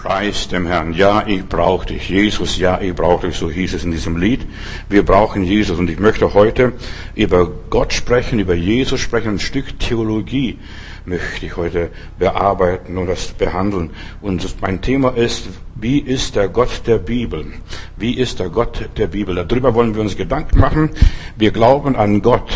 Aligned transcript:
Preis 0.00 0.46
dem 0.46 0.68
Herrn. 0.68 0.92
Ja, 0.92 1.26
ich 1.26 1.44
brauche 1.44 1.86
dich, 1.86 2.08
Jesus. 2.08 2.56
Ja, 2.56 2.80
ich 2.80 2.94
brauche 2.94 3.26
dich. 3.26 3.36
So 3.36 3.50
hieß 3.50 3.74
es 3.74 3.82
in 3.82 3.90
diesem 3.90 4.16
Lied. 4.16 4.46
Wir 4.88 5.04
brauchen 5.04 5.42
Jesus. 5.42 5.76
Und 5.76 5.90
ich 5.90 5.98
möchte 5.98 6.34
heute 6.34 6.74
über 7.16 7.50
Gott 7.68 7.92
sprechen, 7.92 8.38
über 8.38 8.54
Jesus 8.54 9.00
sprechen. 9.00 9.30
Ein 9.30 9.38
Stück 9.40 9.76
Theologie 9.80 10.56
möchte 11.04 11.46
ich 11.46 11.56
heute 11.56 11.90
bearbeiten 12.16 12.96
und 12.96 13.08
das 13.08 13.26
behandeln. 13.32 13.90
Und 14.20 14.46
mein 14.60 14.80
Thema 14.82 15.16
ist, 15.16 15.48
wie 15.74 15.98
ist 15.98 16.36
der 16.36 16.48
Gott 16.48 16.82
der 16.86 16.98
Bibel? 16.98 17.46
Wie 17.96 18.14
ist 18.14 18.38
der 18.38 18.50
Gott 18.50 18.88
der 18.96 19.08
Bibel? 19.08 19.34
Darüber 19.34 19.74
wollen 19.74 19.96
wir 19.96 20.02
uns 20.02 20.16
Gedanken 20.16 20.60
machen. 20.60 20.90
Wir 21.36 21.50
glauben 21.50 21.96
an 21.96 22.22
Gott, 22.22 22.50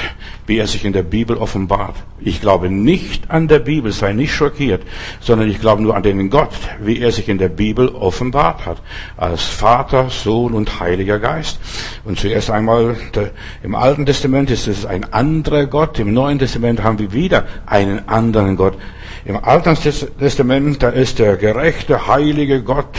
wie 0.46 0.58
er 0.58 0.66
sich 0.66 0.84
in 0.84 0.92
der 0.92 1.02
Bibel 1.02 1.36
offenbart. 1.36 1.96
Ich 2.20 2.40
glaube 2.40 2.70
nicht 2.70 3.30
an 3.30 3.48
der 3.48 3.58
Bibel, 3.58 3.92
sei 3.92 4.12
nicht 4.12 4.34
schockiert, 4.34 4.82
sondern 5.20 5.50
ich 5.50 5.60
glaube 5.60 5.82
nur 5.82 5.96
an 5.96 6.02
den 6.02 6.30
Gott, 6.30 6.52
wie 6.80 7.00
er 7.00 7.12
sich 7.12 7.28
in 7.28 7.38
der 7.38 7.48
Bibel 7.48 7.88
offenbart 7.88 8.66
hat. 8.66 8.82
Als 9.16 9.42
Vater, 9.42 10.08
Sohn 10.10 10.54
und 10.54 10.80
Heiliger 10.80 11.18
Geist. 11.18 11.60
Und 12.04 12.18
zuerst 12.18 12.50
einmal, 12.50 12.96
im 13.62 13.74
Alten 13.74 14.06
Testament 14.06 14.50
ist 14.50 14.68
es 14.68 14.86
ein 14.86 15.12
anderer 15.12 15.66
Gott, 15.66 15.98
im 15.98 16.12
Neuen 16.12 16.38
Testament 16.38 16.82
haben 16.82 16.98
wir 16.98 17.12
wieder 17.12 17.46
einen 17.66 18.08
anderen 18.08 18.56
Gott. 18.56 18.76
Im 19.24 19.36
Alten 19.36 19.76
Testament, 20.18 20.82
da 20.82 20.88
ist 20.88 21.18
der 21.18 21.36
gerechte, 21.36 22.08
heilige 22.08 22.62
Gott, 22.62 22.98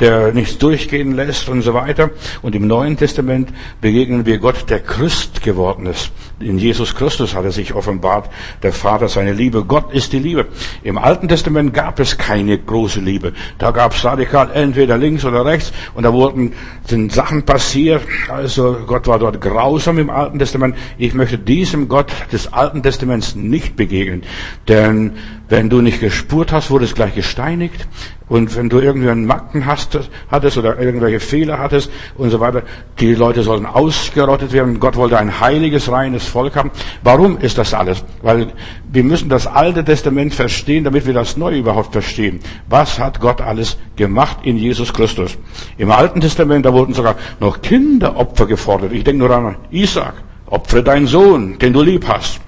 der 0.00 0.32
nichts 0.32 0.58
durchgehen 0.58 1.12
lässt 1.12 1.48
und 1.48 1.62
so 1.62 1.74
weiter. 1.74 2.10
Und 2.42 2.54
im 2.54 2.66
Neuen 2.66 2.96
Testament 2.96 3.50
begegnen 3.80 4.26
wir 4.26 4.38
Gott, 4.38 4.68
der 4.68 4.80
Christ 4.80 5.42
geworden 5.42 5.86
ist. 5.86 6.10
In 6.40 6.58
Jesus 6.58 6.96
Christus 6.96 7.34
hat 7.34 7.44
er 7.44 7.52
sich 7.52 7.74
offenbart, 7.74 8.28
der 8.62 8.72
Vater 8.72 9.08
seine 9.08 9.32
Liebe. 9.32 9.64
Gott 9.64 9.92
ist 9.92 10.12
die 10.12 10.18
Liebe. 10.18 10.46
Im 10.82 10.98
Alten 10.98 11.28
Testament 11.28 11.72
gab 11.72 12.00
es 12.00 12.18
keine 12.18 12.58
große 12.58 12.98
Liebe. 12.98 13.32
Da 13.58 13.70
gab 13.70 13.94
es 13.94 14.04
radikal 14.04 14.50
entweder 14.52 14.98
links 14.98 15.24
oder 15.24 15.44
rechts 15.44 15.72
und 15.94 16.02
da 16.02 16.12
wurden 16.12 16.52
sind 16.86 17.12
Sachen 17.12 17.44
passiert. 17.44 18.02
Also 18.28 18.78
Gott 18.84 19.06
war 19.06 19.20
dort 19.20 19.40
grausam 19.40 19.98
im 19.98 20.10
Alten 20.10 20.40
Testament. 20.40 20.76
Ich 20.98 21.14
möchte 21.14 21.38
diesem 21.38 21.88
Gott 21.88 22.12
des 22.32 22.52
Alten 22.52 22.82
Testaments 22.82 23.36
nicht 23.36 23.76
begegnen. 23.76 24.24
Denn 24.66 25.12
wenn 25.48 25.70
du 25.70 25.82
nicht 25.82 26.00
gespurt 26.00 26.52
hast, 26.52 26.70
wurdest 26.70 26.96
gleich 26.96 27.14
gesteinigt. 27.14 27.86
Und 28.28 28.56
wenn 28.56 28.70
du 28.70 28.80
irgendwie 28.80 29.10
einen 29.10 29.26
Macken 29.26 29.66
hast, 29.66 29.98
hattest 30.30 30.56
oder 30.56 30.78
irgendwelche 30.78 31.20
Fehler 31.20 31.58
hattest 31.58 31.90
und 32.16 32.30
so 32.30 32.40
weiter, 32.40 32.62
die 32.98 33.14
Leute 33.14 33.42
sollten 33.42 33.66
ausgerottet 33.66 34.52
werden. 34.52 34.80
Gott 34.80 34.96
wollte 34.96 35.18
ein 35.18 35.40
heiliges, 35.40 35.90
reines 35.90 36.23
Volk 36.26 36.56
haben. 36.56 36.70
Warum 37.02 37.38
ist 37.38 37.58
das 37.58 37.74
alles? 37.74 38.04
Weil 38.22 38.48
wir 38.90 39.04
müssen 39.04 39.28
das 39.28 39.46
Alte 39.46 39.84
Testament 39.84 40.34
verstehen, 40.34 40.84
damit 40.84 41.06
wir 41.06 41.14
das 41.14 41.36
Neue 41.36 41.58
überhaupt 41.58 41.92
verstehen. 41.92 42.40
Was 42.68 42.98
hat 42.98 43.20
Gott 43.20 43.40
alles 43.40 43.76
gemacht 43.96 44.38
in 44.42 44.56
Jesus 44.56 44.92
Christus? 44.92 45.36
Im 45.78 45.90
Alten 45.90 46.20
Testament, 46.20 46.66
da 46.66 46.72
wurden 46.72 46.94
sogar 46.94 47.16
noch 47.40 47.62
Kinderopfer 47.62 48.46
gefordert. 48.46 48.92
Ich 48.92 49.04
denke 49.04 49.20
nur 49.20 49.30
an 49.30 49.56
Isaac. 49.70 50.14
Opfere 50.46 50.82
deinen 50.82 51.06
Sohn, 51.06 51.58
den 51.58 51.72
du 51.72 51.82
lieb 51.82 52.06
hast. 52.06 52.40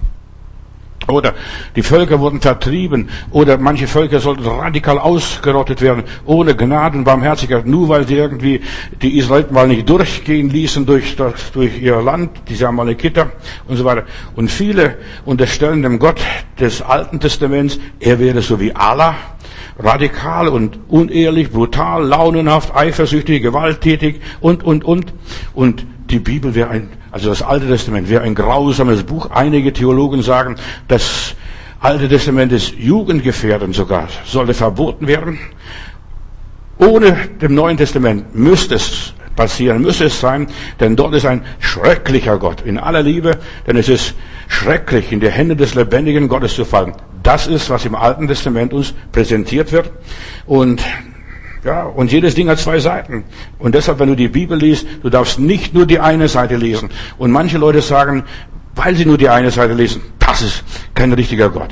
Oder 1.09 1.35
die 1.77 1.83
Völker 1.83 2.19
wurden 2.19 2.41
vertrieben. 2.41 3.09
Oder 3.31 3.59
manche 3.59 3.87
Völker 3.87 4.21
sollten 4.21 4.45
radikal 4.45 4.99
ausgerottet 4.99 5.81
werden. 5.81 6.05
Ohne 6.25 6.55
Gnaden, 6.55 7.05
Barmherzigkeit. 7.05 7.67
Nur 7.67 7.89
weil 7.89 8.07
sie 8.07 8.17
irgendwie 8.17 8.61
die 9.03 9.19
Israeliten 9.19 9.55
mal 9.55 9.69
nicht 9.69 9.89
durchgehen 9.89 10.51
ließen 10.51 10.85
durch, 10.85 11.17
das, 11.17 11.53
durch 11.53 11.81
ihr 11.81 12.03
Land. 12.03 12.31
Diese 12.49 12.67
Amalekiter 12.67 13.33
und 13.69 13.77
so 13.77 13.85
weiter. 13.85 14.05
Und 14.35 14.51
viele 14.51 14.99
unterstellen 15.25 15.83
dem 15.83 15.99
Gott 15.99 16.21
des 16.59 16.83
Alten 16.83 17.21
Testaments, 17.21 17.79
er 18.01 18.19
wäre 18.19 18.43
so 18.43 18.59
wie 18.59 18.75
Allah. 18.75 19.15
Radikal 19.79 20.49
und 20.49 20.79
unehrlich, 20.89 21.51
brutal, 21.51 22.05
launenhaft, 22.07 22.75
eifersüchtig, 22.75 23.43
gewalttätig 23.43 24.21
und, 24.41 24.65
und, 24.65 24.85
und. 24.85 25.13
Und 25.55 25.87
die 26.11 26.19
Bibel 26.19 26.55
wäre 26.55 26.71
ein, 26.71 26.89
also 27.17 27.31
das 27.31 27.41
Alte 27.41 27.67
Testament 27.67 28.11
wäre 28.11 28.25
ein 28.25 28.35
grausames 28.35 29.03
Buch. 29.03 29.31
Einige 29.31 29.73
Theologen 29.73 30.21
sagen, 30.21 30.57
das 30.87 31.35
Alte 31.81 32.11
Testament 32.11 32.53
ist 32.53 32.75
jugendgefährdend 32.77 33.75
sogar, 33.75 34.09
sollte 34.27 34.53
verboten 34.53 35.07
werden. 35.07 35.39
Ohne 36.77 37.17
dem 37.41 37.55
Neuen 37.55 37.79
Testament 37.79 38.35
müsste 38.35 38.75
es 38.75 39.15
passieren, 39.35 39.81
müsste 39.81 40.05
es 40.05 40.21
sein, 40.21 40.47
denn 40.79 40.95
dort 40.95 41.15
ist 41.15 41.25
ein 41.25 41.43
schrecklicher 41.59 42.37
Gott 42.37 42.61
in 42.61 42.77
aller 42.77 43.03
Liebe, 43.03 43.39
denn 43.67 43.79
es 43.79 43.89
ist 43.89 44.15
schrecklich, 44.47 45.11
in 45.11 45.21
die 45.21 45.31
Hände 45.31 45.57
des 45.57 45.75
lebendigen 45.75 46.29
Gottes 46.29 46.55
zu 46.55 46.67
fallen. 46.67 46.93
Das 47.23 47.47
ist, 47.47 47.71
was 47.71 47.87
im 47.87 47.95
Alten 47.95 48.29
Testament 48.29 48.75
uns 48.75 48.93
präsentiert 49.11 49.73
wird. 49.73 49.91
Und 50.45 50.85
ja, 51.67 51.83
und 51.83 52.13
jedes 52.13 52.37
Ding 52.37 52.49
hat 52.49 52.61
zwei 52.61 52.79
Seiten. 52.79 53.25
Und 53.59 53.75
deshalb, 53.75 53.99
wenn 53.99 54.09
du 54.09 54.15
die 54.15 54.29
Bibel 54.29 54.57
liest, 54.57 54.87
du 55.03 55.11
darfst 55.11 55.41
nicht 55.41 55.75
nur 55.75 55.85
die 55.85 55.99
eine 55.99 56.29
Seite 56.29 56.57
lesen. 56.57 56.91
Und 57.19 57.33
manche 57.33 57.59
Leute 57.59 57.83
sagen, 57.83 58.25
weil 58.77 58.95
sie 58.95 59.05
nur 59.05 59.19
die 59.19 59.29
eine 59.29 59.51
Seite 59.51 59.75
lesen, 59.75 60.01
das 60.21 60.43
ist 60.43 60.65
kein 60.95 61.13
richtiger 61.13 61.51
Gott. 61.51 61.71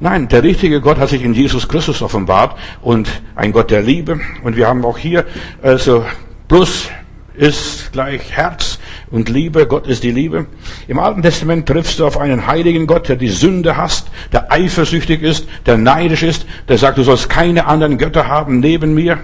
Nein, 0.00 0.26
der 0.28 0.42
richtige 0.42 0.80
Gott 0.80 0.98
hat 0.98 1.08
sich 1.08 1.22
in 1.22 1.34
Jesus 1.34 1.68
Christus 1.68 2.02
offenbart 2.02 2.58
und 2.82 3.08
ein 3.36 3.52
Gott 3.52 3.70
der 3.70 3.82
Liebe. 3.82 4.20
Und 4.42 4.56
wir 4.56 4.66
haben 4.66 4.84
auch 4.84 4.98
hier, 4.98 5.24
also, 5.62 6.04
plus 6.48 6.88
ist 7.34 7.92
gleich 7.92 8.32
Herz 8.32 8.80
und 9.10 9.28
Liebe. 9.28 9.66
Gott 9.66 9.86
ist 9.86 10.02
die 10.02 10.10
Liebe. 10.10 10.46
Im 10.86 10.98
Alten 10.98 11.22
Testament 11.22 11.66
triffst 11.66 11.98
du 11.98 12.06
auf 12.06 12.18
einen 12.18 12.46
heiligen 12.46 12.86
Gott, 12.86 13.08
der 13.08 13.16
die 13.16 13.28
Sünde 13.28 13.76
hasst, 13.76 14.08
der 14.32 14.52
eifersüchtig 14.52 15.22
ist, 15.22 15.48
der 15.66 15.76
neidisch 15.76 16.22
ist, 16.22 16.46
der 16.68 16.78
sagt, 16.78 16.98
du 16.98 17.02
sollst 17.02 17.28
keine 17.28 17.66
anderen 17.66 17.98
Götter 17.98 18.28
haben 18.28 18.60
neben 18.60 18.94
mir. 18.94 19.18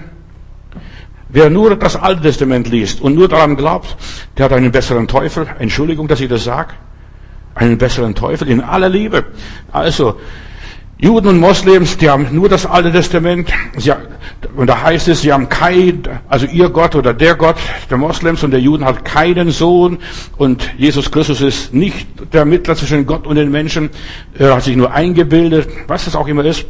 Wer 1.28 1.50
nur 1.50 1.74
das 1.76 1.96
Alte 1.96 2.22
Testament 2.22 2.68
liest 2.68 3.00
und 3.00 3.14
nur 3.14 3.28
daran 3.28 3.56
glaubt, 3.56 3.96
der 4.38 4.44
hat 4.44 4.52
einen 4.52 4.70
besseren 4.70 5.08
Teufel. 5.08 5.46
Entschuldigung, 5.58 6.06
dass 6.06 6.20
ich 6.20 6.28
das 6.28 6.44
sage. 6.44 6.74
Einen 7.56 7.78
besseren 7.78 8.14
Teufel 8.14 8.48
in 8.48 8.60
aller 8.60 8.88
Liebe. 8.88 9.24
Also, 9.72 10.16
Juden 10.98 11.26
und 11.26 11.40
Moslems, 11.40 11.96
die 11.96 12.08
haben 12.08 12.28
nur 12.30 12.48
das 12.48 12.66
Alte 12.66 12.92
Testament. 12.92 13.52
Sie, 13.76 13.92
und 14.56 14.68
da 14.68 14.80
heißt 14.80 15.08
es, 15.08 15.22
sie 15.22 15.32
haben 15.32 15.48
kein, 15.48 16.02
also 16.28 16.46
ihr 16.46 16.68
Gott 16.68 16.94
oder 16.94 17.12
der 17.12 17.34
Gott 17.34 17.56
der 17.90 17.98
Moslems 17.98 18.44
und 18.44 18.52
der 18.52 18.60
Juden 18.60 18.84
hat 18.84 19.04
keinen 19.04 19.50
Sohn 19.50 19.98
und 20.36 20.70
Jesus 20.78 21.10
Christus 21.10 21.40
ist 21.40 21.74
nicht 21.74 22.06
der 22.32 22.44
Mittler 22.44 22.76
zwischen 22.76 23.06
Gott 23.06 23.26
und 23.26 23.34
den 23.36 23.50
Menschen. 23.50 23.90
Er 24.38 24.54
hat 24.54 24.62
sich 24.62 24.76
nur 24.76 24.92
eingebildet, 24.92 25.68
was 25.88 26.06
es 26.06 26.14
auch 26.14 26.28
immer 26.28 26.44
ist. 26.44 26.64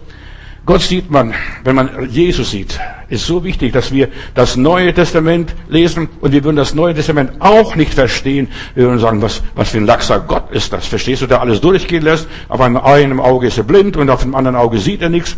Gott 0.66 0.80
sieht 0.80 1.10
man, 1.10 1.34
wenn 1.62 1.76
man 1.76 2.08
Jesus 2.08 2.50
sieht, 2.52 2.80
ist 3.10 3.26
so 3.26 3.44
wichtig, 3.44 3.74
dass 3.74 3.92
wir 3.92 4.08
das 4.34 4.56
Neue 4.56 4.94
Testament 4.94 5.54
lesen 5.68 6.08
und 6.22 6.32
wir 6.32 6.42
würden 6.42 6.56
das 6.56 6.74
Neue 6.74 6.94
Testament 6.94 7.32
auch 7.38 7.76
nicht 7.76 7.92
verstehen. 7.92 8.48
Wir 8.74 8.84
würden 8.84 8.98
sagen, 8.98 9.20
was, 9.20 9.42
was 9.54 9.70
für 9.70 9.78
ein 9.78 9.84
laxer 9.84 10.20
Gott 10.20 10.50
ist 10.52 10.72
das? 10.72 10.86
Verstehst 10.86 11.20
du, 11.20 11.26
der 11.26 11.42
alles 11.42 11.60
durchgehen 11.60 12.02
lässt? 12.02 12.26
Auf 12.48 12.62
einem 12.62 12.78
einen 12.78 13.20
Auge 13.20 13.48
ist 13.48 13.58
er 13.58 13.64
blind 13.64 13.98
und 13.98 14.08
auf 14.08 14.22
dem 14.22 14.34
anderen 14.34 14.56
Auge 14.56 14.78
sieht 14.78 15.02
er 15.02 15.10
nichts. 15.10 15.36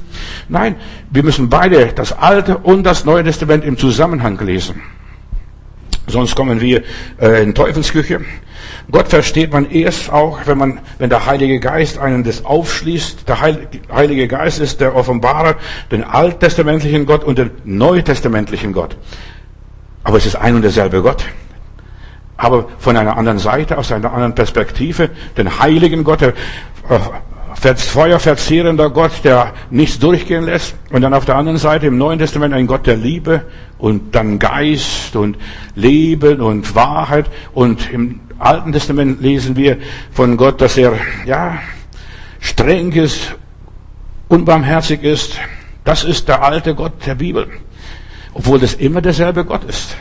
Nein, 0.48 0.76
wir 1.10 1.24
müssen 1.24 1.48
beide, 1.48 1.86
das 1.86 2.12
Alte 2.12 2.58
und 2.58 2.84
das 2.84 3.04
Neue 3.04 3.24
Testament 3.24 3.64
im 3.64 3.76
Zusammenhang 3.76 4.38
lesen. 4.38 4.80
Sonst 6.06 6.36
kommen 6.36 6.60
wir 6.60 6.84
äh, 7.20 7.42
in 7.42 7.52
Teufelsküche. 7.52 8.20
Gott 8.90 9.08
versteht 9.08 9.52
man 9.52 9.68
erst 9.70 10.12
auch, 10.12 10.38
wenn 10.46 10.58
man, 10.58 10.80
wenn 10.98 11.10
der 11.10 11.26
Heilige 11.26 11.58
Geist 11.58 11.98
einen 11.98 12.22
das 12.22 12.44
aufschließt. 12.44 13.28
Der 13.28 13.40
Heilige 13.40 14.28
Geist 14.28 14.60
ist 14.60 14.80
der 14.80 14.94
Offenbarer, 14.94 15.56
den 15.90 16.04
alttestamentlichen 16.04 17.04
Gott 17.04 17.24
und 17.24 17.38
den 17.38 17.50
neutestamentlichen 17.64 18.72
Gott. 18.72 18.96
Aber 20.04 20.18
es 20.18 20.26
ist 20.26 20.36
ein 20.36 20.54
und 20.54 20.62
derselbe 20.62 21.02
Gott. 21.02 21.24
Aber 22.36 22.68
von 22.78 22.96
einer 22.96 23.16
anderen 23.16 23.38
Seite, 23.38 23.76
aus 23.76 23.90
einer 23.90 24.12
anderen 24.12 24.34
Perspektive, 24.34 25.10
den 25.36 25.58
heiligen 25.58 26.04
Gott, 26.04 26.20
der 26.20 26.34
äh, 26.88 27.74
feuerverzehrender 27.74 28.90
Gott, 28.90 29.12
der 29.24 29.52
nichts 29.70 29.98
durchgehen 29.98 30.44
lässt. 30.44 30.76
Und 30.90 31.02
dann 31.02 31.14
auf 31.14 31.24
der 31.24 31.34
anderen 31.34 31.58
Seite 31.58 31.86
im 31.86 31.98
Neuen 31.98 32.20
Testament 32.20 32.54
ein 32.54 32.68
Gott 32.68 32.86
der 32.86 32.96
Liebe 32.96 33.42
und 33.78 34.14
dann 34.14 34.38
Geist 34.38 35.16
und 35.16 35.38
Leben 35.74 36.40
und 36.40 36.74
Wahrheit. 36.76 37.26
Und 37.52 37.90
im 37.90 38.20
Alten 38.38 38.72
Testament 38.72 39.20
lesen 39.22 39.56
wir 39.56 39.78
von 40.12 40.36
Gott, 40.36 40.60
dass 40.60 40.76
er, 40.76 40.94
ja, 41.24 41.58
streng 42.40 42.92
ist, 42.92 43.34
unbarmherzig 44.28 45.02
ist. 45.02 45.38
Das 45.84 46.04
ist 46.04 46.28
der 46.28 46.42
alte 46.42 46.74
Gott 46.74 47.06
der 47.06 47.14
Bibel. 47.14 47.48
Obwohl 48.34 48.58
das 48.58 48.74
immer 48.74 49.00
derselbe 49.00 49.44
Gott 49.44 49.64
ist. 49.64 49.96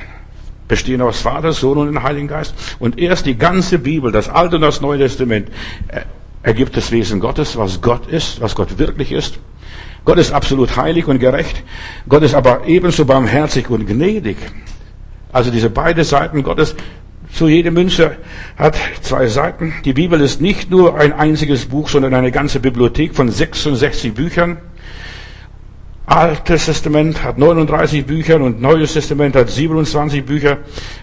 Bestehen 0.67 1.01
aus 1.01 1.21
Vater, 1.21 1.53
Sohn 1.53 1.77
und 1.77 1.87
dem 1.87 2.01
Heiligen 2.01 2.27
Geist. 2.27 2.55
Und 2.79 2.97
erst 2.97 3.25
die 3.25 3.37
ganze 3.37 3.79
Bibel, 3.79 4.11
das 4.11 4.29
Alte 4.29 4.55
und 4.55 4.63
das 4.63 4.81
Neue 4.81 4.97
Testament, 4.97 5.49
äh, 5.87 6.01
ergibt 6.41 6.75
das 6.75 6.91
Wesen 6.91 7.19
Gottes, 7.19 7.57
was 7.57 7.81
Gott 7.81 8.07
ist, 8.07 8.41
was 8.41 8.55
Gott 8.55 8.77
wirklich 8.77 9.11
ist. 9.11 9.39
Gott 10.05 10.17
ist 10.17 10.31
absolut 10.31 10.75
heilig 10.75 11.07
und 11.07 11.19
gerecht. 11.19 11.63
Gott 12.07 12.23
ist 12.23 12.35
aber 12.35 12.65
ebenso 12.67 13.05
barmherzig 13.05 13.69
und 13.69 13.87
gnädig. 13.87 14.37
Also 15.31 15.51
diese 15.51 15.69
beiden 15.69 16.03
Seiten 16.03 16.43
Gottes 16.43 16.75
so 17.35 17.49
jede 17.49 17.69
Münze 17.69 18.15
hat 18.57 18.77
zwei 19.01 19.27
Seiten. 19.27 19.73
Die 19.83 19.91
Bibel 19.91 20.21
ist 20.21 20.39
nicht 20.39 20.71
nur 20.71 20.97
ein 20.97 21.11
einziges 21.11 21.65
Buch, 21.65 21.89
sondern 21.89 22.13
eine 22.13 22.31
ganze 22.31 22.61
Bibliothek 22.61 23.13
von 23.13 23.29
66 23.29 24.13
Büchern. 24.13 24.57
Altes 26.05 26.65
Testament 26.65 27.23
hat 27.23 27.37
39 27.37 28.05
Bücher 28.05 28.39
und 28.39 28.61
Neues 28.61 28.93
Testament 28.93 29.35
hat 29.35 29.49
27 29.49 30.23
Bücher, 30.23 30.59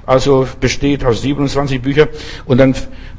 also 0.07 0.49
besteht 0.59 1.05
aus 1.05 1.21
27 1.21 1.83
Büchern. 1.83 2.09
Und 2.47 2.59
dann 2.59 2.75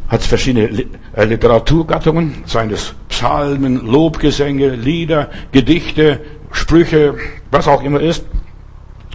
hat 0.08 0.22
es 0.22 0.28
verschiedene 0.28 0.86
äh, 1.16 1.26
Literaturgattungen, 1.26 2.44
seien 2.46 2.72
es 2.72 2.96
Psalmen, 3.10 3.86
Lobgesänge, 3.86 4.70
Lieder, 4.70 5.30
Gedichte, 5.52 6.20
Sprüche, 6.52 7.16
was 7.52 7.68
auch 7.68 7.84
immer 7.84 8.02
ist. 8.02 8.26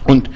Und 0.05 0.29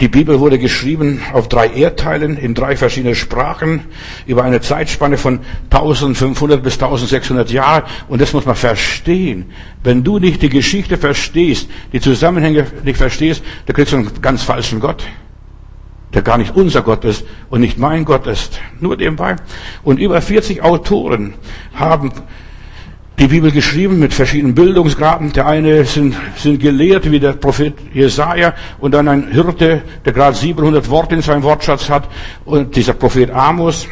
die 0.00 0.08
Bibel 0.08 0.38
wurde 0.38 0.60
geschrieben 0.60 1.20
auf 1.32 1.48
drei 1.48 1.68
Erdteilen 1.70 2.36
in 2.36 2.54
drei 2.54 2.76
verschiedene 2.76 3.16
Sprachen 3.16 3.84
über 4.26 4.44
eine 4.44 4.60
Zeitspanne 4.60 5.18
von 5.18 5.40
1500 5.70 6.62
bis 6.62 6.74
1600 6.74 7.50
Jahren. 7.50 7.82
Und 8.08 8.20
das 8.20 8.32
muss 8.32 8.46
man 8.46 8.54
verstehen. 8.54 9.46
Wenn 9.82 10.04
du 10.04 10.20
nicht 10.20 10.42
die 10.42 10.50
Geschichte 10.50 10.98
verstehst, 10.98 11.68
die 11.92 12.00
Zusammenhänge 12.00 12.66
nicht 12.84 12.96
verstehst, 12.96 13.42
dann 13.66 13.74
kriegst 13.74 13.92
du 13.92 13.96
einen 13.96 14.22
ganz 14.22 14.44
falschen 14.44 14.78
Gott, 14.78 15.04
der 16.14 16.22
gar 16.22 16.38
nicht 16.38 16.54
unser 16.54 16.82
Gott 16.82 17.04
ist 17.04 17.24
und 17.50 17.60
nicht 17.60 17.76
mein 17.76 18.04
Gott 18.04 18.28
ist. 18.28 18.60
Nur 18.78 18.96
nebenbei. 18.96 19.34
Und 19.82 19.98
über 19.98 20.22
40 20.22 20.62
Autoren 20.62 21.34
haben 21.74 22.12
die 23.18 23.26
Bibel 23.26 23.50
geschrieben 23.50 23.98
mit 23.98 24.14
verschiedenen 24.14 24.54
Bildungsgraden. 24.54 25.32
Der 25.32 25.46
eine 25.46 25.84
sind, 25.84 26.14
sind 26.36 26.60
Gelehrte 26.60 27.10
wie 27.10 27.18
der 27.18 27.32
Prophet 27.32 27.74
Jesaja 27.92 28.54
und 28.78 28.94
dann 28.94 29.08
ein 29.08 29.28
Hirte, 29.32 29.82
der 30.04 30.12
gerade 30.12 30.36
700 30.36 30.88
Worte 30.88 31.16
in 31.16 31.22
seinem 31.22 31.42
Wortschatz 31.42 31.90
hat 31.90 32.08
und 32.44 32.76
dieser 32.76 32.92
Prophet 32.92 33.30
Amos. 33.30 33.88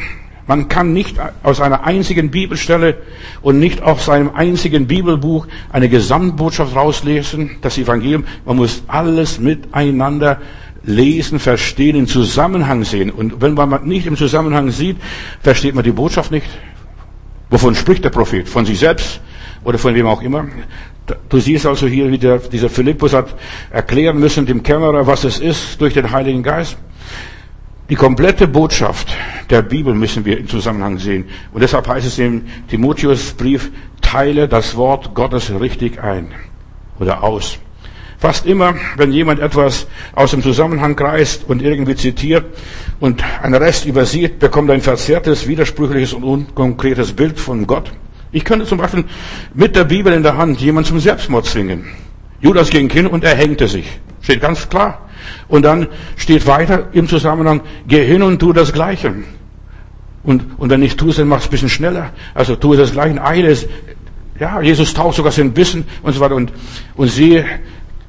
Man 0.47 0.69
kann 0.69 0.93
nicht 0.93 1.17
aus 1.43 1.59
einer 1.59 1.83
einzigen 1.83 2.31
Bibelstelle 2.31 2.95
und 3.41 3.59
nicht 3.59 3.81
aus 3.81 4.07
einem 4.07 4.31
einzigen 4.33 4.87
Bibelbuch 4.87 5.45
eine 5.73 5.89
Gesamtbotschaft 5.89 6.73
rauslesen, 6.73 7.57
das 7.61 7.77
Evangelium. 7.77 8.23
Man 8.45 8.55
muss 8.55 8.83
alles 8.87 9.39
miteinander 9.39 10.39
lesen, 10.85 11.39
verstehen, 11.39 11.97
im 11.97 12.07
Zusammenhang 12.07 12.85
sehen. 12.85 13.09
Und 13.09 13.41
wenn 13.41 13.55
man 13.55 13.85
nicht 13.85 14.07
im 14.07 14.15
Zusammenhang 14.15 14.71
sieht, 14.71 14.95
versteht 15.41 15.75
man 15.75 15.83
die 15.83 15.91
Botschaft 15.91 16.31
nicht. 16.31 16.47
Wovon 17.49 17.75
spricht 17.75 18.03
der 18.03 18.09
Prophet? 18.09 18.47
Von 18.47 18.65
sich 18.65 18.79
selbst 18.79 19.21
oder 19.63 19.77
von 19.77 19.95
wem 19.95 20.07
auch 20.07 20.21
immer? 20.21 20.47
Du 21.29 21.39
siehst 21.39 21.65
also 21.65 21.87
hier, 21.87 22.11
wie 22.11 22.17
der, 22.17 22.39
dieser 22.39 22.69
Philippus 22.69 23.13
hat 23.13 23.33
erklären 23.71 24.19
müssen 24.19 24.45
dem 24.45 24.61
Kämmerer, 24.61 25.07
was 25.07 25.23
es 25.23 25.39
ist 25.39 25.79
durch 25.79 25.93
den 25.93 26.11
Heiligen 26.11 26.43
Geist. 26.43 26.77
Die 27.89 27.95
komplette 27.95 28.49
Botschaft 28.49 29.15
der 29.49 29.61
Bibel 29.61 29.93
müssen 29.93 30.25
wir 30.25 30.37
im 30.37 30.49
Zusammenhang 30.49 30.97
sehen. 30.97 31.29
Und 31.53 31.61
deshalb 31.61 31.87
heißt 31.87 32.05
es 32.05 32.19
im 32.19 32.43
Timotheusbrief, 32.67 33.71
teile 34.01 34.49
das 34.49 34.75
Wort 34.75 35.15
Gottes 35.15 35.49
richtig 35.57 36.03
ein 36.03 36.33
oder 36.99 37.23
aus. 37.23 37.59
Fast 38.19 38.47
immer, 38.47 38.73
wenn 38.95 39.11
jemand 39.11 39.39
etwas 39.39 39.85
aus 40.13 40.31
dem 40.31 40.41
Zusammenhang 40.41 40.95
kreist 40.95 41.47
und 41.47 41.61
irgendwie 41.61 41.95
zitiert 41.95 42.45
und 42.99 43.23
einen 43.43 43.53
Rest 43.53 43.85
übersieht, 43.85 44.39
bekommt 44.39 44.71
ein 44.71 44.81
verzerrtes, 44.81 45.47
widersprüchliches 45.47 46.13
und 46.13 46.23
unkonkretes 46.23 47.13
Bild 47.13 47.39
von 47.39 47.67
Gott. 47.67 47.91
Ich 48.31 48.43
könnte 48.43 48.65
zum 48.65 48.79
Beispiel 48.79 49.05
mit 49.53 49.75
der 49.75 49.83
Bibel 49.83 50.11
in 50.13 50.23
der 50.23 50.35
Hand 50.35 50.59
jemand 50.59 50.87
zum 50.87 50.99
Selbstmord 50.99 51.45
zwingen. 51.45 51.85
Judas 52.41 52.69
ging 52.71 52.89
hin 52.89 53.05
und 53.07 53.23
er 53.23 53.35
hängte 53.35 53.67
sich. 53.67 53.99
Steht 54.21 54.41
ganz 54.41 54.67
klar. 54.67 55.07
Und 55.47 55.63
dann 55.63 55.87
steht 56.15 56.45
weiter 56.47 56.89
im 56.93 57.07
Zusammenhang, 57.07 57.61
geh 57.87 58.05
hin 58.05 58.23
und 58.23 58.39
tu 58.39 58.51
das 58.51 58.73
Gleiche. 58.73 59.13
Und, 60.23 60.59
und 60.59 60.69
wenn 60.69 60.81
ich 60.83 60.97
tue 60.97 61.09
es, 61.09 61.17
dann 61.17 61.27
mach 61.27 61.39
es 61.39 61.45
ein 61.45 61.51
bisschen 61.51 61.69
schneller. 61.69 62.11
Also 62.33 62.55
tue 62.55 62.77
das 62.77 62.91
Gleiche, 62.91 63.23
eile 63.23 63.49
es. 63.49 63.67
Ja, 64.39 64.61
Jesus 64.61 64.93
taucht 64.93 65.15
sogar 65.15 65.31
sein 65.31 65.55
Wissen 65.55 65.85
und 66.03 66.13
so 66.13 66.19
weiter. 66.19 66.35
Und, 66.35 66.51
und 66.95 67.07
siehe, 67.07 67.45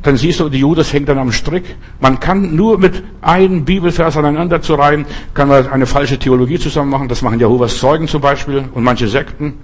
dann 0.08 0.16
siehst 0.16 0.40
du, 0.40 0.48
die 0.48 0.60
Judas 0.60 0.92
hängt 0.92 1.10
dann 1.10 1.18
am 1.18 1.32
Strick. 1.32 1.76
Man 2.00 2.18
kann 2.18 2.56
nur 2.56 2.78
mit 2.78 3.02
einem 3.20 3.66
Bibelvers 3.66 4.16
aneinander 4.16 4.62
zu 4.62 4.74
reihen, 4.74 5.04
kann 5.34 5.48
man 5.48 5.68
eine 5.68 5.84
falsche 5.84 6.18
Theologie 6.18 6.58
zusammen 6.58 6.90
machen. 6.90 7.08
Das 7.08 7.20
machen 7.20 7.38
Jehovas 7.38 7.76
Zeugen 7.76 8.08
zum 8.08 8.22
Beispiel 8.22 8.64
und 8.72 8.82
manche 8.82 9.06
Sekten. 9.06 9.58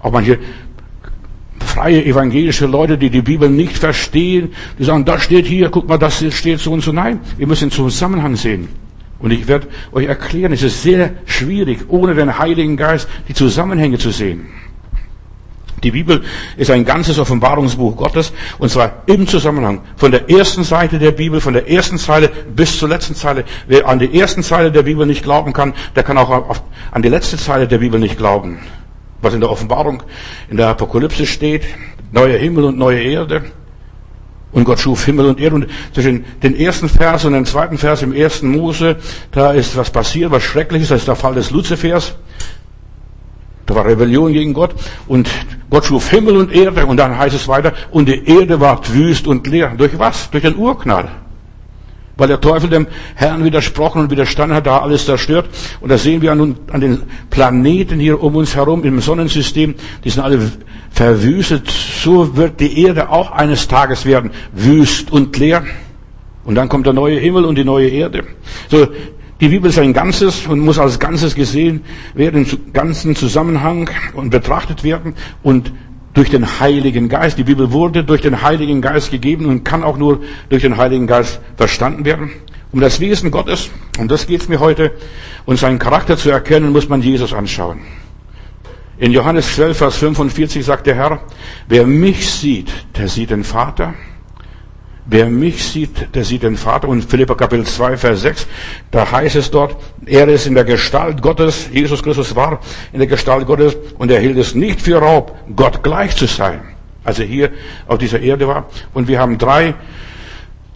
Auch 0.00 0.10
manche 0.10 0.38
freie 1.60 2.02
evangelische 2.02 2.64
Leute, 2.64 2.96
die 2.96 3.10
die 3.10 3.20
Bibel 3.20 3.50
nicht 3.50 3.76
verstehen, 3.76 4.52
die 4.78 4.84
sagen, 4.84 5.04
das 5.04 5.22
steht 5.22 5.46
hier, 5.46 5.68
guck 5.68 5.86
mal, 5.86 5.98
das 5.98 6.24
steht 6.34 6.60
so 6.60 6.72
und 6.72 6.80
so. 6.82 6.92
Nein, 6.92 7.20
ihr 7.36 7.46
müsst 7.46 7.60
den 7.60 7.70
Zusammenhang 7.70 8.36
sehen. 8.36 8.68
Und 9.18 9.32
ich 9.32 9.46
werde 9.48 9.68
euch 9.92 10.06
erklären, 10.06 10.54
es 10.54 10.62
ist 10.62 10.82
sehr 10.82 11.10
schwierig, 11.26 11.80
ohne 11.88 12.14
den 12.14 12.38
Heiligen 12.38 12.78
Geist 12.78 13.06
die 13.28 13.34
Zusammenhänge 13.34 13.98
zu 13.98 14.10
sehen. 14.10 14.46
Die 15.82 15.90
Bibel 15.90 16.22
ist 16.56 16.70
ein 16.70 16.84
ganzes 16.84 17.18
Offenbarungsbuch 17.18 17.96
Gottes 17.96 18.32
und 18.58 18.70
zwar 18.70 19.02
im 19.06 19.26
Zusammenhang 19.26 19.80
von 19.96 20.10
der 20.10 20.28
ersten 20.28 20.62
Seite 20.62 20.98
der 20.98 21.12
Bibel, 21.12 21.40
von 21.40 21.54
der 21.54 21.70
ersten 21.70 21.98
Zeile 21.98 22.28
bis 22.28 22.78
zur 22.78 22.88
letzten 22.88 23.14
Zeile. 23.14 23.44
Wer 23.66 23.88
an 23.88 23.98
die 23.98 24.18
ersten 24.18 24.42
Zeile 24.42 24.70
der 24.70 24.82
Bibel 24.82 25.06
nicht 25.06 25.22
glauben 25.22 25.52
kann, 25.52 25.74
der 25.96 26.02
kann 26.02 26.18
auch 26.18 26.60
an 26.90 27.02
die 27.02 27.08
letzte 27.08 27.38
Zeile 27.38 27.66
der 27.66 27.78
Bibel 27.78 27.98
nicht 27.98 28.18
glauben. 28.18 28.58
Was 29.22 29.34
in 29.34 29.40
der 29.40 29.50
Offenbarung, 29.50 30.02
in 30.50 30.56
der 30.56 30.68
Apokalypse 30.68 31.26
steht, 31.26 31.62
neue 32.12 32.36
Himmel 32.36 32.64
und 32.64 32.78
neue 32.78 33.02
Erde. 33.02 33.44
Und 34.52 34.64
Gott 34.64 34.80
schuf 34.80 35.04
Himmel 35.04 35.26
und 35.26 35.40
Erde. 35.40 35.56
Und 35.56 35.66
zwischen 35.94 36.24
den 36.42 36.58
ersten 36.58 36.88
Vers 36.88 37.24
und 37.24 37.34
dem 37.34 37.46
zweiten 37.46 37.78
Vers 37.78 38.02
im 38.02 38.12
ersten 38.12 38.50
Mose, 38.50 38.96
da 39.30 39.52
ist 39.52 39.76
was 39.76 39.90
passiert, 39.90 40.30
was 40.30 40.42
Schreckliches, 40.42 40.88
das 40.88 41.00
ist 41.00 41.08
der 41.08 41.16
Fall 41.16 41.34
des 41.34 41.50
Luzifers. 41.50 42.16
Da 43.66 43.74
war 43.76 43.86
Rebellion 43.86 44.32
gegen 44.32 44.52
Gott 44.52 44.74
und 45.06 45.28
Gott 45.70 45.84
schuf 45.84 46.10
Himmel 46.10 46.36
und 46.36 46.52
Erde 46.52 46.84
und 46.84 46.96
dann 46.96 47.16
heißt 47.16 47.34
es 47.34 47.46
weiter, 47.46 47.72
und 47.92 48.08
die 48.08 48.26
Erde 48.26 48.60
ward 48.60 48.92
wüst 48.92 49.26
und 49.26 49.46
leer. 49.46 49.72
Durch 49.76 49.96
was? 49.98 50.30
Durch 50.30 50.42
den 50.42 50.56
Urknall. 50.56 51.08
Weil 52.16 52.28
der 52.28 52.40
Teufel 52.40 52.68
dem 52.68 52.86
Herrn 53.14 53.44
widersprochen 53.44 54.02
und 54.02 54.10
widerstanden 54.10 54.54
hat, 54.54 54.66
da 54.66 54.78
alles 54.78 55.06
zerstört. 55.06 55.48
Und 55.80 55.88
da 55.90 55.96
sehen 55.96 56.20
wir 56.20 56.32
an, 56.32 56.56
an 56.70 56.80
den 56.80 57.02
Planeten 57.30 57.98
hier 57.98 58.22
um 58.22 58.36
uns 58.36 58.54
herum 58.56 58.84
im 58.84 59.00
Sonnensystem, 59.00 59.74
die 60.04 60.10
sind 60.10 60.22
alle 60.22 60.52
verwüstet. 60.90 61.70
So 61.70 62.36
wird 62.36 62.60
die 62.60 62.82
Erde 62.82 63.08
auch 63.08 63.30
eines 63.30 63.68
Tages 63.68 64.04
werden, 64.04 64.32
wüst 64.52 65.10
und 65.12 65.38
leer. 65.38 65.64
Und 66.44 66.56
dann 66.56 66.68
kommt 66.68 66.84
der 66.84 66.92
neue 66.92 67.18
Himmel 67.18 67.44
und 67.44 67.56
die 67.56 67.64
neue 67.64 67.88
Erde. 67.88 68.24
So, 68.68 68.88
die 69.40 69.48
Bibel 69.48 69.70
ist 69.70 69.78
ein 69.78 69.92
Ganzes 69.92 70.46
und 70.46 70.60
muss 70.60 70.78
als 70.78 70.98
Ganzes 70.98 71.34
gesehen 71.34 71.82
werden, 72.14 72.44
im 72.44 72.72
ganzen 72.72 73.16
Zusammenhang 73.16 73.88
und 74.14 74.30
betrachtet 74.30 74.84
werden 74.84 75.14
und 75.42 75.72
durch 76.12 76.28
den 76.28 76.60
Heiligen 76.60 77.08
Geist. 77.08 77.38
Die 77.38 77.44
Bibel 77.44 77.72
wurde 77.72 78.04
durch 78.04 78.20
den 78.20 78.42
Heiligen 78.42 78.82
Geist 78.82 79.10
gegeben 79.10 79.46
und 79.46 79.64
kann 79.64 79.82
auch 79.82 79.96
nur 79.96 80.20
durch 80.48 80.62
den 80.62 80.76
Heiligen 80.76 81.06
Geist 81.06 81.40
verstanden 81.56 82.04
werden. 82.04 82.30
Um 82.72 82.80
das 82.80 83.00
Wesen 83.00 83.30
Gottes, 83.30 83.70
und 83.98 84.10
das 84.10 84.26
geht 84.26 84.42
es 84.42 84.48
mir 84.48 84.60
heute, 84.60 84.92
und 85.44 85.58
seinen 85.58 85.78
Charakter 85.78 86.16
zu 86.16 86.30
erkennen, 86.30 86.72
muss 86.72 86.88
man 86.88 87.02
Jesus 87.02 87.32
anschauen. 87.32 87.80
In 88.98 89.12
Johannes 89.12 89.54
12, 89.54 89.78
Vers 89.78 89.96
45 89.96 90.64
sagt 90.64 90.86
der 90.86 90.94
Herr, 90.94 91.22
wer 91.68 91.86
mich 91.86 92.30
sieht, 92.30 92.70
der 92.96 93.08
sieht 93.08 93.30
den 93.30 93.44
Vater. 93.44 93.94
Wer 95.06 95.26
mich 95.26 95.64
sieht, 95.64 96.14
der 96.14 96.24
sieht 96.24 96.42
den 96.42 96.56
Vater. 96.56 96.88
Und 96.88 97.04
Philippa 97.04 97.34
Kapitel 97.34 97.64
2, 97.64 97.96
Vers 97.96 98.20
6, 98.22 98.46
da 98.90 99.10
heißt 99.10 99.36
es 99.36 99.50
dort, 99.50 99.76
er 100.06 100.28
ist 100.28 100.46
in 100.46 100.54
der 100.54 100.64
Gestalt 100.64 101.22
Gottes, 101.22 101.68
Jesus 101.72 102.02
Christus 102.02 102.36
war 102.36 102.60
in 102.92 102.98
der 102.98 103.08
Gestalt 103.08 103.46
Gottes 103.46 103.76
und 103.98 104.10
er 104.10 104.20
hielt 104.20 104.36
es 104.36 104.54
nicht 104.54 104.80
für 104.80 104.98
Raub, 104.98 105.36
Gott 105.56 105.82
gleich 105.82 106.16
zu 106.16 106.26
sein, 106.26 106.60
als 107.02 107.18
er 107.18 107.26
hier 107.26 107.50
auf 107.86 107.98
dieser 107.98 108.20
Erde 108.20 108.46
war. 108.46 108.66
Und 108.94 109.08
wir 109.08 109.18
haben 109.18 109.38
drei, 109.38 109.74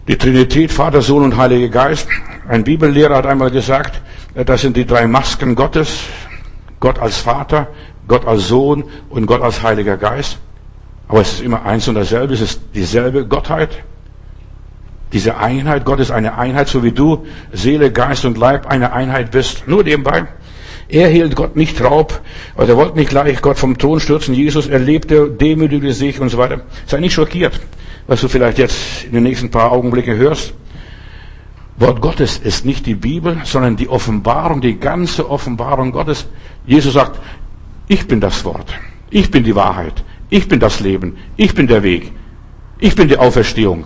die 0.07 0.17
Trinität, 0.17 0.71
Vater, 0.71 1.01
Sohn 1.01 1.23
und 1.23 1.37
Heiliger 1.37 1.69
Geist. 1.69 2.07
Ein 2.47 2.63
Bibellehrer 2.63 3.15
hat 3.15 3.25
einmal 3.25 3.51
gesagt, 3.51 4.01
das 4.33 4.61
sind 4.61 4.75
die 4.75 4.85
drei 4.85 5.07
Masken 5.07 5.55
Gottes. 5.55 5.99
Gott 6.79 6.99
als 6.99 7.17
Vater, 7.17 7.67
Gott 8.07 8.27
als 8.27 8.47
Sohn 8.47 8.83
und 9.09 9.25
Gott 9.25 9.41
als 9.41 9.63
Heiliger 9.63 9.97
Geist. 9.97 10.39
Aber 11.07 11.21
es 11.21 11.33
ist 11.33 11.41
immer 11.41 11.63
eins 11.65 11.87
und 11.87 11.95
dasselbe, 11.95 12.33
es 12.33 12.41
ist 12.41 12.61
dieselbe 12.73 13.25
Gottheit. 13.25 13.83
Diese 15.15 15.37
Einheit, 15.37 15.85
Gott 15.85 16.01
ist 16.01 16.11
eine 16.11 16.37
Einheit, 16.37 16.67
so 16.67 16.83
wie 16.83 16.91
du, 16.91 17.25
Seele, 17.53 17.89
Geist 17.89 18.25
und 18.25 18.37
Leib 18.37 18.67
eine 18.67 18.91
Einheit 18.91 19.31
bist. 19.31 19.65
Nur 19.65 19.81
nebenbei. 19.81 20.27
Er 20.89 21.07
hielt 21.07 21.37
Gott 21.37 21.55
nicht 21.55 21.81
Raub, 21.81 22.19
er 22.57 22.75
wollte 22.75 22.97
nicht 22.97 23.11
gleich 23.11 23.41
Gott 23.41 23.57
vom 23.57 23.77
Thron 23.77 24.01
stürzen. 24.01 24.35
Jesus 24.35 24.67
erlebte, 24.67 25.29
demütigte 25.29 25.93
sich 25.93 26.19
und 26.19 26.27
so 26.27 26.37
weiter. 26.37 26.63
Sei 26.85 26.99
nicht 26.99 27.13
schockiert, 27.13 27.61
was 28.07 28.19
du 28.19 28.27
vielleicht 28.27 28.57
jetzt 28.57 29.05
in 29.05 29.13
den 29.13 29.23
nächsten 29.23 29.49
paar 29.49 29.71
Augenblicken 29.71 30.17
hörst. 30.17 30.53
Wort 31.77 32.01
Gottes 32.01 32.37
ist 32.37 32.65
nicht 32.65 32.85
die 32.85 32.95
Bibel, 32.95 33.37
sondern 33.45 33.77
die 33.77 33.87
Offenbarung, 33.87 34.59
die 34.59 34.77
ganze 34.77 35.29
Offenbarung 35.29 35.93
Gottes. 35.93 36.27
Jesus 36.67 36.91
sagt, 36.91 37.21
ich 37.87 38.05
bin 38.05 38.19
das 38.19 38.43
Wort. 38.43 38.67
Ich 39.11 39.31
bin 39.31 39.45
die 39.45 39.55
Wahrheit. 39.55 40.03
Ich 40.29 40.49
bin 40.49 40.59
das 40.59 40.81
Leben. 40.81 41.15
Ich 41.37 41.55
bin 41.55 41.67
der 41.67 41.83
Weg. 41.83 42.11
Ich 42.79 42.95
bin 42.95 43.07
die 43.07 43.17
Auferstehung. 43.17 43.85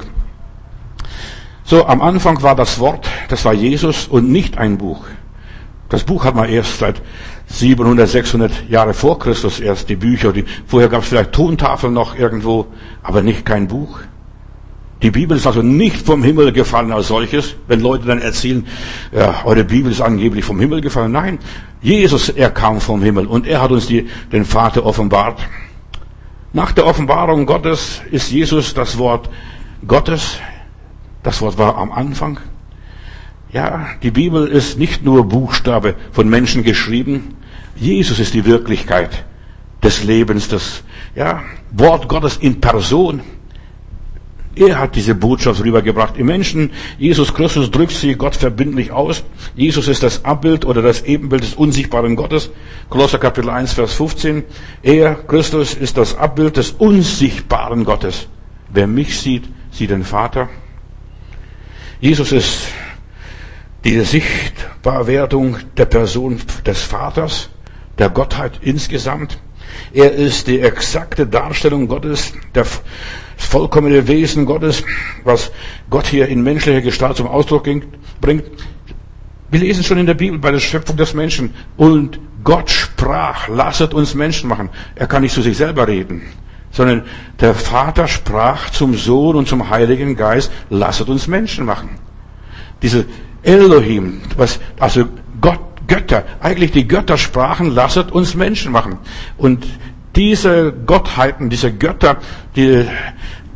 So, 1.70 1.86
am 1.86 2.02
Anfang 2.02 2.42
war 2.42 2.56
das 2.56 2.80
Wort, 2.80 3.08
das 3.28 3.46
war 3.46 3.54
Jesus 3.54 4.08
und 4.08 4.32
nicht 4.32 4.58
ein 4.58 4.80
Buch. 4.80 5.06
Das 5.88 6.04
Buch 6.04 6.26
hat 6.26 6.34
man 6.34 6.50
erst 6.50 6.80
seit 6.80 7.00
700, 7.46 8.10
600 8.10 8.70
Jahre 8.72 8.96
vor 8.96 9.20
Christus 9.20 9.60
erst 9.60 9.88
die 9.88 9.96
Bücher. 9.96 10.34
Die, 10.34 10.46
vorher 10.66 10.90
gab 10.90 11.04
es 11.04 11.10
vielleicht 11.10 11.32
Tontafeln 11.32 11.94
noch 11.94 12.18
irgendwo, 12.18 12.66
aber 13.04 13.22
nicht 13.22 13.46
kein 13.46 13.68
Buch. 13.68 14.00
Die 15.04 15.12
Bibel 15.12 15.38
ist 15.38 15.46
also 15.46 15.62
nicht 15.62 16.04
vom 16.08 16.24
Himmel 16.24 16.54
gefallen 16.54 16.92
als 16.92 17.10
solches, 17.10 17.54
wenn 17.68 17.82
Leute 17.82 18.08
dann 18.08 18.20
erzählen, 18.20 18.66
ja, 19.12 19.44
eure 19.46 19.64
Bibel 19.64 19.92
ist 19.92 20.02
angeblich 20.02 20.46
vom 20.46 20.60
Himmel 20.60 20.82
gefallen. 20.82 21.12
Nein, 21.12 21.38
Jesus, 21.84 22.30
er 22.30 22.50
kam 22.50 22.82
vom 22.82 23.04
Himmel 23.04 23.28
und 23.28 23.46
er 23.46 23.62
hat 23.62 23.70
uns 23.70 23.86
die, 23.86 24.10
den 24.32 24.44
Vater 24.44 24.88
offenbart. 24.88 25.40
Nach 26.52 26.72
der 26.72 26.88
Offenbarung 26.88 27.46
Gottes 27.46 28.02
ist 28.10 28.32
Jesus 28.32 28.74
das 28.74 28.98
Wort 28.98 29.30
Gottes. 29.86 30.40
Das 31.24 31.42
Wort 31.42 31.58
war 31.58 31.78
am 31.78 31.92
Anfang. 31.92 32.40
Ja, 33.52 33.88
die 34.04 34.12
Bibel 34.12 34.48
ist 34.48 34.78
nicht 34.78 35.04
nur 35.04 35.28
Buchstabe 35.28 35.96
von 36.12 36.30
Menschen 36.30 36.64
geschrieben. 36.64 37.36
Jesus 37.76 38.20
ist 38.20 38.34
die 38.34 38.46
Wirklichkeit 38.46 39.26
des 39.82 40.04
Lebens, 40.04 40.48
das 40.50 40.84
ja, 41.16 41.42
Wort 41.72 42.08
Gottes 42.08 42.38
in 42.38 42.62
Person. 42.62 43.22
Er 44.56 44.78
hat 44.78 44.96
diese 44.96 45.16
Botschaft 45.16 45.64
rübergebracht. 45.64 46.18
Im 46.18 46.26
Menschen, 46.26 46.72
Jesus 46.98 47.34
Christus 47.34 47.72
drückt 47.72 47.94
sie 47.94 48.16
Gott 48.16 48.36
verbindlich 48.36 48.92
aus. 48.92 49.24
Jesus 49.56 49.88
ist 49.88 50.04
das 50.04 50.26
Abbild 50.26 50.66
oder 50.66 50.82
das 50.82 51.04
Ebenbild 51.04 51.44
des 51.44 51.54
unsichtbaren 51.54 52.16
Gottes. 52.16 52.50
Kolosser 52.90 53.20
Kapitel 53.20 53.50
1, 53.50 53.74
Vers 53.74 53.94
15. 53.94 54.44
Er, 54.84 55.16
Christus, 55.16 55.76
ist 55.76 55.98
das 55.98 56.18
Abbild 56.18 56.58
des 56.58 56.72
unsichtbaren 56.72 57.86
Gottes. 57.86 58.28
Wer 58.70 58.88
mich 58.88 59.20
sieht, 59.20 59.48
sieht 59.72 59.92
den 59.92 60.04
Vater. 60.04 60.50
Jesus 62.02 62.32
ist 62.32 62.68
die 63.84 64.00
Sichtbarwerdung 64.00 65.58
der 65.76 65.86
Person 65.86 66.40
des 66.66 66.82
Vaters, 66.82 67.50
der 67.98 68.10
Gottheit 68.10 68.60
insgesamt. 68.62 69.38
Er 69.94 70.14
ist 70.14 70.48
die 70.48 70.62
exakte 70.62 71.28
Darstellung 71.28 71.90
Gottes, 71.90 72.32
der 72.56 72.66
vollkommene 73.36 74.08
Wesen 74.08 74.46
Gottes, 74.46 74.84
was 75.26 75.52
Gott 75.90 76.08
hier 76.08 76.30
in 76.30 76.42
menschlicher 76.42 76.82
Gestalt 76.82 77.18
zum 77.18 77.28
Ausdruck 77.28 77.68
bringt. 78.22 78.46
Wir 79.52 79.60
lesen 79.60 79.84
schon 79.84 79.98
in 79.98 80.06
der 80.06 80.14
Bibel 80.14 80.40
bei 80.40 80.52
der 80.52 80.60
Schöpfung 80.60 80.96
des 80.96 81.14
Menschen. 81.14 81.54
Und 81.76 82.18
Gott 82.46 82.70
sprach, 82.70 83.50
lasset 83.50 83.94
uns 83.94 84.14
Menschen 84.16 84.48
machen. 84.48 84.70
Er 84.96 85.08
kann 85.08 85.22
nicht 85.22 85.34
zu 85.34 85.42
sich 85.42 85.58
selber 85.58 85.86
reden, 85.88 86.22
sondern 86.72 87.04
der 87.40 87.56
Vater 87.56 88.08
sprach 88.08 88.70
zum 88.70 88.96
Sohn 88.96 89.36
und 89.36 89.48
zum 89.48 89.70
Heiligen 89.70 90.16
Geist, 90.16 90.52
lasset 90.70 91.10
uns 91.10 91.28
Menschen 91.28 91.66
machen. 91.66 91.90
Diese 92.82 93.06
Elohim, 93.44 94.22
was, 94.38 94.60
also 94.80 95.06
Gott, 95.42 95.60
Götter, 95.88 96.24
eigentlich 96.40 96.72
die 96.72 96.88
Götter 96.88 97.18
sprachen, 97.18 97.74
lasset 97.74 98.12
uns 98.12 98.36
Menschen 98.36 98.72
machen. 98.72 99.00
Und 99.38 99.66
diese 100.16 100.72
Gottheiten, 100.72 101.50
diese 101.50 101.74
Götter, 101.74 102.18
die, 102.56 102.86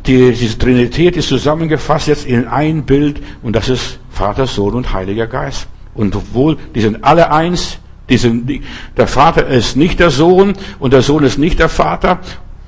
die, 0.06 0.32
diese 0.32 0.58
Trinität 0.58 1.16
ist 1.16 1.28
zusammengefasst 1.28 2.08
jetzt 2.08 2.26
in 2.26 2.46
ein 2.46 2.84
Bild 2.84 3.22
und 3.42 3.54
das 3.54 3.68
ist 3.68 4.00
Vater, 4.10 4.46
Sohn 4.46 4.74
und 4.74 4.92
Heiliger 4.92 5.26
Geist. 5.26 5.68
Und 5.94 6.14
obwohl, 6.16 6.56
die 6.74 6.80
sind 6.80 7.04
alle 7.04 7.30
eins, 7.32 7.78
die 8.08 8.18
sind, 8.18 8.50
der 8.96 9.06
Vater 9.06 9.46
ist 9.46 9.76
nicht 9.76 10.00
der 10.00 10.10
Sohn 10.10 10.54
und 10.78 10.92
der 10.92 11.02
Sohn 11.02 11.22
ist 11.22 11.38
nicht 11.38 11.58
der 11.58 11.68
Vater 11.68 12.20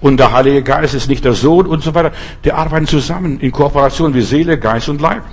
und 0.07 0.19
der 0.19 0.31
Heilige 0.31 0.63
Geist 0.63 0.95
ist 0.95 1.09
nicht 1.09 1.25
der 1.25 1.33
Sohn 1.33 1.67
und 1.67 1.83
so 1.83 1.93
weiter. 1.93 2.13
Die 2.45 2.53
arbeiten 2.53 2.87
zusammen 2.87 3.41
in 3.41 3.51
Kooperation 3.51 4.15
wie 4.15 4.23
Seele, 4.23 4.57
Geist 4.57 4.89
und 4.89 5.01
Leib. 5.01 5.25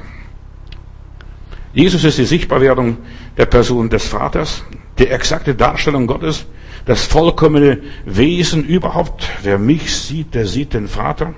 Jesus 1.74 2.04
ist 2.04 2.18
die 2.18 2.26
Sichtbarwerdung 2.26 2.98
der 3.38 3.46
Person 3.46 3.88
des 3.90 4.08
Vaters, 4.08 4.64
die 4.98 5.08
exakte 5.08 5.54
Darstellung 5.54 6.08
Gottes 6.08 6.48
das 6.86 7.06
vollkommene 7.06 7.84
Wesen 8.06 8.66
überhaupt. 8.66 9.30
Wer 9.44 9.60
mich 9.60 9.96
sieht, 9.96 10.34
der 10.34 10.48
sieht 10.48 10.74
den 10.74 10.88
Vater. 10.88 11.36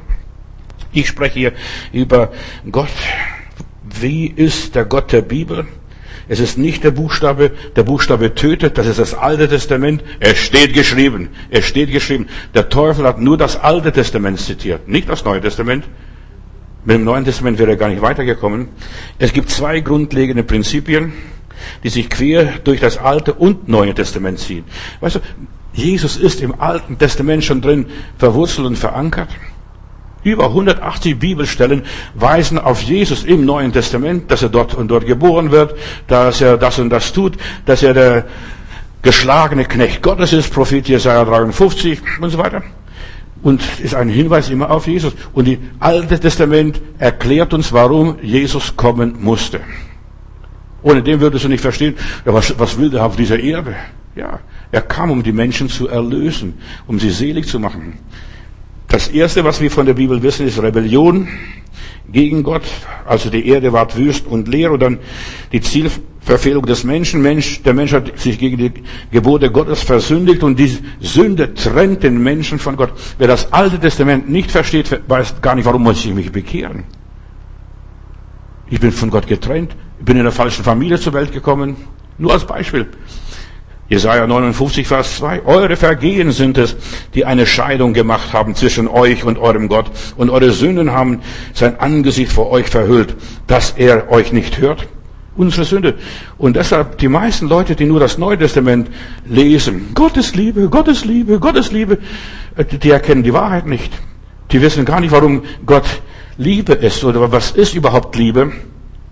Ich 0.94 1.08
spreche 1.08 1.40
hier 1.40 1.54
über 1.92 2.32
Gott. 2.72 2.88
Wie 3.84 4.28
ist 4.28 4.76
der 4.76 4.86
Gott 4.86 5.12
der 5.12 5.22
Bibel? 5.22 5.68
Es 6.28 6.40
ist 6.40 6.58
nicht 6.58 6.84
der 6.84 6.92
Buchstabe, 6.92 7.52
der 7.76 7.84
Buchstabe 7.84 8.34
tötet, 8.34 8.78
das 8.78 8.88
ist 8.88 9.00
das 9.00 9.14
Alte 9.14 9.48
Testament. 9.48 10.04
Es 10.20 10.38
steht 10.38 10.74
geschrieben, 10.74 11.30
es 11.50 11.66
steht 11.66 11.92
geschrieben. 11.92 12.28
Der 12.54 12.70
Teufel 12.70 13.06
hat 13.06 13.20
nur 13.20 13.38
das 13.38 13.58
Alte 13.58 13.92
Testament 13.92 14.40
zitiert, 14.40 14.88
nicht 14.88 15.10
das 15.10 15.24
Neue 15.24 15.42
Testament. 15.42 15.86
Mit 16.84 16.98
dem 16.98 17.04
Neuen 17.04 17.26
Testament 17.26 17.58
wäre 17.58 17.72
er 17.72 17.78
gar 17.78 17.90
nicht 17.90 18.02
weitergekommen. 18.02 18.68
Es 19.18 19.34
gibt 19.34 19.50
zwei 19.50 19.80
grundlegende 19.80 20.44
Prinzipien 20.44 21.14
die 21.84 21.90
sich 21.90 22.10
quer 22.10 22.60
durch 22.64 22.80
das 22.80 22.98
Alte 22.98 23.34
und 23.34 23.68
Neue 23.68 23.94
Testament 23.94 24.40
ziehen. 24.40 24.66
Weißt 25.00 25.16
du, 25.16 25.20
Jesus 25.74 26.18
ist 26.18 26.42
im 26.42 26.60
Alten 26.60 26.98
Testament 26.98 27.44
schon 27.44 27.62
drin 27.62 27.88
verwurzelt 28.18 28.68
und 28.68 28.78
verankert. 28.78 29.30
Über 30.26 30.46
180 30.46 31.20
Bibelstellen 31.20 31.84
weisen 32.16 32.58
auf 32.58 32.82
Jesus 32.82 33.24
im 33.24 33.46
Neuen 33.46 33.72
Testament, 33.72 34.32
dass 34.32 34.42
er 34.42 34.50
dort 34.50 34.74
und 34.74 34.88
dort 34.88 35.06
geboren 35.06 35.52
wird, 35.52 35.76
dass 36.08 36.42
er 36.42 36.58
das 36.58 36.80
und 36.80 36.90
das 36.90 37.14
tut, 37.14 37.38
dass 37.68 37.84
er 37.84 37.94
der 37.94 38.26
geschlagene 39.04 39.66
Knecht 39.66 40.02
Gottes 40.02 40.34
ist, 40.34 40.52
Prophet 40.52 40.88
Jesaja 40.88 41.24
53 41.26 42.02
und 42.20 42.32
so 42.32 42.40
weiter. 42.40 42.64
Und 43.44 43.62
ist 43.84 43.94
ein 43.94 44.10
Hinweis 44.10 44.50
immer 44.50 44.72
auf 44.72 44.88
Jesus. 44.88 45.14
Und 45.34 45.48
das 45.48 45.58
Alte 45.80 46.20
Testament 46.20 46.82
erklärt 46.98 47.54
uns, 47.54 47.72
warum 47.72 48.18
Jesus 48.24 48.76
kommen 48.76 49.18
musste. 49.22 49.60
Ohne 50.82 51.04
den 51.04 51.20
würdest 51.20 51.46
du 51.46 51.50
nicht 51.50 51.62
verstehen, 51.62 51.94
ja, 52.26 52.34
was, 52.34 52.58
was 52.58 52.80
will 52.80 52.90
der 52.90 53.06
auf 53.06 53.16
dieser 53.16 53.38
Erde? 53.38 53.76
Ja, 54.16 54.40
er 54.72 54.82
kam, 54.82 55.12
um 55.12 55.22
die 55.22 55.34
Menschen 55.34 55.70
zu 55.70 55.88
erlösen, 55.88 56.56
um 56.88 57.00
sie 57.00 57.12
selig 57.12 57.48
zu 57.48 57.60
machen. 57.60 58.00
Das 58.88 59.08
erste, 59.08 59.44
was 59.44 59.62
wir 59.62 59.72
von 59.72 59.86
der 59.86 59.96
Bibel 59.96 60.22
wissen, 60.22 60.48
ist 60.48 60.62
Rebellion 60.62 61.28
gegen 62.12 62.44
Gott. 62.44 62.64
Also 63.06 63.30
die 63.30 63.48
Erde 63.48 63.74
ward 63.74 63.98
wüst 63.98 64.28
und 64.28 64.48
leer 64.48 64.72
und 64.72 64.80
dann 64.80 65.00
die 65.52 65.62
Zielverfehlung 65.62 66.66
des 66.66 66.84
Menschen. 66.84 67.22
Mensch, 67.22 67.62
der 67.64 67.74
Mensch 67.74 67.94
hat 67.94 68.18
sich 68.20 68.38
gegen 68.38 68.58
die 68.58 68.72
Gebote 69.12 69.52
Gottes 69.52 69.82
versündigt 69.82 70.44
und 70.44 70.58
die 70.60 70.78
Sünde 71.00 71.54
trennt 71.54 72.04
den 72.04 72.22
Menschen 72.22 72.60
von 72.60 72.76
Gott. 72.76 72.92
Wer 73.18 73.28
das 73.28 73.52
Alte 73.52 73.80
Testament 73.80 74.30
nicht 74.30 74.52
versteht, 74.52 75.02
weiß 75.08 75.42
gar 75.42 75.56
nicht, 75.56 75.66
warum 75.66 75.84
muss 75.84 76.06
ich 76.06 76.14
mich 76.14 76.32
bekehren. 76.32 76.84
Ich 78.70 78.80
bin 78.80 78.92
von 78.92 79.10
Gott 79.10 79.28
getrennt. 79.28 79.76
Ich 80.00 80.06
bin 80.06 80.18
in 80.18 80.24
der 80.24 80.32
falschen 80.32 80.64
Familie 80.64 81.00
zur 81.00 81.14
Welt 81.14 81.32
gekommen. 81.32 81.76
Nur 82.18 82.34
als 82.34 82.46
Beispiel. 82.46 82.88
Jesaja 83.88 84.26
59, 84.26 84.88
Vers 84.88 85.18
2. 85.18 85.46
Eure 85.46 85.76
Vergehen 85.76 86.32
sind 86.32 86.58
es, 86.58 86.76
die 87.14 87.26
eine 87.26 87.46
Scheidung 87.46 87.94
gemacht 87.94 88.34
haben 88.34 88.56
zwischen 88.56 88.88
euch 88.88 89.24
und 89.24 89.38
eurem 89.38 89.68
Gott. 89.68 89.92
Und 90.18 90.30
eure 90.30 90.52
Sünden 90.52 90.92
haben 90.92 91.22
sein 91.54 91.80
Angesicht 91.80 92.32
vor 92.32 92.50
euch 92.50 92.68
verhüllt, 92.68 93.16
dass 93.48 93.72
er 93.72 94.12
euch 94.12 94.34
nicht 94.34 94.60
hört. 94.60 94.88
Unsere 95.36 95.66
Sünde. 95.66 95.96
Und 96.38 96.56
deshalb 96.56 96.98
die 96.98 97.10
meisten 97.10 97.48
Leute, 97.48 97.76
die 97.76 97.86
nur 97.86 98.00
das 98.00 98.18
Neue 98.18 98.38
Testament 98.38 98.90
lesen, 99.26 99.90
Gottes 99.94 100.34
Liebe, 100.34 100.70
Gottes 100.70 101.04
Liebe, 101.04 101.40
Gottes 101.40 101.72
Liebe, 101.72 101.98
äh, 102.56 102.64
die 102.64 102.90
erkennen 102.90 103.22
die 103.22 103.34
Wahrheit 103.34 103.68
nicht. 103.68 103.92
Die 104.52 104.62
wissen 104.62 104.86
gar 104.86 105.02
nicht, 105.02 105.12
warum 105.12 105.44
Gott 105.66 105.86
Liebe 106.38 106.74
ist 106.74 107.04
oder 107.04 107.32
was 107.32 107.52
ist 107.52 107.76
überhaupt 107.76 108.16
Liebe 108.16 108.52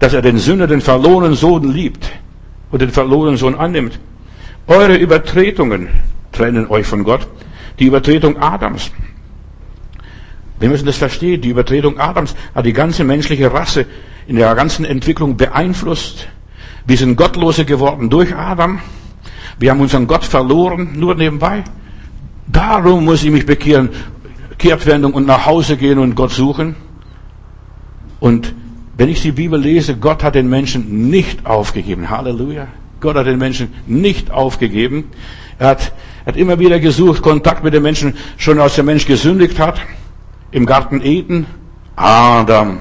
dass 0.04 0.14
er 0.14 0.22
den 0.22 0.38
Sünder, 0.38 0.68
den 0.68 0.82
verlorenen 0.82 1.34
Sohn 1.34 1.72
liebt 1.72 2.12
und 2.72 2.82
den 2.82 2.90
verlorenen 2.90 3.38
Sohn 3.38 3.56
annimmt. 3.56 4.00
Eure 4.68 4.96
Übertretungen 4.96 5.90
trennen 6.32 6.68
euch 6.68 6.88
von 6.88 7.04
Gott. 7.04 7.28
Die 7.80 7.86
Übertretung 7.86 8.38
Adams. 8.38 8.92
Wir 10.60 10.70
müssen 10.70 10.86
das 10.86 10.98
verstehen. 10.98 11.42
Die 11.42 11.50
Übertretung 11.50 12.00
Adams 12.00 12.36
hat 12.56 12.66
die 12.66 12.74
ganze 12.74 13.04
menschliche 13.04 13.54
Rasse 13.54 13.86
in 14.28 14.38
der 14.38 14.56
ganzen 14.56 14.86
Entwicklung 14.86 15.36
beeinflusst. 15.36 16.28
Wir 16.86 16.98
sind 16.98 17.18
Gottlose 17.18 17.66
geworden 17.66 18.10
durch 18.10 18.36
Adam. 18.36 18.80
Wir 19.60 19.72
haben 19.72 19.82
unseren 19.82 20.08
Gott 20.08 20.24
verloren, 20.24 20.94
nur 20.96 21.16
nebenbei. 21.16 21.64
Darum 22.48 23.06
muss 23.06 23.24
ich 23.24 23.32
mich 23.32 23.46
bekehren, 23.46 23.90
Kehrtwendung 24.58 25.14
und 25.14 25.26
nach 25.26 25.46
Hause 25.46 25.78
gehen 25.78 26.00
und 26.00 26.16
Gott 26.16 26.32
suchen. 26.32 26.76
Und 28.20 28.54
wenn 28.96 29.10
ich 29.10 29.22
die 29.22 29.32
Bibel 29.32 29.60
lese, 29.60 29.98
Gott 29.98 30.24
hat 30.24 30.36
den 30.36 30.50
Menschen 30.50 31.10
nicht 31.10 31.46
aufgegeben. 31.46 32.10
Halleluja. 32.10 32.68
Gott 33.04 33.18
hat 33.18 33.28
den 33.28 33.38
Menschen 33.38 33.74
nicht 33.86 34.32
aufgegeben. 34.32 35.10
Er 35.60 35.68
hat, 35.68 35.92
hat 36.26 36.38
immer 36.38 36.58
wieder 36.58 36.80
gesucht, 36.80 37.22
Kontakt 37.22 37.64
mit 37.64 37.74
den 37.74 37.84
Menschen, 37.84 38.16
schon 38.38 38.60
als 38.60 38.76
der 38.76 38.86
Mensch 38.86 39.06
gesündigt 39.06 39.60
hat. 39.60 39.80
Im 40.52 40.66
Garten 40.66 41.02
Eden. 41.02 41.46
Adam. 41.98 42.80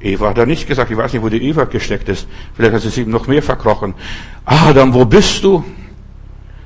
Eva 0.00 0.28
hat 0.28 0.38
er 0.38 0.46
nicht 0.46 0.68
gesagt. 0.68 0.90
Ich 0.90 0.96
weiß 0.96 1.12
nicht, 1.12 1.22
wo 1.22 1.28
die 1.28 1.42
Eva 1.42 1.64
gesteckt 1.64 2.08
ist. 2.08 2.28
Vielleicht 2.54 2.74
hat 2.74 2.82
sie 2.82 2.88
sich 2.88 3.06
noch 3.06 3.26
mehr 3.26 3.42
verkrochen. 3.42 3.94
Adam, 4.44 4.94
wo 4.94 5.04
bist 5.04 5.42
du? 5.42 5.64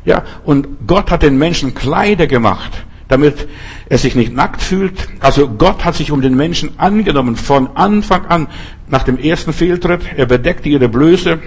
Ja, 0.04 0.22
und 0.44 0.86
Gott 0.86 1.10
hat 1.10 1.22
den 1.22 1.38
Menschen 1.38 1.74
Kleider 1.74 2.26
gemacht 2.26 2.84
damit 3.08 3.48
er 3.88 3.96
sich 3.96 4.14
nicht 4.14 4.34
nackt 4.34 4.60
fühlt. 4.60 5.08
Also 5.20 5.48
Gott 5.48 5.84
hat 5.84 5.94
sich 5.94 6.12
um 6.12 6.20
den 6.20 6.36
Menschen 6.36 6.78
angenommen 6.78 7.36
von 7.36 7.74
Anfang 7.74 8.26
an 8.26 8.48
nach 8.86 9.02
dem 9.02 9.18
ersten 9.18 9.54
Fehltritt. 9.54 10.02
Er 10.14 10.26
bedeckte 10.26 10.68
ihre 10.68 10.90
Blöße. 10.90 11.38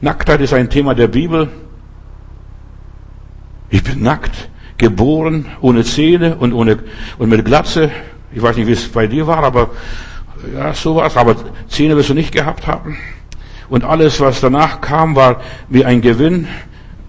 Nacktheit 0.00 0.40
ist 0.40 0.52
ein 0.52 0.70
Thema 0.70 0.94
der 0.94 1.08
Bibel. 1.08 1.48
Ich 3.68 3.82
bin 3.82 4.02
nackt, 4.02 4.48
geboren, 4.78 5.46
ohne 5.60 5.82
Zähne 5.82 6.36
und 6.36 6.52
ohne, 6.52 6.78
und 7.18 7.28
mit 7.28 7.44
Glatze. 7.44 7.90
Ich 8.32 8.40
weiß 8.40 8.56
nicht, 8.56 8.68
wie 8.68 8.72
es 8.72 8.88
bei 8.88 9.08
dir 9.08 9.26
war, 9.26 9.42
aber 9.42 9.70
ja, 10.54 10.72
sowas, 10.72 11.16
aber 11.16 11.34
Zähne 11.68 11.96
wirst 11.96 12.10
du 12.10 12.14
nicht 12.14 12.32
gehabt 12.32 12.68
haben. 12.68 12.96
Und 13.68 13.84
alles, 13.84 14.20
was 14.20 14.40
danach 14.40 14.80
kam, 14.80 15.16
war 15.16 15.40
wie 15.68 15.84
ein 15.84 16.00
Gewinn. 16.00 16.46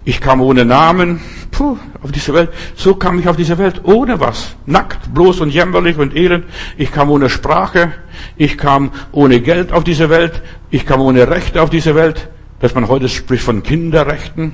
Ich 0.04 0.20
kam 0.20 0.42
ohne 0.42 0.66
Namen, 0.66 1.22
puh, 1.52 1.78
auf 2.02 2.12
diese 2.12 2.34
Welt. 2.34 2.50
So 2.76 2.96
kam 2.96 3.20
ich 3.20 3.28
auf 3.28 3.36
diese 3.36 3.60
Welt, 3.60 3.82
ohne 3.84 4.20
was. 4.20 4.56
Nackt, 4.66 5.14
bloß 5.14 5.42
und 5.42 5.52
jämmerlich 5.52 5.98
und 5.98 6.16
elend. 6.16 6.46
Ich 6.76 6.92
kam 6.92 7.12
ohne 7.12 7.30
Sprache. 7.30 7.94
Ich 8.36 8.58
kam 8.58 8.92
ohne 9.12 9.42
Geld 9.42 9.72
auf 9.72 9.84
diese 9.84 10.10
Welt. 10.10 10.42
Ich 10.72 10.88
kam 10.88 11.02
ohne 11.02 11.30
Rechte 11.30 11.62
auf 11.62 11.70
diese 11.70 11.94
Welt. 11.94 12.30
Dass 12.60 12.76
man 12.76 12.88
heute 12.88 13.10
spricht 13.10 13.44
von 13.44 13.64
Kinderrechten. 13.64 14.54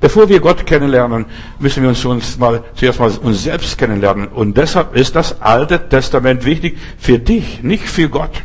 Bevor 0.00 0.28
wir 0.28 0.40
Gott 0.40 0.66
kennenlernen, 0.66 1.24
müssen 1.58 1.82
wir 1.82 1.88
uns, 1.88 2.04
uns 2.04 2.38
mal, 2.38 2.62
zuerst 2.74 3.00
mal 3.00 3.10
uns 3.10 3.42
selbst 3.42 3.78
kennenlernen. 3.78 4.28
Und 4.28 4.56
deshalb 4.56 4.94
ist 4.94 5.16
das 5.16 5.40
Alte 5.40 5.88
Testament 5.88 6.44
wichtig 6.44 6.76
für 6.98 7.18
dich, 7.18 7.62
nicht 7.62 7.88
für 7.88 8.08
Gott. 8.08 8.42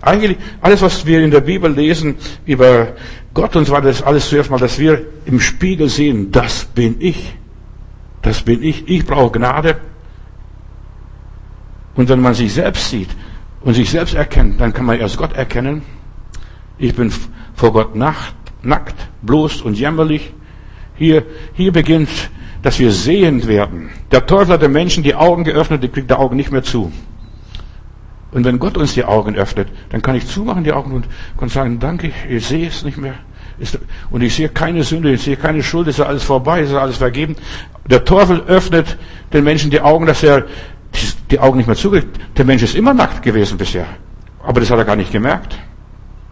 Eigentlich, 0.00 0.38
alles, 0.60 0.82
was 0.82 1.06
wir 1.06 1.20
in 1.20 1.30
der 1.30 1.40
Bibel 1.40 1.70
lesen 1.72 2.16
über 2.46 2.94
Gott 3.32 3.54
und 3.56 3.66
so 3.66 3.72
weiter, 3.72 3.88
ist 3.88 4.02
alles 4.02 4.28
zuerst 4.28 4.50
mal, 4.50 4.58
dass 4.58 4.78
wir 4.78 5.04
im 5.24 5.40
Spiegel 5.40 5.88
sehen, 5.88 6.32
das 6.32 6.64
bin 6.64 6.96
ich. 7.00 7.34
Das 8.22 8.42
bin 8.42 8.62
ich. 8.62 8.88
Ich 8.88 9.06
brauche 9.06 9.38
Gnade. 9.38 9.76
Und 11.94 12.08
wenn 12.08 12.20
man 12.20 12.34
sich 12.34 12.52
selbst 12.52 12.90
sieht 12.90 13.08
und 13.60 13.74
sich 13.74 13.88
selbst 13.88 14.14
erkennt, 14.14 14.60
dann 14.60 14.72
kann 14.72 14.84
man 14.84 14.98
erst 14.98 15.16
Gott 15.16 15.32
erkennen. 15.32 15.82
Ich 16.78 16.94
bin 16.94 17.12
vor 17.54 17.72
Gott 17.72 17.94
nackt, 17.96 18.34
nackt 18.62 18.94
bloß 19.22 19.62
und 19.62 19.78
jämmerlich. 19.78 20.32
Hier, 20.94 21.24
hier 21.54 21.72
beginnt, 21.72 22.08
dass 22.62 22.78
wir 22.78 22.90
sehend 22.90 23.46
werden. 23.46 23.90
Der 24.10 24.26
Teufel 24.26 24.54
hat 24.54 24.62
den 24.62 24.72
Menschen 24.72 25.02
die 25.02 25.14
Augen 25.14 25.44
geöffnet, 25.44 25.82
die 25.82 25.88
kriegt 25.88 26.10
die 26.10 26.14
Augen 26.14 26.36
nicht 26.36 26.50
mehr 26.50 26.62
zu. 26.62 26.90
Und 28.32 28.44
wenn 28.44 28.58
Gott 28.58 28.76
uns 28.76 28.94
die 28.94 29.04
Augen 29.04 29.36
öffnet, 29.36 29.68
dann 29.90 30.02
kann 30.02 30.16
ich 30.16 30.26
zumachen 30.26 30.64
die 30.64 30.72
Augen 30.72 30.92
und 30.92 31.06
kann 31.38 31.48
sagen, 31.48 31.78
danke, 31.78 32.12
ich 32.28 32.46
sehe 32.46 32.68
es 32.68 32.84
nicht 32.84 32.98
mehr. 32.98 33.14
Und 34.10 34.22
ich 34.22 34.34
sehe 34.34 34.48
keine 34.48 34.82
Sünde, 34.84 35.12
ich 35.12 35.22
sehe 35.22 35.36
keine 35.36 35.62
Schuld, 35.62 35.88
es 35.88 35.98
ist 35.98 36.04
alles 36.04 36.24
vorbei, 36.24 36.60
es 36.60 36.70
ist 36.70 36.76
alles 36.76 36.98
vergeben. 36.98 37.36
Der 37.88 38.04
Teufel 38.04 38.42
öffnet 38.42 38.98
den 39.32 39.44
Menschen 39.44 39.70
die 39.70 39.80
Augen, 39.80 40.04
dass 40.04 40.22
er 40.22 40.44
die 41.30 41.38
Augen 41.38 41.56
nicht 41.56 41.66
mehr 41.66 41.76
zukriegt. 41.76 42.18
Der 42.36 42.44
Mensch 42.44 42.62
ist 42.62 42.74
immer 42.74 42.92
nackt 42.92 43.22
gewesen 43.22 43.56
bisher. 43.56 43.86
Aber 44.42 44.60
das 44.60 44.70
hat 44.70 44.78
er 44.78 44.84
gar 44.84 44.96
nicht 44.96 45.12
gemerkt, 45.12 45.56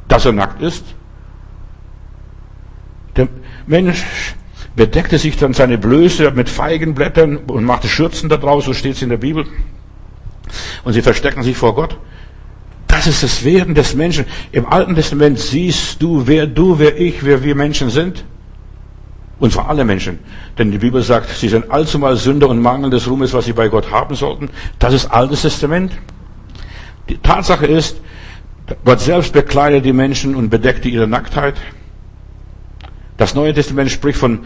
dass 0.08 0.24
er 0.24 0.32
nackt 0.32 0.62
ist. 0.62 0.84
Der 3.16 3.28
Mensch 3.66 4.04
bedeckte 4.76 5.18
sich 5.18 5.36
dann 5.36 5.54
seine 5.54 5.78
Blöße 5.78 6.30
mit 6.32 6.48
Feigenblättern 6.48 7.36
und 7.36 7.64
machte 7.64 7.88
Schürzen 7.88 8.28
da 8.28 8.36
draus, 8.36 8.64
so 8.64 8.72
steht 8.72 8.96
es 8.96 9.02
in 9.02 9.08
der 9.08 9.18
Bibel. 9.18 9.46
Und 10.84 10.92
sie 10.92 11.02
verstecken 11.02 11.42
sich 11.42 11.56
vor 11.56 11.74
Gott. 11.74 11.96
Das 12.86 13.06
ist 13.06 13.22
das 13.22 13.44
Werden 13.44 13.74
des 13.74 13.94
Menschen. 13.94 14.24
Im 14.52 14.66
Alten 14.66 14.94
Testament 14.94 15.38
siehst 15.38 16.00
du, 16.02 16.26
wer 16.26 16.46
du, 16.46 16.78
wer 16.78 17.00
ich, 17.00 17.24
wer 17.24 17.42
wir 17.42 17.54
Menschen 17.54 17.90
sind. 17.90 18.24
Und 19.40 19.52
zwar 19.52 19.68
alle 19.68 19.84
Menschen. 19.84 20.20
Denn 20.58 20.70
die 20.70 20.78
Bibel 20.78 21.02
sagt, 21.02 21.28
sie 21.30 21.48
sind 21.48 21.70
allzumal 21.70 22.16
Sünder 22.16 22.48
und 22.48 22.60
Mangel 22.60 22.90
des 22.90 23.08
Ruhmes, 23.08 23.32
was 23.32 23.46
sie 23.46 23.52
bei 23.52 23.68
Gott 23.68 23.90
haben 23.90 24.14
sollten. 24.14 24.48
Das 24.78 24.94
ist 24.94 25.06
Altes 25.06 25.42
Testament. 25.42 25.92
Die 27.08 27.18
Tatsache 27.18 27.66
ist, 27.66 28.00
Gott 28.84 29.00
selbst 29.00 29.32
bekleidet 29.32 29.84
die 29.84 29.92
Menschen 29.92 30.34
und 30.34 30.48
bedeckte 30.48 30.88
ihre 30.88 31.06
Nacktheit. 31.06 31.54
Das 33.16 33.34
Neue 33.34 33.52
Testament 33.52 33.90
spricht 33.90 34.18
von, 34.18 34.40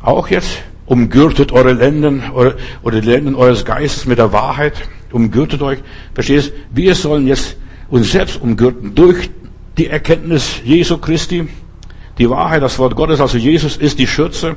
auch 0.00 0.28
jetzt, 0.28 0.62
umgürtet 0.86 1.52
eure 1.52 1.72
Lenden 1.74 2.30
oder 2.30 3.00
die 3.00 3.06
Lenden 3.06 3.34
eures 3.34 3.64
Geistes 3.64 4.06
mit 4.06 4.18
der 4.18 4.32
Wahrheit. 4.32 4.88
Umgürtet 5.12 5.62
euch. 5.62 5.78
Verstehst? 6.14 6.52
Wir 6.72 6.94
sollen 6.94 7.26
jetzt 7.26 7.56
uns 7.88 8.12
selbst 8.12 8.40
umgürten 8.40 8.94
durch 8.94 9.30
die 9.76 9.86
Erkenntnis 9.86 10.60
Jesu 10.64 10.98
Christi. 10.98 11.48
Die 12.18 12.28
Wahrheit, 12.28 12.62
das 12.62 12.78
Wort 12.78 12.96
Gottes, 12.96 13.20
also 13.20 13.38
Jesus 13.38 13.76
ist 13.76 13.98
die 13.98 14.06
Schürze, 14.06 14.56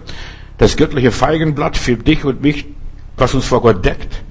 das 0.57 0.77
göttliche 0.77 1.11
Feigenblatt 1.11 1.77
für 1.77 1.95
dich 1.95 2.25
und 2.25 2.41
mich, 2.41 2.65
was 3.17 3.33
uns 3.33 3.45
vor 3.45 3.61
Gott 3.61 3.85
deckt. 3.85 4.23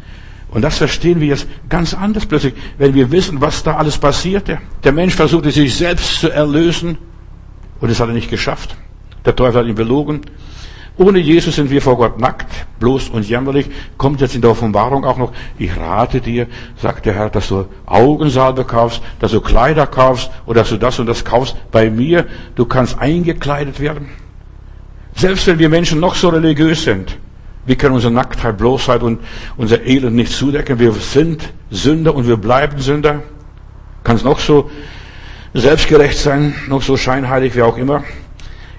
Und 0.51 0.63
das 0.63 0.79
verstehen 0.79 1.21
wir 1.21 1.29
jetzt 1.29 1.47
ganz 1.69 1.95
anders 1.95 2.27
plötzlich, 2.27 2.55
wenn 2.77 2.95
wir 2.95 3.11
wissen, 3.13 3.41
was 3.41 3.63
da 3.63 3.77
alles 3.77 3.99
passierte. 3.99 4.59
Der 4.83 4.93
Mensch 4.93 5.15
versuchte 5.15 5.51
sich 5.51 5.75
selbst 5.75 6.21
zu 6.21 6.31
erlösen 6.31 6.99
und 7.81 7.89
es 7.89 8.01
hat 8.01 8.09
er 8.09 8.15
nicht 8.15 8.31
geschafft. 8.31 8.77
Der 9.25 9.37
Teufel 9.37 9.61
hat 9.61 9.69
ihn 9.69 9.77
belogen. 9.77 10.23
Ohne 10.97 11.19
Jesus 11.19 11.55
sind 11.55 11.71
wir 11.71 11.81
vor 11.81 11.97
Gott 11.97 12.19
nackt, 12.19 12.47
bloß 12.81 13.11
und 13.11 13.27
jämmerlich. 13.27 13.71
Kommt 13.97 14.21
jetzt 14.21 14.35
in 14.35 14.43
der 14.43 14.51
Offenbarung 14.51 15.05
auch 15.05 15.17
noch, 15.17 15.33
ich 15.57 15.75
rate 15.77 16.21
dir, 16.21 16.49
sagt 16.77 17.07
der 17.07 17.15
Herr, 17.15 17.31
dass 17.31 17.49
du 17.49 17.67
Augensalbe 17.87 18.65
kaufst, 18.65 19.01
dass 19.21 19.31
du 19.31 19.41
Kleider 19.41 19.87
kaufst 19.87 20.31
oder 20.47 20.61
dass 20.61 20.71
du 20.71 20.77
das 20.77 20.99
und 20.99 21.07
das 21.07 21.25
kaufst. 21.25 21.57
Bei 21.71 21.89
mir, 21.89 22.27
du 22.57 22.67
kannst 22.67 22.99
eingekleidet 22.99 23.79
werden. 23.81 24.09
Selbst 25.15 25.47
wenn 25.47 25.59
wir 25.59 25.69
Menschen 25.69 26.01
noch 26.01 26.17
so 26.17 26.29
religiös 26.29 26.83
sind, 26.83 27.17
wir 27.67 27.77
können 27.77 27.95
unsere 27.95 28.13
Nacktheit, 28.13 28.59
Bloßheit 28.59 29.03
und 29.03 29.21
unser 29.57 29.85
Elend 29.85 30.17
nicht 30.17 30.33
zudecken. 30.33 30.79
Wir 30.79 30.93
sind 30.93 31.53
Sünder 31.71 32.15
und 32.15 32.27
wir 32.27 32.37
bleiben 32.37 32.81
Sünder. 32.81 33.23
Kann 34.03 34.17
es 34.17 34.25
noch 34.25 34.41
so 34.41 34.71
selbstgerecht 35.53 36.19
sein, 36.19 36.55
noch 36.69 36.83
so 36.83 36.97
scheinheilig 36.97 37.55
wie 37.55 37.63
auch 37.63 37.77
immer. 37.77 38.05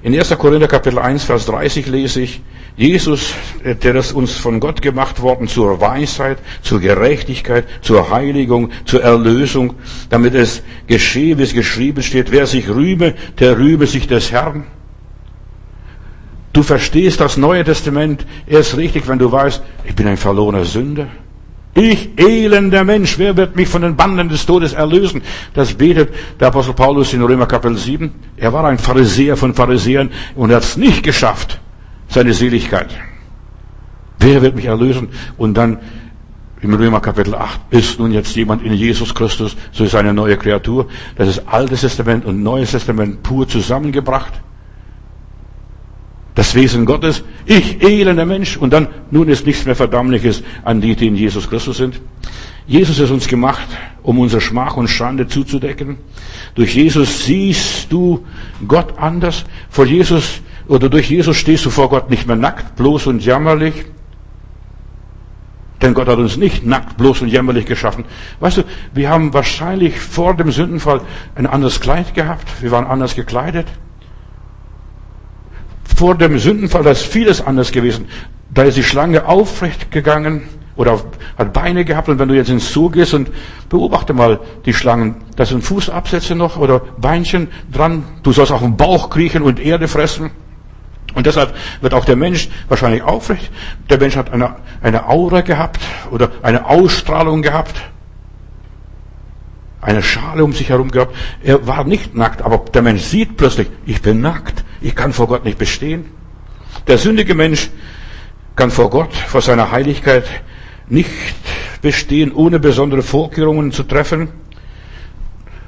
In 0.03 0.17
1. 0.17 0.35
Korinther 0.37 0.67
Kapitel 0.67 0.97
1, 0.97 1.25
Vers 1.25 1.45
30 1.45 1.85
lese 1.87 2.21
ich, 2.21 2.41
Jesus, 2.75 3.33
der 3.63 3.95
ist 3.95 4.13
uns 4.13 4.31
von 4.31 4.59
Gott 4.59 4.81
gemacht 4.81 5.21
worden 5.21 5.47
zur 5.47 5.79
Weisheit, 5.79 6.39
zur 6.63 6.79
Gerechtigkeit, 6.79 7.65
zur 7.81 8.09
Heiligung, 8.09 8.71
zur 8.85 9.03
Erlösung, 9.03 9.75
damit 10.09 10.33
es 10.33 10.63
geschehe, 10.87 11.37
wie 11.37 11.43
es 11.43 11.53
geschrieben 11.53 12.01
steht, 12.01 12.31
wer 12.31 12.47
sich 12.47 12.69
rühme, 12.69 13.13
der 13.39 13.57
rühme 13.57 13.85
sich 13.85 14.07
des 14.07 14.31
Herrn. 14.31 14.63
Du 16.53 16.63
verstehst 16.63 17.21
das 17.21 17.37
Neue 17.37 17.63
Testament 17.63 18.25
erst 18.45 18.75
richtig, 18.75 19.07
wenn 19.07 19.19
du 19.19 19.31
weißt, 19.31 19.61
ich 19.85 19.95
bin 19.95 20.07
ein 20.07 20.17
verlorener 20.17 20.65
Sünder. 20.65 21.07
Ich, 21.73 22.09
elender 22.17 22.83
Mensch, 22.83 23.17
wer 23.17 23.37
wird 23.37 23.55
mich 23.55 23.69
von 23.69 23.81
den 23.81 23.95
Banden 23.95 24.27
des 24.27 24.45
Todes 24.45 24.73
erlösen? 24.73 25.21
Das 25.53 25.73
betet 25.73 26.13
der 26.37 26.49
Apostel 26.49 26.73
Paulus 26.73 27.13
in 27.13 27.21
Römer 27.21 27.45
Kapitel 27.45 27.77
7. 27.77 28.11
Er 28.35 28.51
war 28.51 28.65
ein 28.65 28.77
Pharisäer 28.77 29.37
von 29.37 29.53
Pharisäern 29.53 30.11
und 30.35 30.51
hat 30.51 30.63
es 30.63 30.75
nicht 30.75 31.03
geschafft, 31.03 31.61
seine 32.09 32.33
Seligkeit. 32.33 32.89
Wer 34.19 34.41
wird 34.41 34.57
mich 34.57 34.65
erlösen? 34.65 35.07
Und 35.37 35.53
dann 35.53 35.79
im 36.61 36.73
Römer 36.73 36.99
Kapitel 36.99 37.33
8 37.33 37.61
ist 37.69 37.97
nun 37.97 38.11
jetzt 38.11 38.35
jemand 38.35 38.61
in 38.63 38.73
Jesus 38.73 39.15
Christus, 39.15 39.55
so 39.71 39.85
ist 39.85 39.95
eine 39.95 40.13
neue 40.13 40.35
Kreatur. 40.35 40.87
Das 41.15 41.29
ist 41.29 41.47
Altes 41.47 41.81
Testament 41.81 42.25
und 42.25 42.43
Neues 42.43 42.71
Testament 42.71 43.23
pur 43.23 43.47
zusammengebracht 43.47 44.33
das 46.35 46.55
Wesen 46.55 46.85
Gottes, 46.85 47.23
ich 47.45 47.83
elender 47.83 48.25
Mensch, 48.25 48.55
und 48.57 48.71
dann, 48.71 48.87
nun 49.09 49.27
ist 49.27 49.45
nichts 49.45 49.65
mehr 49.65 49.75
Verdammliches 49.75 50.43
an 50.63 50.79
die, 50.79 50.95
die 50.95 51.07
in 51.07 51.15
Jesus 51.15 51.49
Christus 51.49 51.77
sind. 51.77 51.99
Jesus 52.67 52.99
ist 52.99 53.11
uns 53.11 53.27
gemacht, 53.27 53.67
um 54.01 54.19
unsere 54.19 54.39
Schmach 54.41 54.77
und 54.77 54.87
Schande 54.87 55.27
zuzudecken. 55.27 55.97
Durch 56.55 56.73
Jesus 56.75 57.25
siehst 57.25 57.91
du 57.91 58.25
Gott 58.67 58.97
anders. 58.97 59.43
Vor 59.69 59.85
Jesus, 59.85 60.41
oder 60.67 60.87
durch 60.87 61.09
Jesus 61.09 61.35
stehst 61.35 61.65
du 61.65 61.69
vor 61.69 61.89
Gott 61.89 62.09
nicht 62.09 62.27
mehr 62.27 62.37
nackt, 62.37 62.77
bloß 62.77 63.07
und 63.07 63.25
jammerlich. 63.25 63.73
Denn 65.81 65.93
Gott 65.93 66.07
hat 66.07 66.19
uns 66.19 66.37
nicht 66.37 66.65
nackt, 66.65 66.95
bloß 66.97 67.23
und 67.23 67.27
jämmerlich 67.27 67.65
geschaffen. 67.65 68.05
Weißt 68.39 68.57
du, 68.57 68.63
wir 68.93 69.09
haben 69.09 69.33
wahrscheinlich 69.33 69.99
vor 69.99 70.35
dem 70.35 70.51
Sündenfall 70.51 71.01
ein 71.35 71.47
anderes 71.47 71.81
Kleid 71.81 72.13
gehabt. 72.13 72.61
Wir 72.61 72.71
waren 72.71 72.85
anders 72.85 73.15
gekleidet 73.15 73.65
vor 76.01 76.15
dem 76.15 76.39
Sündenfall, 76.39 76.83
ist 76.87 77.05
vieles 77.05 77.45
anders 77.45 77.71
gewesen. 77.71 78.07
Da 78.51 78.63
ist 78.63 78.75
die 78.75 78.81
Schlange 78.83 79.27
aufrecht 79.27 79.91
gegangen 79.91 80.41
oder 80.75 80.99
hat 81.37 81.53
Beine 81.53 81.85
gehabt 81.85 82.09
und 82.09 82.17
wenn 82.17 82.27
du 82.27 82.33
jetzt 82.33 82.49
ins 82.49 82.73
Zoo 82.73 82.89
gehst 82.89 83.13
und 83.13 83.29
beobachte 83.69 84.11
mal 84.11 84.39
die 84.65 84.73
Schlangen, 84.73 85.17
da 85.35 85.45
sind 85.45 85.63
Fußabsätze 85.63 86.33
noch 86.33 86.57
oder 86.57 86.79
Beinchen 86.97 87.49
dran, 87.71 88.03
du 88.23 88.31
sollst 88.31 88.51
auf 88.51 88.61
den 88.61 88.77
Bauch 88.77 89.11
kriechen 89.11 89.43
und 89.43 89.59
Erde 89.59 89.87
fressen. 89.87 90.31
Und 91.13 91.27
deshalb 91.27 91.53
wird 91.81 91.93
auch 91.93 92.05
der 92.05 92.15
Mensch 92.15 92.49
wahrscheinlich 92.67 93.03
aufrecht. 93.03 93.51
Der 93.91 93.99
Mensch 93.99 94.15
hat 94.15 94.33
eine, 94.33 94.55
eine 94.81 95.07
Aura 95.07 95.41
gehabt 95.41 95.81
oder 96.09 96.31
eine 96.41 96.65
Ausstrahlung 96.65 97.43
gehabt. 97.43 97.75
Eine 99.81 100.03
Schale 100.03 100.43
um 100.43 100.53
sich 100.53 100.69
herum 100.69 100.91
gehabt. 100.91 101.15
Er 101.43 101.65
war 101.65 101.83
nicht 101.83 102.15
nackt, 102.15 102.43
aber 102.43 102.59
der 102.59 102.83
Mensch 102.83 103.01
sieht 103.01 103.35
plötzlich, 103.35 103.67
ich 103.85 104.01
bin 104.01 104.21
nackt. 104.21 104.63
Ich 104.79 104.95
kann 104.95 105.11
vor 105.11 105.27
Gott 105.27 105.43
nicht 105.43 105.57
bestehen. 105.57 106.05
Der 106.87 106.99
sündige 106.99 107.33
Mensch 107.33 107.69
kann 108.55 108.69
vor 108.69 108.91
Gott, 108.91 109.13
vor 109.13 109.41
seiner 109.41 109.71
Heiligkeit 109.71 110.25
nicht 110.87 111.09
bestehen, 111.81 112.31
ohne 112.31 112.59
besondere 112.59 113.01
Vorkehrungen 113.01 113.71
zu 113.71 113.83
treffen. 113.83 114.29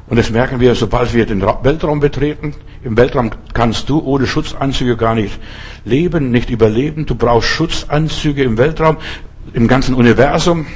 Und 0.08 0.17
das 0.17 0.30
merken 0.30 0.60
wir, 0.60 0.76
sobald 0.76 1.13
wir 1.13 1.26
den 1.26 1.41
Weltraum 1.41 1.99
betreten. 1.99 2.54
Im 2.84 2.97
Weltraum 2.97 3.32
kannst 3.54 3.89
du 3.89 3.99
ohne 3.99 4.28
Schutzanzüge 4.28 4.95
gar 4.95 5.15
nicht 5.15 5.39
leben, 5.86 6.30
nicht 6.30 6.49
überleben. 6.49 7.06
Du 7.06 7.15
brauchst 7.15 7.47
Schutzanzüge 7.47 8.43
im 8.43 8.58
Weltraum, 8.58 8.97
im 9.54 9.67
ganzen 9.67 9.95
Universum. 9.95 10.67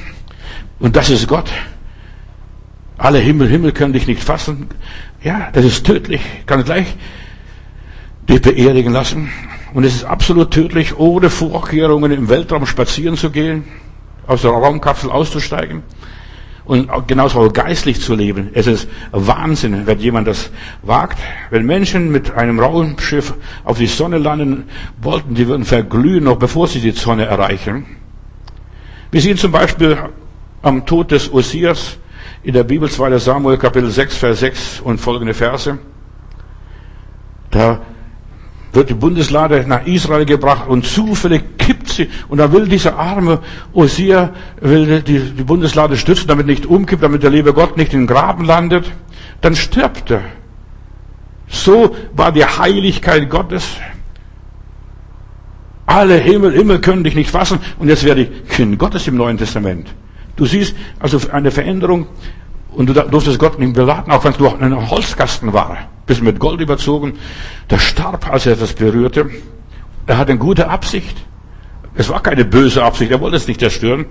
Und 0.80 0.96
das 0.96 1.10
ist 1.10 1.28
Gott. 1.28 1.50
Alle 2.98 3.18
Himmel, 3.18 3.48
Himmel 3.48 3.72
können 3.72 3.92
dich 3.92 4.06
nicht 4.06 4.22
fassen. 4.22 4.66
Ja, 5.22 5.48
das 5.52 5.64
ist 5.64 5.86
tödlich. 5.86 6.20
Kann 6.46 6.64
gleich 6.64 6.96
dich 8.28 8.42
beerdigen 8.42 8.92
lassen. 8.92 9.30
Und 9.72 9.84
es 9.84 9.94
ist 9.94 10.04
absolut 10.04 10.50
tödlich, 10.50 10.98
ohne 10.98 11.30
Vorkehrungen 11.30 12.12
im 12.12 12.28
Weltraum 12.28 12.66
spazieren 12.66 13.16
zu 13.16 13.30
gehen, 13.30 13.64
aus 14.26 14.42
der 14.42 14.50
Raumkapsel 14.50 15.10
auszusteigen 15.10 15.82
und 16.68 16.90
genauso 17.06 17.40
auch 17.40 17.52
geistlich 17.52 18.02
zu 18.02 18.14
leben. 18.14 18.50
Es 18.52 18.66
ist 18.66 18.88
Wahnsinn, 19.10 19.86
wenn 19.86 19.98
jemand 20.00 20.28
das 20.28 20.50
wagt. 20.82 21.18
Wenn 21.48 21.64
Menschen 21.64 22.12
mit 22.12 22.32
einem 22.32 22.60
Raumschiff 22.60 23.32
auf 23.64 23.78
die 23.78 23.86
Sonne 23.86 24.18
landen 24.18 24.64
wollten, 25.00 25.34
die 25.34 25.48
würden 25.48 25.64
verglühen, 25.64 26.24
noch 26.24 26.36
bevor 26.36 26.68
sie 26.68 26.80
die 26.80 26.90
Sonne 26.90 27.24
erreichen. 27.24 27.86
Wir 29.10 29.22
sehen 29.22 29.38
zum 29.38 29.50
Beispiel 29.50 29.96
am 30.60 30.84
Tod 30.84 31.10
des 31.10 31.32
Osias 31.32 31.96
in 32.42 32.54
der 32.54 32.64
Bibel 32.64 32.88
2. 32.88 33.18
Samuel 33.18 33.58
Kapitel 33.58 33.90
6, 33.90 34.16
Vers 34.16 34.40
6 34.40 34.80
und 34.80 34.98
folgende 34.98 35.34
Verse. 35.34 35.78
Da 37.50 37.80
wird 38.72 38.90
die 38.90 38.94
Bundeslade 38.94 39.64
nach 39.66 39.86
Israel 39.86 40.24
gebracht 40.24 40.68
und 40.68 40.84
zufällig 40.86 41.42
kippt 41.58 41.88
sie 41.88 42.10
und 42.28 42.38
da 42.38 42.52
will 42.52 42.68
dieser 42.68 42.98
arme 42.98 43.40
Osia 43.72 44.30
will 44.60 45.02
die, 45.02 45.18
die 45.18 45.42
Bundeslade 45.42 45.96
stützen, 45.96 46.28
damit 46.28 46.46
nicht 46.46 46.66
umkippt, 46.66 47.02
damit 47.02 47.22
der 47.22 47.30
liebe 47.30 47.52
Gott 47.52 47.76
nicht 47.76 47.92
in 47.94 48.00
den 48.00 48.06
Graben 48.06 48.44
landet. 48.44 48.90
Dann 49.40 49.56
stirbt 49.56 50.10
er. 50.10 50.22
So 51.48 51.96
war 52.14 52.30
die 52.30 52.44
Heiligkeit 52.44 53.28
Gottes. 53.30 53.64
Alle 55.86 56.16
Himmel, 56.16 56.52
Himmel 56.52 56.80
können 56.80 57.02
dich 57.02 57.14
nicht 57.14 57.30
fassen 57.30 57.58
und 57.78 57.88
jetzt 57.88 58.04
werde 58.04 58.22
ich 58.22 58.48
Kind 58.48 58.78
Gottes 58.78 59.08
im 59.08 59.16
Neuen 59.16 59.38
Testament. 59.38 59.88
Du 60.38 60.46
siehst 60.46 60.76
also 61.00 61.18
eine 61.32 61.50
Veränderung 61.50 62.06
und 62.70 62.88
du 62.88 62.94
durftest 62.94 63.40
Gott 63.40 63.58
nicht 63.58 63.74
beladen, 63.74 64.12
auch 64.12 64.22
wenn 64.24 64.32
es 64.32 64.38
nur 64.38 64.56
ein 64.62 64.90
Holzkasten 64.90 65.52
war. 65.52 65.76
Bist 66.06 66.22
mit 66.22 66.38
Gold 66.38 66.60
überzogen. 66.60 67.14
Der 67.68 67.78
starb, 67.78 68.30
als 68.30 68.46
er 68.46 68.54
das 68.54 68.72
berührte. 68.72 69.30
Er 70.06 70.16
hatte 70.16 70.30
eine 70.30 70.38
gute 70.38 70.68
Absicht. 70.68 71.16
Es 71.96 72.08
war 72.08 72.22
keine 72.22 72.44
böse 72.44 72.84
Absicht. 72.84 73.10
Er 73.10 73.20
wollte 73.20 73.36
es 73.36 73.48
nicht 73.48 73.58
zerstören, 73.58 74.06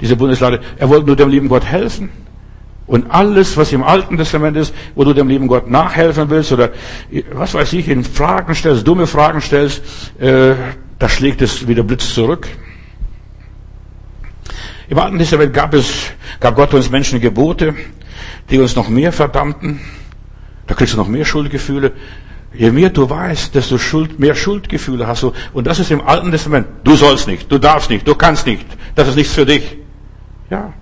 diese 0.00 0.16
Bundeslade. 0.16 0.60
Er 0.78 0.88
wollte 0.88 1.06
nur 1.06 1.16
dem 1.16 1.28
lieben 1.28 1.48
Gott 1.48 1.66
helfen. 1.66 2.08
Und 2.86 3.10
alles, 3.10 3.58
was 3.58 3.70
im 3.72 3.82
Alten 3.82 4.16
Testament 4.16 4.56
ist, 4.56 4.72
wo 4.94 5.04
du 5.04 5.12
dem 5.12 5.28
lieben 5.28 5.46
Gott 5.46 5.68
nachhelfen 5.68 6.30
willst 6.30 6.52
oder 6.52 6.70
was 7.32 7.52
weiß 7.52 7.74
ich, 7.74 7.88
in 7.88 8.02
Fragen 8.02 8.54
stellst, 8.54 8.88
dumme 8.88 9.06
Fragen 9.06 9.42
stellst, 9.42 9.82
äh, 10.20 10.54
da 10.98 11.08
schlägt 11.10 11.42
es 11.42 11.68
wieder 11.68 11.82
Blitz 11.82 12.14
zurück. 12.14 12.48
Im 14.88 14.98
Alten 14.98 15.18
Testament 15.18 15.52
gab 15.52 15.74
es, 15.74 16.12
gab 16.40 16.54
Gott 16.54 16.72
uns 16.74 16.90
Menschen 16.90 17.20
Gebote, 17.20 17.74
die 18.50 18.58
uns 18.58 18.76
noch 18.76 18.88
mehr 18.88 19.12
verdammten. 19.12 19.80
Da 20.66 20.74
kriegst 20.74 20.94
du 20.94 20.96
noch 20.96 21.08
mehr 21.08 21.24
Schuldgefühle. 21.24 21.92
Je 22.54 22.70
mehr 22.70 22.90
du 22.90 23.08
weißt, 23.08 23.54
desto 23.54 23.78
Schuld, 23.78 24.18
mehr 24.18 24.34
Schuldgefühle 24.34 25.06
hast 25.06 25.24
du. 25.24 25.32
Und 25.52 25.66
das 25.66 25.78
ist 25.78 25.90
im 25.90 26.00
Alten 26.00 26.30
Testament. 26.30 26.66
Du 26.84 26.96
sollst 26.96 27.26
nicht, 27.26 27.50
du 27.50 27.58
darfst 27.58 27.90
nicht, 27.90 28.06
du 28.06 28.14
kannst 28.14 28.46
nicht. 28.46 28.66
Das 28.94 29.08
ist 29.08 29.16
nichts 29.16 29.34
für 29.34 29.44
dich. 29.44 29.76
Ja. 30.50 30.72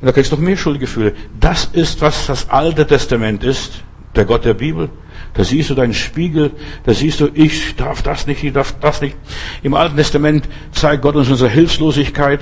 Und 0.00 0.06
da 0.06 0.12
kriegst 0.12 0.30
du 0.30 0.36
noch 0.36 0.42
mehr 0.42 0.56
Schuldgefühle. 0.56 1.14
Das 1.40 1.64
ist, 1.72 2.00
was 2.02 2.26
das 2.26 2.50
Alte 2.50 2.86
Testament 2.86 3.42
ist. 3.44 3.82
Der 4.14 4.26
Gott 4.26 4.44
der 4.44 4.54
Bibel. 4.54 4.90
Da 5.34 5.44
siehst 5.44 5.70
du 5.70 5.74
deinen 5.74 5.94
Spiegel, 5.94 6.50
da 6.84 6.92
siehst 6.92 7.20
du, 7.20 7.28
ich 7.32 7.76
darf 7.76 8.02
das 8.02 8.26
nicht, 8.26 8.44
ich 8.44 8.52
darf 8.52 8.74
das 8.80 9.00
nicht. 9.00 9.16
Im 9.62 9.72
Alten 9.72 9.96
Testament 9.96 10.46
zeigt 10.72 11.02
Gott 11.02 11.16
uns 11.16 11.30
unsere 11.30 11.48
Hilflosigkeit. 11.48 12.40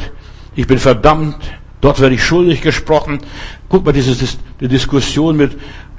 Ich 0.56 0.66
bin 0.66 0.78
verdammt, 0.78 1.36
dort 1.80 2.00
werde 2.00 2.14
ich 2.14 2.24
schuldig 2.24 2.60
gesprochen. 2.60 3.20
Guck 3.68 3.84
mal, 3.84 3.92
diese 3.92 4.16
die 4.60 4.68
Diskussion 4.68 5.36
mit 5.36 5.56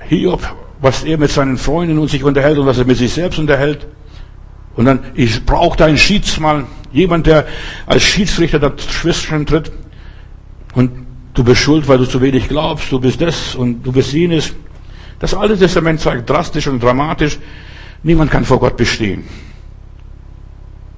Hiob, 0.10 0.42
was 0.82 1.04
er 1.04 1.18
mit 1.18 1.32
seinen 1.32 1.58
Freunden 1.58 1.98
und 1.98 2.10
sich 2.10 2.24
unterhält 2.24 2.58
und 2.58 2.66
was 2.66 2.78
er 2.78 2.86
mit 2.86 2.98
sich 2.98 3.14
selbst 3.14 3.40
unterhält. 3.40 3.88
Und 4.76 4.86
dann, 4.86 5.00
ich 5.16 5.46
brauche 5.46 5.78
da 5.78 5.86
einen 5.86 5.98
Schiedsmann, 5.98 6.68
jemand, 6.92 7.28
der 7.28 7.46
als 7.86 8.04
Schiedsrichter 8.04 8.60
dazwischen 8.60 9.46
tritt. 9.46 9.72
Und 10.74 10.92
du 11.34 11.44
bist 11.44 11.62
schuld, 11.62 11.88
weil 11.88 11.98
du 11.98 12.06
zu 12.06 12.22
wenig 12.22 12.48
glaubst, 12.48 12.92
du 12.92 13.00
bist 13.00 13.22
das 13.22 13.56
und 13.56 13.84
du 13.84 13.92
bist 13.92 14.14
jenes. 14.14 14.54
Das 15.20 15.34
Alte 15.34 15.58
Testament 15.58 16.00
zeigt 16.00 16.30
drastisch 16.30 16.68
und 16.68 16.82
dramatisch, 16.82 17.38
niemand 18.04 18.32
kann 18.32 18.46
vor 18.46 18.60
Gott 18.60 18.78
bestehen. 18.78 19.24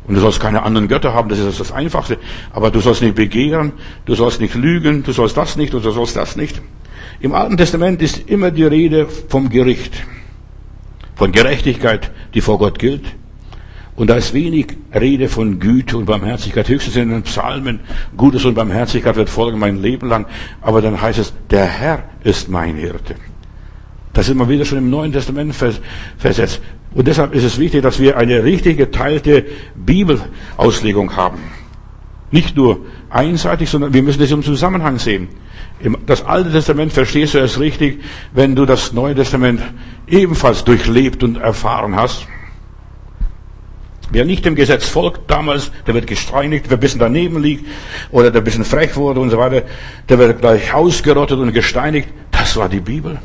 Und 0.08 0.16
du 0.16 0.22
sollst 0.22 0.39
keine 0.39 0.63
anderen 0.63 0.88
Götter 0.88 1.13
haben, 1.13 1.30
das 1.30 1.39
ist 1.39 1.60
das 1.60 1.72
Einfachste. 1.72 2.18
Aber 2.52 2.72
du 2.72 2.82
sollst 2.82 3.02
nicht 3.02 3.16
begehren, 3.16 3.72
du 4.06 4.16
sollst 4.16 4.42
nicht 4.42 4.56
lügen, 4.56 5.04
du 5.04 5.13
sollst 5.13 5.38
das 5.38 5.56
nicht 5.56 5.74
und 5.74 5.86
du 5.86 5.92
sollst 5.92 6.16
das 6.16 6.36
nicht. 6.36 6.62
Im 7.22 7.34
Alten 7.34 7.56
Testament 7.56 8.02
ist 8.02 8.30
immer 8.30 8.52
die 8.52 8.66
Rede 8.66 9.08
vom 9.08 9.50
Gericht, 9.50 9.94
von 11.16 11.32
Gerechtigkeit, 11.32 12.12
die 12.34 12.42
vor 12.42 12.58
Gott 12.58 12.80
gilt. 12.80 13.04
Und 13.96 14.10
da 14.10 14.16
ist 14.16 14.34
wenig 14.34 14.76
Rede 14.94 15.30
von 15.30 15.60
Güte 15.60 15.98
und 15.98 16.06
Barmherzigkeit. 16.06 16.68
Höchstens 16.68 16.96
in 16.96 17.10
den 17.10 17.22
Psalmen, 17.24 17.80
Gutes 18.18 18.44
und 18.44 18.56
Barmherzigkeit 18.56 19.16
wird 19.16 19.30
folgen 19.30 19.60
mein 19.60 19.82
Leben 19.82 20.10
lang. 20.10 20.26
Aber 20.62 20.82
dann 20.82 21.00
heißt 21.00 21.20
es, 21.20 21.34
der 21.52 21.66
Herr 21.66 22.04
ist 22.24 22.50
mein 22.50 22.76
Hirte. 22.76 23.16
Das 24.13 24.28
ist 24.28 24.32
immer 24.32 24.50
wieder 24.50 24.66
schon 24.66 24.80
im 24.80 24.89
Neuen 24.89 25.13
Testament 25.13 25.56
versetzt. 26.18 26.62
Und 26.93 27.08
deshalb 27.08 27.34
ist 27.34 27.43
es 27.43 27.60
wichtig, 27.60 27.82
dass 27.82 27.99
wir 27.99 28.17
eine 28.17 28.43
richtig 28.43 28.77
geteilte 28.77 29.45
Bibelauslegung 29.75 31.15
haben. 31.15 31.39
Nicht 32.32 32.56
nur 32.56 32.86
einseitig, 33.10 33.69
sondern 33.69 33.93
wir 33.93 34.03
müssen 34.03 34.19
das 34.19 34.32
im 34.32 34.43
Zusammenhang 34.43 34.99
sehen. 34.99 35.27
Das 36.06 36.23
Alte 36.25 36.51
Testament 36.51 36.93
verstehst 36.93 37.34
du 37.34 37.39
erst 37.39 37.60
richtig, 37.60 38.01
wenn 38.32 38.56
du 38.56 38.65
das 38.65 38.93
Neue 38.93 39.15
Testament 39.15 39.62
ebenfalls 40.08 40.63
durchlebt 40.63 41.23
und 41.23 41.38
erfahren 41.38 41.95
hast. 41.95 42.27
Wer 44.12 44.25
nicht 44.25 44.45
dem 44.45 44.56
Gesetz 44.56 44.88
folgt 44.88 45.29
damals, 45.29 45.71
der 45.88 45.95
wird 45.95 46.06
gesteinigt, 46.06 46.65
wer 46.69 46.77
ein 46.77 46.79
bisschen 46.79 46.99
daneben 46.99 47.41
liegt 47.41 47.65
oder 48.12 48.29
der 48.29 48.41
ein 48.41 48.43
bisschen 48.43 48.65
frech 48.65 48.95
wurde 48.95 49.19
und 49.19 49.32
so 49.32 49.38
weiter, 49.38 49.63
der 50.10 50.19
wird 50.19 50.39
gleich 50.39 50.73
ausgerottet 50.73 51.39
und 51.39 51.53
gesteinigt. 51.53 52.10
Das 52.32 52.56
war 52.56 52.69
die 52.69 52.79
Bibel 52.79 53.19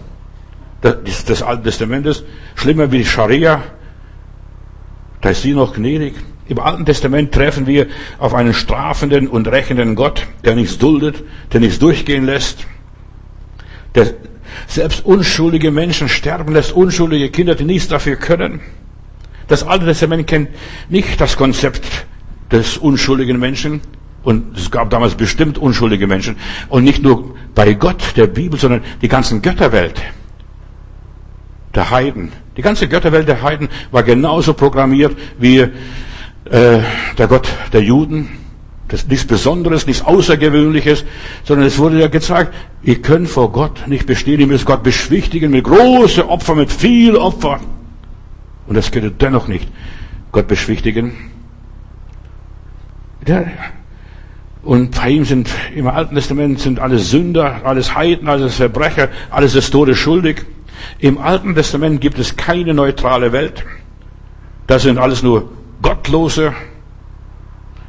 des, 0.83 1.25
des 1.25 1.43
Alten 1.43 1.65
Testamentes, 1.65 2.25
schlimmer 2.55 2.91
wie 2.93 2.99
die 2.99 3.05
Scharia, 3.05 3.63
da 5.21 5.31
ist 5.31 5.43
sie 5.43 5.53
noch 5.53 5.75
gnädig. 5.75 6.15
Im 6.49 6.59
Alten 6.61 6.87
Testament 6.87 7.33
treffen 7.33 7.67
wir 7.67 7.89
auf 8.19 8.35
einen 8.35 8.55
strafenden 8.55 9.29
und 9.29 9.49
rächenden 9.49 9.95
Gott, 9.95 10.27
der 10.45 10.55
nichts 10.55 10.79
duldet, 10.79 11.23
der 11.53 11.61
nichts 11.61 11.79
durchgehen 11.79 12.25
lässt, 12.25 12.67
der 13.95 14.15
selbst 14.67 15.05
unschuldige 15.05 15.71
Menschen 15.71 16.09
sterben 16.09 16.55
lässt, 16.55 16.73
unschuldige 16.73 17.31
Kinder, 17.31 17.55
die 17.55 17.65
nichts 17.65 17.89
dafür 17.89 18.17
können. 18.17 18.61
Das 19.47 19.63
Alte 19.63 19.87
Testament 19.87 20.27
kennt 20.27 20.51
nicht 20.89 21.21
das 21.21 21.37
Konzept 21.37 22.07
des 22.51 22.79
unschuldigen 22.79 23.39
Menschen, 23.39 23.81
und 24.23 24.59
es 24.59 24.71
gab 24.71 24.91
damals 24.91 25.15
bestimmt 25.15 25.59
unschuldige 25.59 26.07
Menschen. 26.07 26.37
Und 26.69 26.85
nicht 26.85 27.03
nur 27.03 27.35
bei 27.55 27.73
Gott, 27.75 28.17
der 28.17 28.27
Bibel, 28.27 28.59
sondern 28.59 28.83
die 29.01 29.09
ganzen 29.09 29.43
Götterwelt 29.43 30.03
der 31.79 31.91
Heiden. 31.91 32.33
Die 32.57 32.63
ganze 32.63 32.89
Götterwelt 32.89 33.29
der 33.29 33.41
Heiden 33.41 33.69
war 33.93 34.03
genauso 34.03 34.53
programmiert 34.53 35.17
wie 35.39 35.59
äh, 35.59 35.71
der 36.51 37.29
Gott 37.29 37.49
der 37.73 37.83
Juden. 37.83 38.29
Das 38.89 39.03
ist 39.03 39.11
nichts 39.11 39.27
Besonderes, 39.27 39.87
nichts 39.87 40.05
Außergewöhnliches, 40.05 41.05
sondern 41.45 41.69
es 41.69 41.79
wurde 41.79 42.01
ja 42.01 42.09
gezeigt, 42.09 42.53
ihr 42.83 43.01
könnt 43.01 43.29
vor 43.29 43.53
Gott 43.53 43.87
nicht 43.87 44.07
bestehen, 44.07 44.41
ihr 44.41 44.49
müsst 44.49 44.65
Gott 44.65 44.83
beschwichtigen 44.83 45.53
mit 45.53 45.65
großen 45.65 46.25
Opfern, 46.25 46.57
mit 46.57 46.73
viel 46.73 47.15
Opfer. 47.15 47.61
Und 48.67 48.77
das 48.77 48.91
könnt 48.91 49.05
ihr 49.05 49.11
dennoch 49.11 49.47
nicht 49.47 49.69
Gott 50.33 50.49
beschwichtigen. 50.49 51.13
Ja. 53.27 53.45
Und 54.65 54.97
bei 54.97 55.11
ihm 55.11 55.25
sind 55.25 55.49
im 55.77 55.87
Alten 55.87 56.17
Testament 56.17 56.59
sind 56.59 56.81
alles 56.81 57.11
Sünder, 57.11 57.61
alles 57.63 57.95
Heiden, 57.95 58.27
alles 58.27 58.57
Verbrecher, 58.57 59.11
alles 59.31 59.53
des 59.53 59.71
Todes 59.71 59.97
schuldig. 59.97 60.45
Im 60.99 61.19
Alten 61.19 61.55
Testament 61.55 62.01
gibt 62.01 62.19
es 62.19 62.37
keine 62.37 62.75
neutrale 62.75 63.33
Welt. 63.33 63.65
Das 64.67 64.83
sind 64.83 64.99
alles 64.99 65.23
nur 65.23 65.51
Gottlose. 65.83 66.53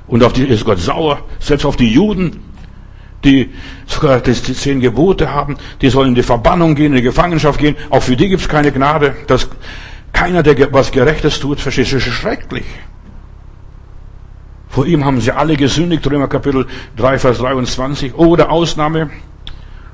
Und 0.07 0.23
auf 0.23 0.33
die 0.33 0.43
ist 0.43 0.65
Gott 0.65 0.79
sauer. 0.79 1.19
Selbst 1.39 1.65
auf 1.65 1.75
die 1.75 1.91
Juden, 1.91 2.41
die 3.23 3.49
sogar 3.85 4.21
die 4.21 4.33
zehn 4.33 4.79
Gebote 4.79 5.33
haben, 5.33 5.57
die 5.81 5.89
sollen 5.89 6.09
in 6.09 6.15
die 6.15 6.23
Verbannung 6.23 6.75
gehen, 6.75 6.93
in 6.93 6.97
die 6.97 7.01
Gefangenschaft 7.01 7.59
gehen. 7.59 7.75
Auch 7.89 8.03
für 8.03 8.15
die 8.15 8.29
gibt 8.29 8.41
es 8.41 8.47
keine 8.47 8.71
Gnade. 8.71 9.15
Dass 9.27 9.49
keiner, 10.13 10.41
der 10.41 10.71
was 10.73 10.91
Gerechtes 10.91 11.39
tut, 11.39 11.59
versteht, 11.59 11.87
das 11.87 11.93
ist 11.93 12.13
schrecklich. 12.13 12.65
Vor 14.69 14.85
ihm 14.85 15.03
haben 15.03 15.19
sie 15.19 15.31
alle 15.31 15.57
gesündigt, 15.57 16.09
Römer 16.09 16.27
Kapitel 16.27 16.67
3, 16.97 17.19
Vers 17.19 17.39
23. 17.39 18.15
Oder 18.15 18.51
Ausnahme, 18.51 19.09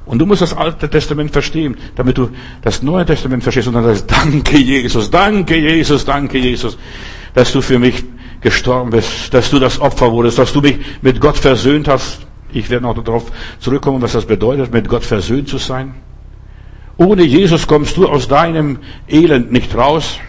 und 0.06 0.20
du 0.20 0.26
musst 0.26 0.42
das 0.42 0.56
Alte 0.56 0.90
Testament 0.90 1.32
verstehen, 1.32 1.76
damit 1.96 2.18
du 2.18 2.30
das 2.62 2.84
Neue 2.84 3.06
Testament 3.06 3.44
verstehst. 3.44 3.68
Und 3.68 3.74
dann 3.74 3.84
sagst, 3.84 4.12
danke 4.12 4.58
Jesus, 4.58 5.10
danke 5.10 5.58
Jesus, 5.58 6.06
danke 6.06 6.38
Jesus, 6.38 6.78
dass 7.34 7.52
du 7.52 7.62
für 7.62 7.80
mich 7.80 8.04
gestorben 8.42 8.92
bist, 8.92 9.34
dass 9.34 9.50
du 9.50 9.60
das 9.60 9.80
Opfer 9.80 10.12
wurdest, 10.12 10.38
dass 10.38 10.54
du 10.54 10.62
mich 10.62 10.78
mit 11.02 11.20
Gott 11.20 11.38
versöhnt 11.38 11.88
hast. 11.88 12.28
Ich 12.54 12.70
werde 12.70 12.86
noch 12.86 13.04
darauf 13.04 13.32
zurückkommen, 13.60 14.02
was 14.02 14.14
das 14.14 14.26
bedeutet, 14.26 14.72
mit 14.72 14.88
Gott 14.88 15.04
versöhnt 15.04 15.50
zu 15.50 15.58
sein. 15.58 15.96
Ohne 16.98 17.24
Jesus 17.24 17.68
kommst 17.68 17.98
du 17.98 18.08
aus 18.08 18.28
deinem 18.28 18.78
Elend 19.08 19.52
nicht 19.52 19.76
raus. 19.76 20.20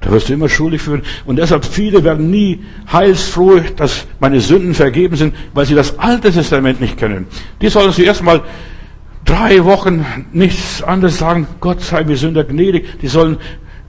Da 0.00 0.10
wirst 0.12 0.28
du 0.28 0.34
immer 0.34 0.48
schuldig 0.48 0.80
führen. 0.80 1.02
Und 1.24 1.36
deshalb 1.36 1.64
viele 1.64 2.04
werden 2.04 2.30
nie 2.30 2.60
heilsfroh, 2.92 3.60
dass 3.76 4.06
meine 4.20 4.40
Sünden 4.40 4.74
vergeben 4.74 5.16
sind, 5.16 5.34
weil 5.52 5.66
sie 5.66 5.74
das 5.74 5.98
Alte 5.98 6.30
Testament 6.30 6.80
nicht 6.80 6.96
kennen. 6.96 7.26
Die 7.60 7.68
sollen 7.68 7.92
sie 7.92 8.04
erstmal 8.04 8.42
drei 9.26 9.64
Wochen 9.64 10.06
nichts 10.32 10.82
anderes 10.82 11.18
sagen. 11.18 11.46
Gott 11.60 11.82
sei 11.82 12.04
mir 12.04 12.16
Sünder 12.16 12.44
gnädig. 12.44 13.00
Die 13.00 13.08
sollen 13.08 13.36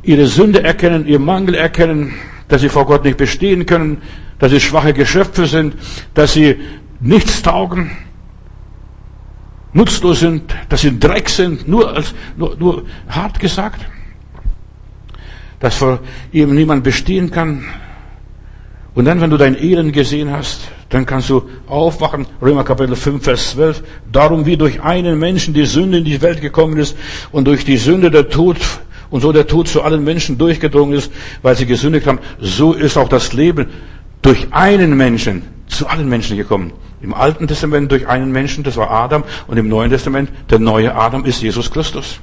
ihre 0.03 0.27
Sünde 0.27 0.63
erkennen, 0.63 1.07
ihr 1.07 1.19
Mangel 1.19 1.55
erkennen, 1.55 2.13
dass 2.49 2.61
sie 2.61 2.69
vor 2.69 2.85
Gott 2.85 3.05
nicht 3.05 3.17
bestehen 3.17 3.65
können, 3.65 4.01
dass 4.39 4.51
sie 4.51 4.59
schwache 4.59 4.93
Geschöpfe 4.93 5.45
sind, 5.45 5.75
dass 6.13 6.33
sie 6.33 6.57
nichts 6.99 7.41
taugen, 7.41 7.91
nutzlos 9.71 10.19
sind, 10.19 10.53
dass 10.67 10.81
sie 10.81 10.99
Dreck 10.99 11.29
sind, 11.29 11.67
nur 11.67 11.95
als, 11.95 12.13
nur, 12.35 12.57
nur 12.57 12.83
hart 13.07 13.39
gesagt 13.39 13.85
dass 15.59 15.77
vor 15.77 15.99
ihm 16.31 16.53
niemand 16.53 16.83
bestehen 16.83 17.31
kann. 17.31 17.65
Und 18.93 19.05
dann, 19.05 19.21
wenn 19.21 19.29
du 19.29 19.37
dein 19.37 19.57
Elend 19.57 19.93
gesehen 19.93 20.31
hast, 20.31 20.71
dann 20.89 21.05
kannst 21.05 21.29
du 21.29 21.43
aufwachen. 21.67 22.25
Römer 22.41 22.63
Kapitel 22.63 22.95
5, 22.95 23.23
Vers 23.23 23.51
12. 23.51 23.83
Darum 24.11 24.45
wie 24.45 24.57
durch 24.57 24.81
einen 24.81 25.19
Menschen 25.19 25.53
die 25.53 25.65
Sünde 25.65 25.97
in 25.97 26.05
die 26.05 26.21
Welt 26.21 26.41
gekommen 26.41 26.77
ist 26.77 26.95
und 27.31 27.45
durch 27.45 27.65
die 27.65 27.77
Sünde 27.77 28.09
der 28.09 28.29
Tod 28.29 28.57
und 29.09 29.21
so 29.21 29.31
der 29.31 29.47
Tod 29.47 29.67
zu 29.67 29.81
allen 29.81 30.03
Menschen 30.03 30.37
durchgedrungen 30.37 30.97
ist, 30.97 31.11
weil 31.41 31.55
sie 31.55 31.65
gesündigt 31.65 32.07
haben, 32.07 32.19
so 32.39 32.73
ist 32.73 32.97
auch 32.97 33.09
das 33.09 33.33
Leben 33.33 33.67
durch 34.21 34.47
einen 34.51 34.95
Menschen 34.95 35.43
zu 35.67 35.87
allen 35.87 36.09
Menschen 36.09 36.37
gekommen. 36.37 36.73
Im 37.01 37.13
Alten 37.13 37.47
Testament 37.47 37.91
durch 37.91 38.07
einen 38.07 38.31
Menschen, 38.31 38.63
das 38.63 38.75
war 38.77 38.89
Adam, 38.89 39.23
und 39.47 39.57
im 39.57 39.69
Neuen 39.69 39.91
Testament 39.91 40.29
der 40.49 40.59
neue 40.59 40.95
Adam 40.95 41.25
ist 41.25 41.41
Jesus 41.41 41.69
Christus 41.69 42.19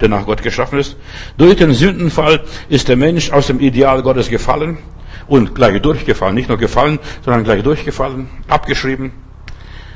der 0.00 0.08
nach 0.08 0.26
Gott 0.26 0.42
geschaffen 0.42 0.80
ist. 0.80 0.96
Durch 1.38 1.56
den 1.56 1.72
Sündenfall 1.72 2.42
ist 2.68 2.88
der 2.88 2.96
Mensch 2.96 3.30
aus 3.30 3.46
dem 3.46 3.60
Ideal 3.60 4.02
Gottes 4.02 4.28
gefallen 4.28 4.78
und 5.26 5.54
gleich 5.54 5.80
durchgefallen. 5.80 6.34
Nicht 6.34 6.48
nur 6.48 6.58
gefallen, 6.58 6.98
sondern 7.24 7.44
gleich 7.44 7.62
durchgefallen, 7.62 8.28
abgeschrieben. 8.48 9.12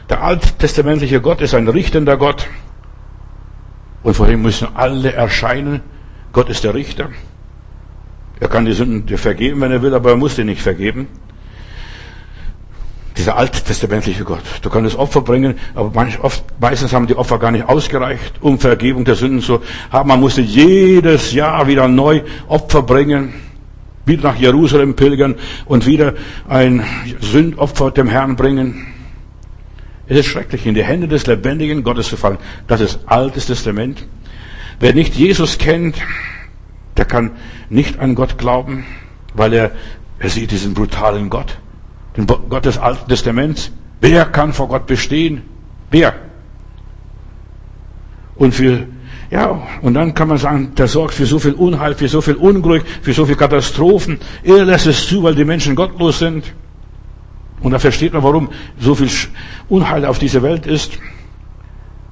Der 0.08 0.22
alttestamentliche 0.22 1.20
Gott 1.20 1.40
ist 1.40 1.54
ein 1.54 1.68
richtender 1.68 2.16
Gott. 2.16 2.48
Und 4.02 4.14
vor 4.14 4.28
ihm 4.28 4.42
müssen 4.42 4.68
alle 4.74 5.12
erscheinen. 5.12 5.80
Gott 6.32 6.48
ist 6.48 6.64
der 6.64 6.74
Richter. 6.74 7.10
Er 8.40 8.48
kann 8.48 8.64
die 8.64 8.72
Sünden 8.72 9.18
vergeben, 9.18 9.60
wenn 9.60 9.72
er 9.72 9.82
will, 9.82 9.94
aber 9.94 10.10
er 10.10 10.16
muss 10.16 10.36
dir 10.36 10.44
nicht 10.44 10.62
vergeben. 10.62 11.08
Dieser 13.16 13.36
alttestamentliche 13.36 14.22
Gott. 14.22 14.44
Du 14.62 14.70
kannst 14.70 14.96
Opfer 14.96 15.22
bringen, 15.22 15.58
aber 15.74 15.90
manch, 15.92 16.20
oft, 16.20 16.44
meistens 16.60 16.92
haben 16.92 17.08
die 17.08 17.16
Opfer 17.16 17.40
gar 17.40 17.50
nicht 17.50 17.68
ausgereicht, 17.68 18.34
um 18.40 18.60
Vergebung 18.60 19.04
der 19.04 19.16
Sünden 19.16 19.42
zu 19.42 19.60
haben. 19.90 20.08
Man 20.08 20.20
musste 20.20 20.40
jedes 20.40 21.32
Jahr 21.32 21.66
wieder 21.66 21.88
neu 21.88 22.22
Opfer 22.46 22.82
bringen, 22.82 23.34
wieder 24.08 24.24
nach 24.24 24.36
Jerusalem 24.36 24.94
pilgern 24.94 25.36
und 25.66 25.86
wieder 25.86 26.14
ein 26.48 26.84
Sündopfer 27.20 27.90
dem 27.90 28.08
Herrn 28.08 28.36
bringen. 28.36 28.86
Es 30.08 30.18
ist 30.18 30.26
schrecklich, 30.26 30.66
in 30.66 30.74
die 30.74 30.84
Hände 30.84 31.06
des 31.06 31.26
lebendigen 31.26 31.84
Gottes 31.84 32.08
zu 32.08 32.16
fallen. 32.16 32.38
Das 32.66 32.80
ist 32.80 33.00
altes 33.06 33.46
Testament. 33.46 34.06
Wer 34.80 34.94
nicht 34.94 35.14
Jesus 35.14 35.58
kennt, 35.58 35.96
der 36.96 37.04
kann 37.04 37.32
nicht 37.68 38.00
an 38.00 38.14
Gott 38.14 38.38
glauben, 38.38 38.86
weil 39.34 39.52
er, 39.52 39.70
er 40.18 40.30
sieht 40.30 40.50
diesen 40.50 40.74
brutalen 40.74 41.28
Gott 41.30 41.58
den 42.18 42.26
Gott 42.26 42.64
des 42.64 42.78
Alten 42.78 43.08
Testaments. 43.08 43.70
Wer 44.00 44.24
kann 44.26 44.52
vor 44.52 44.68
Gott 44.68 44.86
bestehen? 44.86 45.42
Wer? 45.90 46.14
Und 48.34 48.54
für, 48.54 48.86
ja, 49.30 49.62
und 49.82 49.94
dann 49.94 50.14
kann 50.14 50.28
man 50.28 50.38
sagen, 50.38 50.72
der 50.76 50.88
sorgt 50.88 51.14
für 51.14 51.26
so 51.26 51.38
viel 51.38 51.52
Unheil, 51.52 51.94
für 51.94 52.08
so 52.08 52.20
viel 52.20 52.34
Unglück, 52.34 52.84
für 53.02 53.12
so 53.12 53.26
viel 53.26 53.36
Katastrophen. 53.36 54.18
Er 54.42 54.64
lässt 54.64 54.86
es 54.86 55.06
zu, 55.06 55.22
weil 55.22 55.34
die 55.34 55.44
Menschen 55.44 55.74
gottlos 55.76 56.18
sind. 56.18 56.54
Und 57.60 57.72
da 57.72 57.78
versteht 57.78 58.14
man, 58.14 58.22
warum 58.22 58.48
so 58.78 58.94
viel 58.94 59.10
Unheil 59.68 60.06
auf 60.06 60.18
dieser 60.18 60.42
Welt 60.42 60.66
ist. 60.66 60.98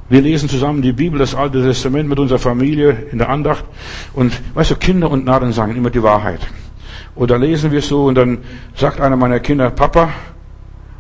Wir 0.09 0.21
lesen 0.21 0.49
zusammen 0.49 0.83
die 0.83 0.93
Bibel, 0.93 1.19
das 1.19 1.35
Alte 1.35 1.63
Testament 1.63 2.09
mit 2.09 2.19
unserer 2.19 2.39
Familie 2.39 3.07
in 3.11 3.19
der 3.19 3.31
Andacht. 3.31 3.65
Und 4.13 4.33
weißt 4.55 4.73
du, 4.73 4.77
Kinder 4.77 5.11
und 5.11 5.25
Narren 5.25 5.53
sagen 5.53 5.75
immer 5.75 5.91
die 5.91 6.03
Wahrheit. 6.03 6.41
Und 7.15 7.31
da 7.31 7.37
lesen 7.37 7.73
wir 7.73 7.81
so 7.81 8.05
und 8.05 8.15
dann 8.15 8.39
sagt 8.75 9.01
einer 9.01 9.17
meiner 9.17 9.41
Kinder, 9.41 9.71
Papa, 9.71 10.11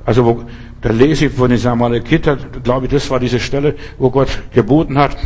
also 0.06 0.24
wo, 0.24 0.44
da 0.80 0.90
lese 0.90 1.26
ich 1.26 1.32
von 1.32 1.50
dieser 1.50 1.72
Amalekiter, 1.72 2.36
glaube 2.62 2.86
ich, 2.86 2.92
das 2.92 3.10
war 3.10 3.20
diese 3.20 3.38
Stelle, 3.38 3.74
wo 3.98 4.10
Gott 4.10 4.28
geboten 4.52 4.96
hat, 4.98 5.16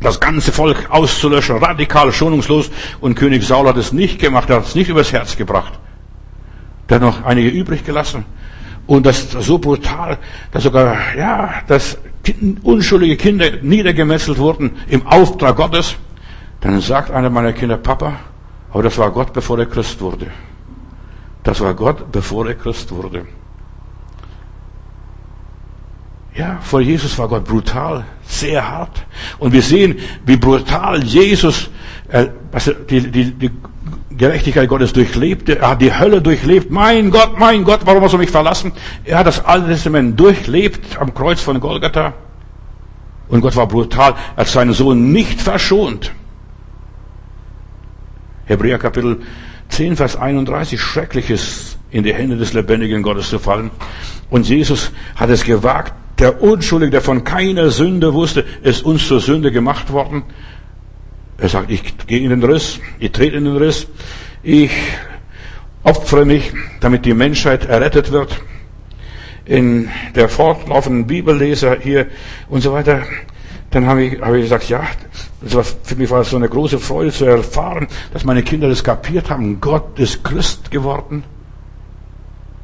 das 0.00 0.18
ganze 0.20 0.52
Volk 0.52 0.90
auszulöschen, 0.90 1.58
radikal, 1.58 2.12
schonungslos. 2.12 2.70
Und 3.00 3.14
König 3.14 3.44
Saul 3.44 3.68
hat 3.68 3.76
es 3.76 3.92
nicht 3.92 4.18
gemacht, 4.18 4.50
er 4.50 4.56
hat 4.56 4.66
es 4.66 4.74
nicht 4.74 4.88
übers 4.88 5.12
Herz 5.12 5.36
gebracht. 5.36 5.78
Der 6.88 6.96
hat 6.96 7.02
noch 7.02 7.24
einige 7.24 7.48
übrig 7.48 7.84
gelassen. 7.84 8.24
Und 8.86 9.06
das 9.06 9.30
so 9.30 9.58
brutal, 9.58 10.18
dass 10.50 10.64
sogar, 10.64 10.96
ja, 11.16 11.62
dass 11.68 11.98
unschuldige 12.62 13.16
Kinder 13.16 13.50
niedergemetzelt 13.62 14.38
wurden 14.38 14.72
im 14.88 15.06
Auftrag 15.06 15.56
Gottes. 15.56 15.94
Dann 16.60 16.80
sagt 16.80 17.10
einer 17.10 17.30
meiner 17.30 17.52
Kinder, 17.52 17.76
Papa, 17.76 18.14
aber 18.72 18.82
das 18.82 18.98
war 18.98 19.10
Gott, 19.10 19.32
bevor 19.32 19.58
er 19.58 19.66
Christ 19.66 20.00
wurde. 20.00 20.26
Das 21.42 21.60
war 21.60 21.74
Gott, 21.74 22.10
bevor 22.12 22.46
er 22.46 22.54
Christ 22.54 22.90
wurde. 22.90 23.26
Ja, 26.34 26.58
vor 26.62 26.80
Jesus 26.80 27.18
war 27.18 27.28
Gott 27.28 27.44
brutal, 27.44 28.04
sehr 28.24 28.68
hart. 28.68 29.04
Und 29.38 29.52
wir 29.52 29.62
sehen, 29.62 29.98
wie 30.24 30.36
brutal 30.36 31.02
Jesus 31.02 31.70
äh, 32.10 32.28
also 32.52 32.72
die, 32.72 33.10
die, 33.10 33.32
die 33.32 33.50
Gerechtigkeit 34.16 34.68
Gottes 34.68 34.92
durchlebte. 34.92 35.58
Er 35.58 35.70
hat 35.70 35.82
die 35.82 35.96
Hölle 35.96 36.20
durchlebt. 36.20 36.70
Mein 36.70 37.10
Gott, 37.10 37.38
mein 37.38 37.64
Gott, 37.64 37.80
warum 37.84 38.02
hast 38.02 38.12
du 38.12 38.18
mich 38.18 38.30
verlassen? 38.30 38.72
Er 39.04 39.18
hat 39.18 39.26
das 39.26 39.44
Alte 39.44 39.68
Testament 39.68 40.18
durchlebt 40.18 40.98
am 41.00 41.14
Kreuz 41.14 41.40
von 41.40 41.60
Golgatha. 41.60 42.12
Und 43.28 43.40
Gott 43.40 43.54
war 43.56 43.68
brutal. 43.68 44.14
Er 44.34 44.40
hat 44.40 44.48
seinen 44.48 44.72
Sohn 44.72 45.12
nicht 45.12 45.40
verschont. 45.40 46.12
Hebräer 48.46 48.78
Kapitel 48.78 49.22
10, 49.68 49.96
Vers 49.96 50.16
31, 50.16 50.80
Schreckliches 50.80 51.78
in 51.92 52.02
die 52.02 52.12
Hände 52.12 52.36
des 52.36 52.52
lebendigen 52.52 53.02
Gottes 53.02 53.30
zu 53.30 53.38
fallen. 53.38 53.70
Und 54.28 54.48
Jesus 54.48 54.90
hat 55.14 55.30
es 55.30 55.44
gewagt, 55.44 55.94
der 56.20 56.42
Unschuldige, 56.42 56.90
der 56.90 57.00
von 57.00 57.24
keiner 57.24 57.70
Sünde 57.70 58.12
wusste, 58.12 58.44
ist 58.62 58.84
uns 58.84 59.08
zur 59.08 59.20
Sünde 59.20 59.50
gemacht 59.50 59.90
worden. 59.92 60.22
Er 61.38 61.48
sagt, 61.48 61.70
ich 61.70 61.96
gehe 62.06 62.20
in 62.20 62.30
den 62.30 62.44
Riss, 62.44 62.78
ich 62.98 63.10
trete 63.12 63.36
in 63.36 63.46
den 63.46 63.56
Riss, 63.56 63.86
ich 64.42 64.70
opfere 65.82 66.26
mich, 66.26 66.52
damit 66.80 67.06
die 67.06 67.14
Menschheit 67.14 67.64
errettet 67.64 68.12
wird. 68.12 68.38
In 69.46 69.88
der 70.14 70.28
fortlaufenden 70.28 71.06
Bibelleser 71.06 71.78
hier 71.80 72.06
und 72.50 72.60
so 72.60 72.72
weiter, 72.72 73.02
dann 73.70 73.86
habe 73.86 74.04
ich, 74.04 74.20
habe 74.20 74.36
ich 74.36 74.44
gesagt, 74.44 74.68
ja, 74.68 74.82
war, 75.40 75.64
für 75.64 75.96
mich 75.96 76.10
war 76.10 76.20
es 76.20 76.30
so 76.30 76.36
eine 76.36 76.48
große 76.48 76.78
Freude 76.78 77.10
zu 77.10 77.24
erfahren, 77.24 77.88
dass 78.12 78.24
meine 78.24 78.42
Kinder 78.42 78.68
das 78.68 78.84
kapiert 78.84 79.30
haben. 79.30 79.60
Gott 79.60 79.98
ist 79.98 80.22
Christ 80.22 80.70
geworden. 80.70 81.24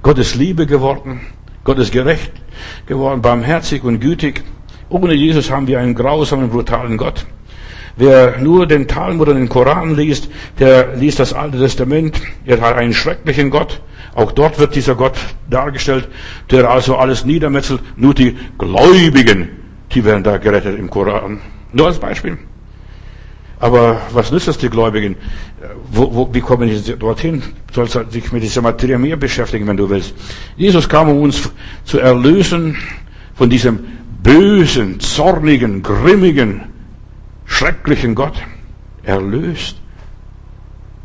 Gott 0.02 0.18
ist 0.18 0.34
Liebe 0.34 0.66
geworden. 0.66 1.20
Gott 1.64 1.78
ist 1.78 1.90
gerecht 1.90 2.32
geworden, 2.86 3.22
barmherzig 3.22 3.84
und 3.84 4.00
gütig. 4.00 4.42
Ohne 4.88 5.14
Jesus 5.14 5.50
haben 5.50 5.66
wir 5.66 5.80
einen 5.80 5.94
grausamen, 5.94 6.50
brutalen 6.50 6.96
Gott. 6.96 7.26
Wer 7.96 8.38
nur 8.38 8.66
den 8.66 8.86
Talmud 8.86 9.28
und 9.28 9.36
den 9.36 9.48
Koran 9.48 9.96
liest, 9.96 10.28
der 10.58 10.96
liest 10.96 11.18
das 11.18 11.32
Alte 11.32 11.58
Testament. 11.58 12.20
Er 12.44 12.60
hat 12.60 12.76
einen 12.76 12.92
schrecklichen 12.92 13.50
Gott. 13.50 13.80
Auch 14.14 14.32
dort 14.32 14.58
wird 14.58 14.74
dieser 14.74 14.94
Gott 14.94 15.16
dargestellt, 15.48 16.08
der 16.50 16.70
also 16.70 16.96
alles 16.96 17.24
niedermetzelt. 17.24 17.80
Nur 17.96 18.14
die 18.14 18.36
Gläubigen, 18.58 19.48
die 19.92 20.04
werden 20.04 20.22
da 20.22 20.36
gerettet 20.36 20.78
im 20.78 20.90
Koran. 20.90 21.40
Nur 21.72 21.86
als 21.86 21.98
Beispiel. 21.98 22.38
Aber 23.58 24.00
was 24.12 24.30
nützt 24.30 24.48
es 24.48 24.58
die 24.58 24.68
Gläubigen? 24.68 25.16
Wo, 25.90 26.14
wo, 26.14 26.34
wie 26.34 26.40
kommen 26.40 26.68
die 26.68 26.98
dorthin? 26.98 27.42
Du 27.68 27.74
sollst 27.74 27.94
halt 27.94 28.12
sich 28.12 28.30
mit 28.32 28.42
dieser 28.42 28.60
Materie 28.60 28.98
mehr 28.98 29.16
beschäftigen, 29.16 29.66
wenn 29.66 29.76
du 29.76 29.88
willst. 29.88 30.14
Jesus 30.56 30.88
kam, 30.88 31.08
um 31.08 31.22
uns 31.22 31.50
zu 31.84 31.98
erlösen 31.98 32.76
von 33.34 33.48
diesem 33.48 33.80
bösen, 34.22 35.00
zornigen, 35.00 35.82
grimmigen, 35.82 36.64
schrecklichen 37.46 38.14
Gott. 38.14 38.34
Erlöst 39.04 39.76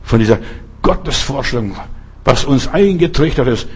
von 0.01 0.19
dieser 0.19 0.39
Gottesvorstellung, 0.81 1.75
was 2.25 2.43
uns 2.43 2.67
eingetrichtert 2.67 3.47
ist. 3.47 3.67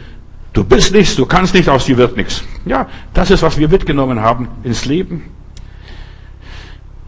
Du 0.52 0.64
bist 0.64 0.94
nichts, 0.94 1.16
du 1.16 1.26
kannst 1.26 1.54
nicht, 1.54 1.70
aus 1.70 1.86
dir 1.86 1.98
wird 1.98 2.18
nichts. 2.18 2.44
Ja, 2.66 2.90
das 3.14 3.30
ist, 3.30 3.44
was 3.44 3.58
wir 3.58 3.70
mitgenommen 3.70 4.22
haben 4.22 4.48
ins 4.64 4.86
Leben. 4.86 5.35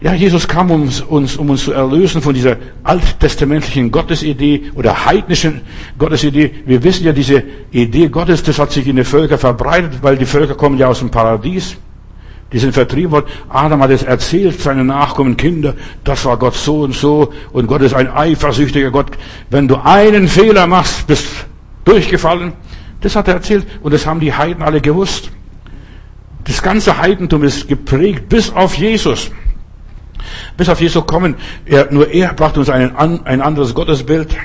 Ja, 0.00 0.14
Jesus 0.14 0.46
kam, 0.46 0.70
um 0.70 0.88
uns, 1.08 1.36
um 1.36 1.50
uns 1.50 1.64
zu 1.64 1.72
erlösen 1.72 2.22
von 2.22 2.32
dieser 2.32 2.56
alttestamentlichen 2.84 3.90
Gottesidee 3.90 4.70
oder 4.76 5.06
heidnischen 5.06 5.62
Gottesidee. 5.98 6.52
Wir 6.66 6.84
wissen 6.84 7.04
ja, 7.04 7.12
diese 7.12 7.42
Idee 7.72 8.08
Gottes, 8.08 8.44
das 8.44 8.60
hat 8.60 8.70
sich 8.70 8.86
in 8.86 8.94
den 8.94 9.04
Völkern 9.04 9.40
verbreitet, 9.40 9.98
weil 10.00 10.16
die 10.16 10.24
Völker 10.24 10.54
kommen 10.54 10.78
ja 10.78 10.86
aus 10.86 11.00
dem 11.00 11.10
Paradies. 11.10 11.76
Die 12.52 12.60
sind 12.60 12.72
vertrieben 12.72 13.10
worden. 13.10 13.26
Adam 13.48 13.82
hat 13.82 13.90
es 13.90 14.04
erzählt, 14.04 14.60
seine 14.60 14.84
Nachkommen, 14.84 15.36
Kinder, 15.36 15.74
das 16.04 16.24
war 16.24 16.36
Gott 16.36 16.54
so 16.54 16.82
und 16.82 16.94
so. 16.94 17.32
Und 17.52 17.66
Gott 17.66 17.82
ist 17.82 17.92
ein 17.92 18.08
eifersüchtiger 18.08 18.92
Gott. 18.92 19.10
Wenn 19.50 19.66
du 19.66 19.76
einen 19.84 20.28
Fehler 20.28 20.68
machst, 20.68 21.08
bist 21.08 21.26
durchgefallen. 21.84 22.52
Das 23.00 23.16
hat 23.16 23.26
er 23.26 23.34
erzählt. 23.34 23.66
Und 23.82 23.92
das 23.92 24.06
haben 24.06 24.20
die 24.20 24.32
Heiden 24.32 24.62
alle 24.62 24.80
gewusst. 24.80 25.30
Das 26.44 26.62
ganze 26.62 26.96
Heidentum 26.96 27.42
ist 27.42 27.66
geprägt 27.68 28.28
bis 28.28 28.50
auf 28.50 28.74
Jesus. 28.74 29.30
Bis 30.56 30.68
auf 30.68 30.80
Jesus 30.80 31.06
kommen. 31.06 31.36
Er, 31.64 31.92
nur 31.92 32.10
er 32.10 32.32
brachte 32.34 32.60
uns 32.60 32.70
einen, 32.70 32.96
ein 32.96 33.40
anderes 33.40 33.74
Gottesbild. 33.74 34.36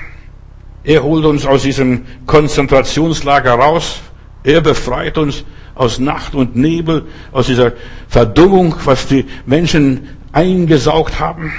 Er 0.84 1.04
holt 1.04 1.26
uns 1.26 1.46
aus 1.46 1.64
diesem 1.64 2.06
Konzentrationslager 2.26 3.54
raus. 3.54 4.02
Er 4.44 4.62
befreit 4.62 5.18
uns 5.18 5.46
aus 5.76 6.00
Nacht 6.00 6.36
und 6.36 6.56
Nebel, 6.56 7.06
aus 7.32 7.48
dieser 7.48 7.74
Verdummung, 8.08 8.76
was 8.84 9.08
die 9.08 9.26
Menschen 9.46 10.10
eingesaugt 10.32 11.20
haben. 11.20 11.54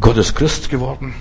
Gott 0.00 0.16
ist 0.16 0.34
Christ 0.34 0.68
geworden. 0.70 1.14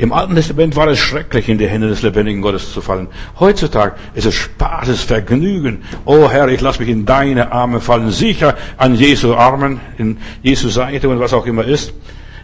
Im 0.00 0.14
Alten 0.14 0.34
Testament 0.34 0.76
war 0.76 0.88
es 0.88 0.98
schrecklich, 0.98 1.50
in 1.50 1.58
die 1.58 1.68
Hände 1.68 1.86
des 1.86 2.00
lebendigen 2.00 2.40
Gottes 2.40 2.72
zu 2.72 2.80
fallen. 2.80 3.08
Heutzutage 3.38 3.96
ist 4.14 4.24
es 4.24 4.34
Spaß, 4.34 4.88
es 4.88 5.02
Vergnügen. 5.02 5.82
Oh 6.06 6.30
Herr, 6.30 6.48
ich 6.48 6.62
lasse 6.62 6.80
mich 6.80 6.88
in 6.88 7.04
deine 7.04 7.52
Arme 7.52 7.82
fallen, 7.82 8.10
sicher 8.10 8.56
an 8.78 8.94
Jesu 8.94 9.34
Armen, 9.34 9.78
in 9.98 10.16
Jesu 10.42 10.70
Seite 10.70 11.10
und 11.10 11.20
was 11.20 11.34
auch 11.34 11.44
immer 11.44 11.66
ist. 11.66 11.92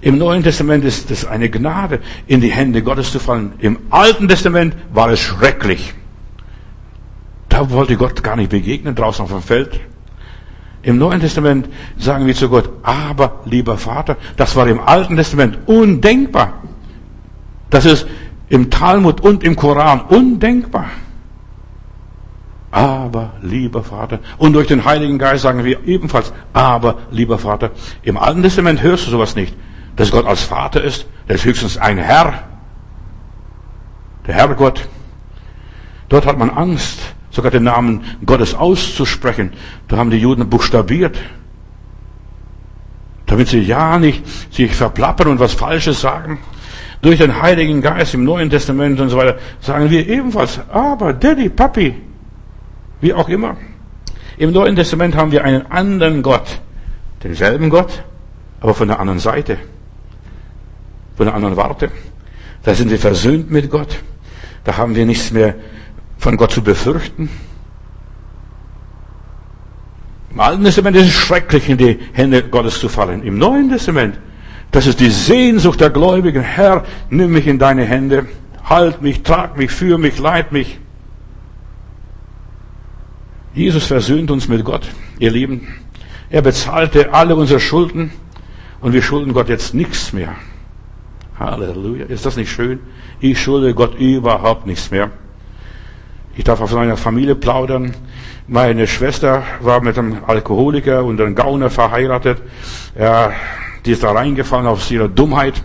Im 0.03 0.19
Neuen 0.19 0.43
Testament 0.43 0.85
ist 0.85 1.11
es 1.11 1.25
eine 1.25 1.49
Gnade, 1.49 2.01
in 2.27 2.43
die 2.43 2.51
Hände 2.51 2.83
Gottes 2.83 3.11
zu 3.11 3.21
fallen. 3.21 3.55
Im 3.61 3.79
Alten 3.89 4.29
Testament 4.29 4.77
war 4.93 5.09
es 5.09 5.21
schrecklich. 5.21 5.95
Da 7.49 7.71
wollte 7.71 7.97
Gott 7.97 8.23
gar 8.23 8.37
nicht 8.37 8.51
begegnen, 8.51 8.95
draußen 8.95 9.25
auf 9.25 9.31
dem 9.31 9.41
Feld. 9.41 9.81
Im 10.83 10.99
Neuen 10.99 11.21
Testament 11.21 11.71
sagen 11.97 12.27
wir 12.27 12.35
zu 12.35 12.51
Gott, 12.51 12.69
aber 12.83 13.41
lieber 13.47 13.79
Vater, 13.79 14.19
das 14.37 14.55
war 14.57 14.69
im 14.69 14.79
Alten 14.79 15.17
Testament 15.17 15.57
undenkbar. 15.65 16.66
Das 17.71 17.85
ist 17.85 18.07
im 18.49 18.71
Talmud 18.71 19.21
und 19.21 19.43
im 19.43 19.57
Koran 19.57 20.01
undenkbar. 20.03 20.87
Aber 22.71 23.35
lieber 23.43 23.83
Vater. 23.83 24.21
Und 24.39 24.53
durch 24.53 24.67
den 24.67 24.85
Heiligen 24.85 25.19
Geist 25.19 25.43
sagen 25.43 25.65
wir 25.65 25.87
ebenfalls, 25.87 26.33
aber 26.53 26.99
lieber 27.11 27.39
Vater. 27.39 27.71
Im 28.03 28.17
Alten 28.17 28.43
Testament 28.43 28.83
hörst 28.83 29.07
du 29.07 29.11
sowas 29.11 29.35
nicht. 29.35 29.55
Dass 29.97 30.11
Gott 30.11 30.27
als 30.27 30.43
Vater 30.43 30.83
ist, 30.83 31.07
der 31.27 31.37
ist 31.37 31.45
höchstens 31.45 31.79
ein 31.79 31.97
Herr. 31.97 32.45
Der 34.27 34.35
Herrgott. 34.35 34.89
Dort 36.09 36.27
hat 36.27 36.39
man 36.39 36.51
Angst 36.51 37.01
sogar 37.31 37.51
den 37.51 37.65
Namen 37.65 38.03
Gottes 38.25 38.55
auszusprechen. 38.55 39.53
Da 39.89 39.97
haben 39.97 40.11
die 40.11 40.19
Juden 40.19 40.49
buchstabiert, 40.49 41.19
damit 43.27 43.49
sie 43.49 43.61
ja 43.61 43.99
nicht 43.99 44.25
sich 44.53 44.75
verplappern 44.75 45.29
und 45.29 45.41
was 45.41 45.53
Falsches 45.53 46.01
sagen. 46.01 46.39
Durch 47.03 47.19
den 47.19 47.41
Heiligen 47.43 47.83
Geist 47.83 48.15
im 48.15 48.25
Neuen 48.25 48.51
Testament 48.51 48.99
und 49.01 49.11
so 49.11 49.17
weiter 49.17 49.39
sagen 49.61 49.91
wir 49.91 50.09
ebenfalls, 50.09 50.61
aber 50.71 51.13
Daddy, 51.13 51.49
Papi, 51.49 51.95
wie 53.01 53.13
auch 53.13 53.29
immer. 53.29 53.57
Im 54.39 54.53
Neuen 54.53 54.77
Testament 54.77 55.15
haben 55.15 55.33
wir 55.33 55.45
einen 55.45 55.67
anderen 55.67 56.23
Gott, 56.23 56.61
denselben 57.23 57.71
Gott, 57.71 58.03
aber 58.61 58.75
von 58.75 58.89
der 58.89 59.01
anderen 59.01 59.19
Seite, 59.19 59.59
von 61.17 61.27
der 61.27 61.35
anderen 61.35 61.57
Warte. 61.57 61.91
Da 62.63 62.75
sind 62.75 62.91
wir 62.91 62.99
versöhnt 62.99 63.51
mit 63.51 63.71
Gott. 63.71 63.99
Da 64.65 64.77
haben 64.77 64.97
wir 64.97 65.07
nichts 65.07 65.31
mehr 65.31 65.55
von 66.19 66.37
Gott 66.37 66.51
zu 66.51 66.63
befürchten. 66.63 67.29
Im 70.31 70.41
Alten 70.41 70.65
Testament 70.65 70.97
ist 70.97 71.07
es 71.07 71.15
schrecklich, 71.15 71.69
in 71.69 71.79
die 71.79 71.99
Hände 72.13 72.43
Gottes 72.43 72.81
zu 72.81 72.89
fallen. 72.89 73.23
Im 73.23 73.39
Neuen 73.39 73.71
Testament, 73.71 74.19
das 74.77 74.87
ist 74.87 75.01
die 75.01 75.09
Sehnsucht 75.09 75.81
der 75.81 75.89
Gläubigen. 75.89 76.43
Herr, 76.43 76.85
nimm 77.09 77.33
mich 77.33 77.47
in 77.47 77.59
deine 77.59 77.87
Hände, 77.87 78.27
halt 78.63 79.01
mich, 79.01 79.23
trag 79.23 79.57
mich, 79.57 79.71
führ 79.71 79.97
mich, 79.97 80.19
leit 80.19 80.53
mich. 80.53 80.79
Jesus 83.55 83.87
versöhnt 83.87 84.31
uns 84.31 84.49
mit 84.49 84.67
Gott, 84.67 84.87
ihr 85.19 85.31
Lieben. 85.31 85.67
Er 86.29 86.43
bezahlte 86.43 87.15
alle 87.15 87.37
unsere 87.37 87.59
Schulden 87.59 88.11
und 88.83 88.93
wir 88.93 89.01
schulden 89.01 89.33
Gott 89.33 89.49
jetzt 89.49 89.73
nichts 89.73 90.13
mehr. 90.13 90.35
Halleluja. 91.41 92.05
Ist 92.05 92.27
das 92.27 92.37
nicht 92.37 92.51
schön? 92.51 92.81
Ich 93.19 93.41
schulde 93.41 93.73
Gott 93.73 93.99
überhaupt 93.99 94.67
nichts 94.67 94.91
mehr. 94.91 95.11
Ich 96.37 96.45
darf 96.45 96.61
auf 96.61 96.75
meiner 96.75 96.99
Familie 96.99 97.35
plaudern. 97.35 97.95
Meine 98.47 98.87
Schwester 98.87 99.43
war 99.63 99.81
mit 99.81 99.99
einem 99.99 100.19
Alkoholiker 100.27 101.03
und 101.03 101.19
einem 101.19 101.35
Gauner 101.35 101.71
verheiratet. 101.71 102.43
Ja, 102.95 103.33
die 103.87 103.93
ist 103.93 104.03
da 104.03 104.13
reingefallen 104.13 104.67
auf 104.67 104.91
ihre 104.91 105.09
Dummheit 105.09 105.63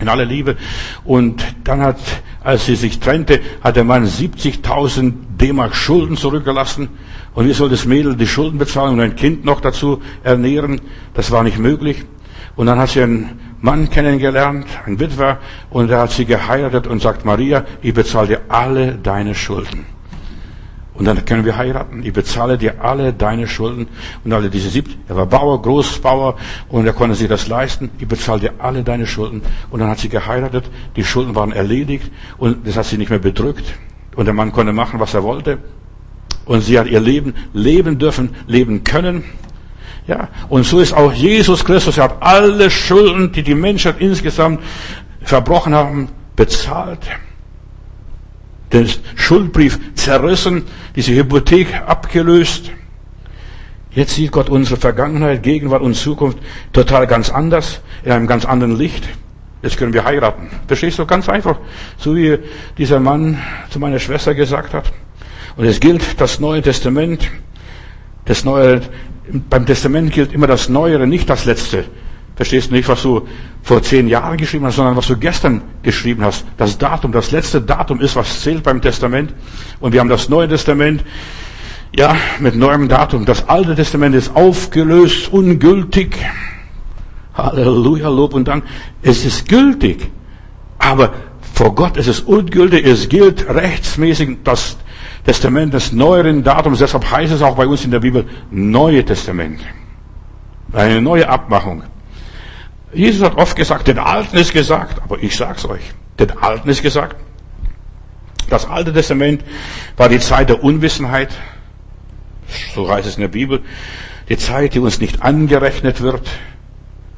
in 0.00 0.08
aller 0.08 0.24
Liebe. 0.24 0.56
Und 1.04 1.42
dann 1.64 1.80
hat, 1.80 1.98
als 2.42 2.66
sie 2.66 2.76
sich 2.76 3.00
trennte, 3.00 3.40
hat 3.62 3.76
der 3.76 3.84
Mann 3.84 4.06
70.000 4.06 5.12
D-Mark 5.40 5.74
Schulden 5.74 6.16
zurückgelassen. 6.16 6.88
Und 7.34 7.48
wie 7.48 7.52
soll 7.52 7.68
das 7.68 7.84
Mädel 7.84 8.16
die 8.16 8.26
Schulden 8.26 8.58
bezahlen 8.58 8.94
und 8.94 9.00
ein 9.00 9.16
Kind 9.16 9.44
noch 9.44 9.60
dazu 9.60 10.02
ernähren? 10.24 10.80
Das 11.14 11.30
war 11.30 11.42
nicht 11.42 11.58
möglich. 11.58 12.04
Und 12.56 12.66
dann 12.66 12.78
hat 12.78 12.90
sie 12.90 13.02
einen 13.02 13.38
Mann 13.60 13.88
kennengelernt, 13.90 14.66
ein 14.86 14.98
Witwer, 14.98 15.38
und 15.70 15.90
er 15.90 16.00
hat 16.00 16.10
sie 16.12 16.24
geheiratet 16.24 16.86
und 16.86 17.00
sagt, 17.00 17.24
Maria, 17.24 17.64
ich 17.82 17.94
bezahle 17.94 18.28
dir 18.28 18.40
alle 18.48 18.94
deine 18.94 19.34
Schulden. 19.34 19.97
Und 20.98 21.04
dann 21.04 21.24
können 21.24 21.44
wir 21.44 21.56
heiraten. 21.56 22.02
Ich 22.02 22.12
bezahle 22.12 22.58
dir 22.58 22.82
alle 22.82 23.12
deine 23.12 23.46
Schulden 23.46 23.86
und 24.24 24.32
alle 24.32 24.50
diese 24.50 24.68
sieb. 24.68 24.88
Er 25.08 25.14
war 25.14 25.26
Bauer, 25.26 25.62
Großbauer 25.62 26.34
und 26.68 26.86
er 26.86 26.92
konnte 26.92 27.14
sich 27.14 27.28
das 27.28 27.46
leisten. 27.46 27.88
Ich 28.00 28.08
bezahle 28.08 28.40
dir 28.40 28.54
alle 28.58 28.82
deine 28.82 29.06
Schulden. 29.06 29.42
Und 29.70 29.78
dann 29.78 29.88
hat 29.88 30.00
sie 30.00 30.08
geheiratet. 30.08 30.68
Die 30.96 31.04
Schulden 31.04 31.36
waren 31.36 31.52
erledigt 31.52 32.10
und 32.36 32.66
das 32.66 32.76
hat 32.76 32.86
sie 32.86 32.98
nicht 32.98 33.10
mehr 33.10 33.20
bedrückt. 33.20 33.64
Und 34.16 34.24
der 34.24 34.34
Mann 34.34 34.50
konnte 34.50 34.72
machen, 34.72 34.98
was 34.98 35.14
er 35.14 35.22
wollte. 35.22 35.58
Und 36.46 36.62
sie 36.62 36.76
hat 36.76 36.88
ihr 36.88 37.00
Leben 37.00 37.34
leben 37.52 38.00
dürfen, 38.00 38.30
leben 38.48 38.82
können. 38.82 39.22
Ja, 40.08 40.28
und 40.48 40.64
so 40.64 40.80
ist 40.80 40.94
auch 40.94 41.12
Jesus 41.12 41.64
Christus. 41.64 41.98
Er 41.98 42.04
hat 42.04 42.16
alle 42.20 42.70
Schulden, 42.70 43.30
die 43.30 43.44
die 43.44 43.54
Menschheit 43.54 43.96
insgesamt 44.00 44.60
verbrochen 45.22 45.76
haben, 45.76 46.08
bezahlt. 46.34 47.06
Den 48.72 48.88
Schuldbrief 49.14 49.78
zerrissen, 49.94 50.64
diese 50.94 51.14
Hypothek 51.14 51.82
abgelöst. 51.86 52.70
Jetzt 53.92 54.14
sieht 54.14 54.30
Gott 54.32 54.50
unsere 54.50 54.78
Vergangenheit, 54.78 55.42
Gegenwart 55.42 55.82
und 55.82 55.94
Zukunft 55.94 56.38
total 56.72 57.06
ganz 57.06 57.30
anders, 57.30 57.80
in 58.04 58.12
einem 58.12 58.26
ganz 58.26 58.44
anderen 58.44 58.76
Licht. 58.76 59.08
Jetzt 59.62 59.76
können 59.76 59.92
wir 59.92 60.04
heiraten. 60.04 60.50
Verstehst 60.66 60.98
du? 60.98 61.06
Ganz 61.06 61.28
einfach. 61.28 61.58
So 61.96 62.14
wie 62.14 62.38
dieser 62.76 63.00
Mann 63.00 63.38
zu 63.70 63.80
meiner 63.80 63.98
Schwester 63.98 64.34
gesagt 64.34 64.74
hat. 64.74 64.92
Und 65.56 65.64
es 65.64 65.80
gilt 65.80 66.20
das 66.20 66.38
Neue 66.38 66.62
Testament. 66.62 67.28
Das 68.24 68.44
Neue 68.44 68.82
beim 69.50 69.66
Testament 69.66 70.12
gilt 70.12 70.32
immer 70.32 70.46
das 70.46 70.68
Neuere, 70.68 71.06
nicht 71.06 71.28
das 71.28 71.44
Letzte. 71.44 71.84
Verstehst 72.38 72.70
du 72.70 72.74
nicht, 72.76 72.88
was 72.88 73.02
du 73.02 73.26
vor 73.64 73.82
zehn 73.82 74.06
Jahren 74.06 74.36
geschrieben 74.36 74.64
hast, 74.64 74.76
sondern 74.76 74.94
was 74.94 75.08
du 75.08 75.16
gestern 75.16 75.60
geschrieben 75.82 76.22
hast. 76.22 76.44
Das 76.56 76.78
Datum, 76.78 77.10
das 77.10 77.32
letzte 77.32 77.60
Datum 77.60 78.00
ist, 78.00 78.14
was 78.14 78.42
zählt 78.42 78.62
beim 78.62 78.80
Testament. 78.80 79.34
Und 79.80 79.92
wir 79.92 79.98
haben 79.98 80.08
das 80.08 80.28
Neue 80.28 80.46
Testament, 80.46 81.02
ja, 81.96 82.14
mit 82.38 82.54
neuem 82.54 82.88
Datum. 82.88 83.24
Das 83.24 83.48
Alte 83.48 83.74
Testament 83.74 84.14
ist 84.14 84.36
aufgelöst, 84.36 85.32
ungültig. 85.32 86.16
Halleluja, 87.34 88.08
Lob 88.08 88.34
und 88.34 88.46
Dank. 88.46 88.62
Es 89.02 89.24
ist 89.24 89.48
gültig. 89.48 90.08
Aber 90.78 91.12
vor 91.54 91.74
Gott 91.74 91.96
ist 91.96 92.06
es 92.06 92.20
ungültig. 92.20 92.86
Es 92.86 93.08
gilt 93.08 93.48
rechtsmäßig 93.48 94.44
das 94.44 94.76
Testament 95.24 95.74
des 95.74 95.90
neueren 95.90 96.44
Datums. 96.44 96.78
Deshalb 96.78 97.10
heißt 97.10 97.32
es 97.32 97.42
auch 97.42 97.56
bei 97.56 97.66
uns 97.66 97.84
in 97.84 97.90
der 97.90 97.98
Bibel 97.98 98.26
Neue 98.52 99.04
Testament. 99.04 99.58
Eine 100.72 101.02
neue 101.02 101.28
Abmachung. 101.28 101.82
Jesus 102.92 103.22
hat 103.22 103.36
oft 103.36 103.56
gesagt, 103.56 103.88
den 103.88 103.98
Alten 103.98 104.36
ist 104.36 104.52
gesagt, 104.52 105.02
aber 105.02 105.22
ich 105.22 105.36
sag's 105.36 105.64
euch, 105.64 105.82
den 106.18 106.30
Alten 106.38 106.68
ist 106.68 106.82
gesagt. 106.82 107.16
Das 108.48 108.66
Alte 108.66 108.92
Testament 108.92 109.44
war 109.96 110.08
die 110.08 110.20
Zeit 110.20 110.48
der 110.48 110.64
Unwissenheit, 110.64 111.28
so 112.74 112.90
heißt 112.90 113.06
es 113.06 113.16
in 113.16 113.20
der 113.20 113.28
Bibel, 113.28 113.60
die 114.28 114.38
Zeit, 114.38 114.74
die 114.74 114.78
uns 114.78 115.00
nicht 115.00 115.22
angerechnet 115.22 116.00
wird, 116.00 116.26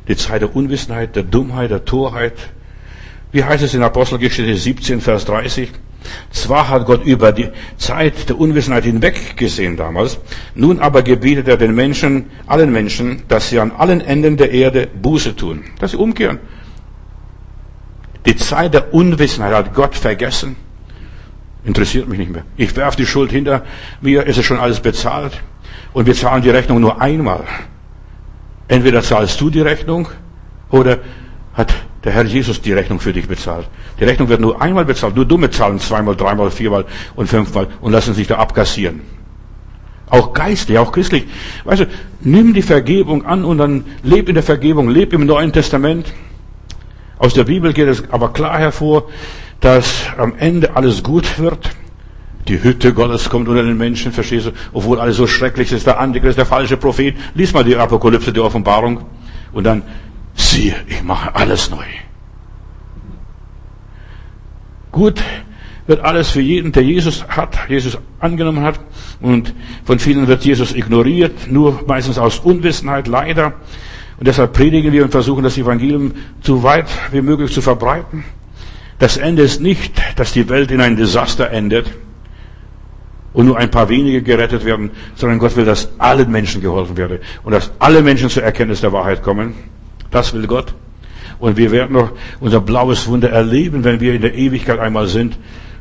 die 0.09 0.16
Zeit 0.16 0.43
der 0.43 0.55
Unwissenheit, 0.55 1.14
der 1.14 1.23
Dummheit, 1.23 1.71
der 1.71 1.85
Torheit. 1.85 2.35
Wie 3.31 3.45
heißt 3.45 3.62
es 3.62 3.75
in 3.75 3.83
Apostelgeschichte 3.85 4.57
17, 4.57 5.01
Vers 5.01 5.25
30? 5.25 5.71
Zwar 6.30 6.68
hat 6.68 6.86
Gott 6.86 7.05
über 7.05 7.32
die 7.32 7.48
Zeit 7.76 8.28
der 8.28 8.38
Unwissenheit 8.38 8.84
hinweggesehen 8.84 9.76
damals, 9.76 10.18
nun 10.55 10.78
aber 10.78 11.03
gebietet 11.03 11.48
er 11.48 11.57
den 11.57 11.74
Menschen, 11.74 12.26
allen 12.46 12.72
Menschen, 12.72 13.22
dass 13.28 13.51
sie 13.51 13.61
an 13.61 13.72
allen 13.72 14.01
Enden 14.01 14.36
der 14.36 14.51
Erde 14.51 14.86
Buße 14.86 15.36
tun, 15.36 15.64
dass 15.78 15.92
sie 15.92 15.96
umkehren. 15.96 16.38
Die 18.26 18.36
Zeit 18.36 18.74
der 18.74 18.92
Unwissenheit 18.92 19.55
hat 19.55 19.74
Gott 19.74 19.94
vergessen. 19.94 20.57
Interessiert 21.64 22.09
mich 22.09 22.18
nicht 22.18 22.32
mehr. 22.32 22.44
Ich 22.57 22.74
werfe 22.76 22.96
die 22.96 23.07
Schuld 23.07 23.30
hinter 23.30 23.64
mir, 24.01 24.26
ist 24.26 24.38
es 24.38 24.44
schon 24.44 24.59
alles 24.59 24.80
bezahlt. 24.80 25.40
Und 25.92 26.07
wir 26.07 26.14
zahlen 26.14 26.42
die 26.42 26.51
Rechnung 26.51 26.80
nur 26.80 27.01
einmal. 27.01 27.44
Entweder 28.68 29.03
zahlst 29.03 29.40
du 29.40 29.51
die 29.51 29.61
Rechnung 29.61 30.09
oder 30.70 30.98
hat 31.55 31.74
der 32.05 32.12
Herr 32.12 32.24
Jesus 32.24 32.62
die 32.62 32.72
Rechnung 32.72 33.01
für 33.01 33.12
dich 33.12 33.28
bezahlt. 33.28 33.68
Die 33.98 34.05
Rechnung 34.05 34.28
wird 34.28 34.40
nur 34.40 34.61
einmal 34.61 34.84
bezahlt. 34.84 35.16
Nur 35.16 35.26
dumme 35.26 35.51
zahlen 35.51 35.78
zweimal, 35.78 36.16
dreimal, 36.16 36.51
viermal 36.51 36.86
und 37.14 37.28
fünfmal 37.28 37.68
und 37.80 37.92
lassen 37.92 38.14
sich 38.14 38.26
da 38.26 38.36
abkassieren. 38.36 39.03
Auch 40.09 40.32
geistlich, 40.32 40.78
auch 40.78 40.92
christlich. 40.92 41.26
Weißt 41.64 41.82
du, 41.82 41.86
nimm 42.20 42.53
die 42.53 42.62
Vergebung 42.62 43.24
an 43.26 43.44
und 43.44 43.59
dann 43.59 43.84
leb 44.03 44.28
in 44.28 44.34
der 44.34 44.42
Vergebung, 44.42 44.88
leb 44.88 45.12
im 45.12 45.26
Neuen 45.26 45.53
Testament. 45.53 46.12
Aus 47.18 47.34
der 47.34 47.44
Bibel 47.44 47.72
geht 47.72 47.86
es 47.86 48.11
aber 48.11 48.32
klar 48.32 48.59
hervor, 48.59 49.05
dass 49.61 50.07
am 50.16 50.34
Ende 50.38 50.74
alles 50.74 51.03
gut 51.03 51.38
wird. 51.38 51.70
Die 52.48 52.62
Hütte 52.62 52.94
Gottes 52.94 53.28
kommt 53.28 53.46
unter 53.48 53.62
den 53.62 53.76
Menschen, 53.76 54.11
verstehst 54.11 54.46
du? 54.46 54.51
Obwohl 54.72 54.98
alles 54.98 55.16
so 55.16 55.26
schrecklich 55.26 55.70
ist, 55.70 55.86
der 55.86 56.01
Antichrist, 56.01 56.38
der 56.38 56.46
falsche 56.46 56.76
Prophet. 56.76 57.14
Lies 57.34 57.53
mal 57.53 57.62
die 57.62 57.76
Apokalypse, 57.76 58.32
die 58.32 58.40
Offenbarung. 58.40 59.03
Und 59.53 59.64
dann, 59.64 59.82
siehe, 60.41 60.76
ich 60.86 61.03
mache 61.03 61.34
alles 61.34 61.70
neu. 61.70 61.84
Gut 64.93 65.22
wird 65.86 66.01
alles 66.01 66.30
für 66.30 66.41
jeden, 66.41 66.72
der 66.72 66.84
Jesus 66.84 67.26
hat, 67.28 67.59
Jesus 67.68 67.99
angenommen 68.20 68.62
hat. 68.62 68.78
Und 69.20 69.55
von 69.84 69.99
vielen 69.99 70.28
wird 70.28 70.45
Jesus 70.45 70.72
ignoriert, 70.72 71.51
nur 71.51 71.82
meistens 71.86 72.16
aus 72.16 72.38
Unwissenheit, 72.38 73.09
leider. 73.09 73.55
Und 74.18 74.26
deshalb 74.26 74.53
predigen 74.53 74.93
wir 74.93 75.03
und 75.03 75.11
versuchen 75.11 75.43
das 75.43 75.59
Evangelium 75.59 76.12
so 76.43 76.62
weit 76.62 76.86
wie 77.11 77.22
möglich 77.22 77.53
zu 77.53 77.61
verbreiten. 77.61 78.24
Das 79.01 79.16
Ende 79.16 79.43
ist 79.43 79.61
nicht, 79.61 80.01
dass 80.16 80.32
die 80.32 80.49
Welt 80.49 80.70
in 80.70 80.80
ein 80.80 80.97
Desaster 80.97 81.51
endet 81.51 81.86
und 83.32 83.47
nur 83.47 83.57
ein 83.57 83.70
paar 83.70 83.88
wenige 83.88 84.22
gerettet 84.22 84.64
werden, 84.64 84.91
sondern 85.14 85.38
Gott 85.38 85.57
will, 85.57 85.64
dass 85.64 85.88
allen 85.99 86.30
Menschen 86.30 86.61
geholfen 86.61 86.97
werde 86.97 87.20
und 87.43 87.53
dass 87.53 87.72
alle 87.78 88.03
Menschen 88.03 88.28
zur 88.28 88.43
Erkenntnis 88.43 88.80
der 88.80 88.93
Wahrheit 88.93 89.22
kommen. 89.22 89.55
Das 90.11 90.32
will 90.34 90.46
Gott. 90.46 90.74
Und 91.38 91.56
wir 91.56 91.70
werden 91.70 91.92
noch 91.94 92.12
unser 92.40 92.61
blaues 92.61 93.06
Wunder 93.06 93.30
erleben, 93.30 93.84
wenn 93.84 94.00
wir 94.00 94.14
in 94.14 94.22
der 94.22 94.34
Ewigkeit 94.34 94.78
einmal 94.78 95.06
sind. 95.06 95.38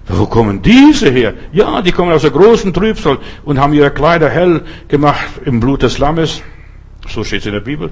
Wo 0.08 0.26
kommen 0.26 0.62
diese 0.62 1.10
her? 1.12 1.34
Ja, 1.52 1.82
die 1.82 1.92
kommen 1.92 2.12
aus 2.12 2.24
der 2.24 2.32
großen 2.32 2.74
Trübsal 2.74 3.20
und 3.44 3.60
haben 3.60 3.74
ihre 3.74 3.92
Kleider 3.92 4.30
hell 4.30 4.62
gemacht 4.88 5.42
im 5.46 5.60
Blut 5.60 5.84
des 5.84 6.00
Lammes. 6.00 6.42
So 7.08 7.24
steht 7.24 7.42
es 7.42 7.46
in 7.46 7.54
der 7.54 7.60
Bibel. 7.60 7.92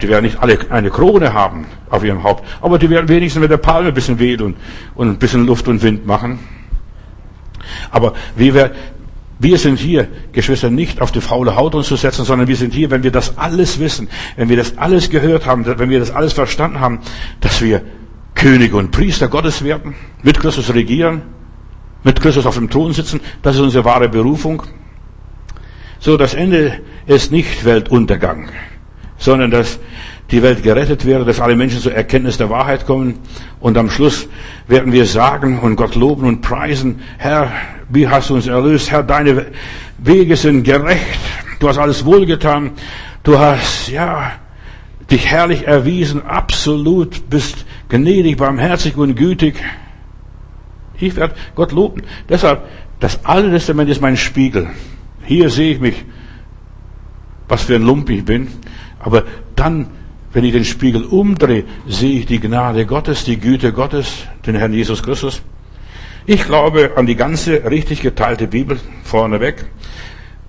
Die 0.00 0.08
werden 0.08 0.24
nicht 0.24 0.40
alle 0.40 0.58
eine 0.70 0.90
Krone 0.90 1.32
haben 1.32 1.66
auf 1.90 2.02
ihrem 2.02 2.24
Haupt, 2.24 2.44
aber 2.60 2.78
die 2.78 2.90
werden 2.90 3.08
wenigstens 3.08 3.40
mit 3.40 3.50
der 3.50 3.58
Palme 3.58 3.88
ein 3.88 3.94
bisschen 3.94 4.18
wedeln 4.18 4.56
und 4.94 5.08
ein 5.08 5.18
bisschen 5.18 5.46
Luft 5.46 5.68
und 5.68 5.82
Wind 5.82 6.06
machen. 6.06 6.40
Aber 7.90 8.14
wir, 8.34 8.72
wir 9.42 9.58
sind 9.58 9.78
hier, 9.78 10.08
Geschwister, 10.32 10.70
nicht 10.70 11.00
auf 11.00 11.10
die 11.10 11.20
faule 11.20 11.56
Haut 11.56 11.74
uns 11.74 11.88
zu 11.88 11.96
setzen, 11.96 12.24
sondern 12.24 12.48
wir 12.48 12.56
sind 12.56 12.72
hier, 12.72 12.90
wenn 12.90 13.02
wir 13.02 13.10
das 13.10 13.38
alles 13.38 13.80
wissen, 13.80 14.08
wenn 14.36 14.48
wir 14.48 14.56
das 14.56 14.78
alles 14.78 15.10
gehört 15.10 15.46
haben, 15.46 15.66
wenn 15.66 15.90
wir 15.90 15.98
das 15.98 16.10
alles 16.10 16.32
verstanden 16.32 16.80
haben, 16.80 17.00
dass 17.40 17.60
wir 17.60 17.82
Könige 18.34 18.76
und 18.76 18.90
Priester 18.92 19.28
Gottes 19.28 19.64
werden, 19.64 19.94
mit 20.22 20.38
Christus 20.38 20.72
regieren, 20.72 21.22
mit 22.04 22.20
Christus 22.20 22.46
auf 22.46 22.54
dem 22.54 22.70
Thron 22.70 22.92
sitzen, 22.92 23.20
das 23.42 23.56
ist 23.56 23.62
unsere 23.62 23.84
wahre 23.84 24.08
Berufung. 24.08 24.62
So, 25.98 26.16
das 26.16 26.34
Ende 26.34 26.80
ist 27.06 27.32
nicht 27.32 27.64
Weltuntergang 27.64 28.48
sondern 29.22 29.52
dass 29.52 29.78
die 30.32 30.42
Welt 30.42 30.62
gerettet 30.62 31.04
wäre, 31.04 31.26
dass 31.26 31.40
alle 31.40 31.54
Menschen 31.54 31.78
zur 31.78 31.94
Erkenntnis 31.94 32.38
der 32.38 32.48
Wahrheit 32.48 32.86
kommen. 32.86 33.18
Und 33.60 33.76
am 33.76 33.90
Schluss 33.90 34.26
werden 34.66 34.90
wir 34.90 35.04
sagen 35.04 35.58
und 35.58 35.76
Gott 35.76 35.94
loben 35.94 36.26
und 36.26 36.40
preisen, 36.40 37.00
Herr, 37.18 37.52
wie 37.90 38.08
hast 38.08 38.30
du 38.30 38.34
uns 38.34 38.46
erlöst? 38.46 38.90
Herr, 38.90 39.02
deine 39.02 39.48
Wege 39.98 40.36
sind 40.36 40.64
gerecht. 40.64 41.20
Du 41.60 41.68
hast 41.68 41.76
alles 41.76 42.06
wohlgetan. 42.06 42.70
Du 43.22 43.38
hast, 43.38 43.88
ja, 43.88 44.32
dich 45.10 45.26
herrlich 45.26 45.66
erwiesen. 45.66 46.24
Absolut 46.24 47.28
bist 47.28 47.66
gnädig, 47.90 48.38
barmherzig 48.38 48.96
und 48.96 49.14
gütig. 49.14 49.54
Ich 50.98 51.14
werde 51.14 51.34
Gott 51.54 51.72
loben. 51.72 52.02
Deshalb, 52.30 52.62
das 53.00 53.22
Alte 53.26 53.50
Testament 53.50 53.90
ist 53.90 54.00
mein 54.00 54.16
Spiegel. 54.16 54.70
Hier 55.24 55.50
sehe 55.50 55.74
ich 55.74 55.80
mich, 55.80 56.04
was 57.48 57.64
für 57.64 57.74
ein 57.74 57.82
Lump 57.82 58.08
ich 58.08 58.24
bin. 58.24 58.48
Aber 58.98 59.24
dann, 59.56 59.88
wenn 60.32 60.44
ich 60.44 60.52
den 60.52 60.64
Spiegel 60.64 61.04
umdrehe, 61.04 61.64
sehe 61.86 62.20
ich 62.20 62.26
die 62.26 62.40
Gnade 62.40 62.86
Gottes, 62.86 63.24
die 63.24 63.38
Güte 63.38 63.72
Gottes, 63.72 64.26
den 64.46 64.54
Herrn 64.54 64.72
Jesus 64.72 65.02
Christus. 65.02 65.42
Ich 66.24 66.44
glaube 66.44 66.92
an 66.96 67.06
die 67.06 67.16
ganze 67.16 67.68
richtig 67.68 68.00
geteilte 68.00 68.46
Bibel 68.46 68.78
vorneweg 69.02 69.64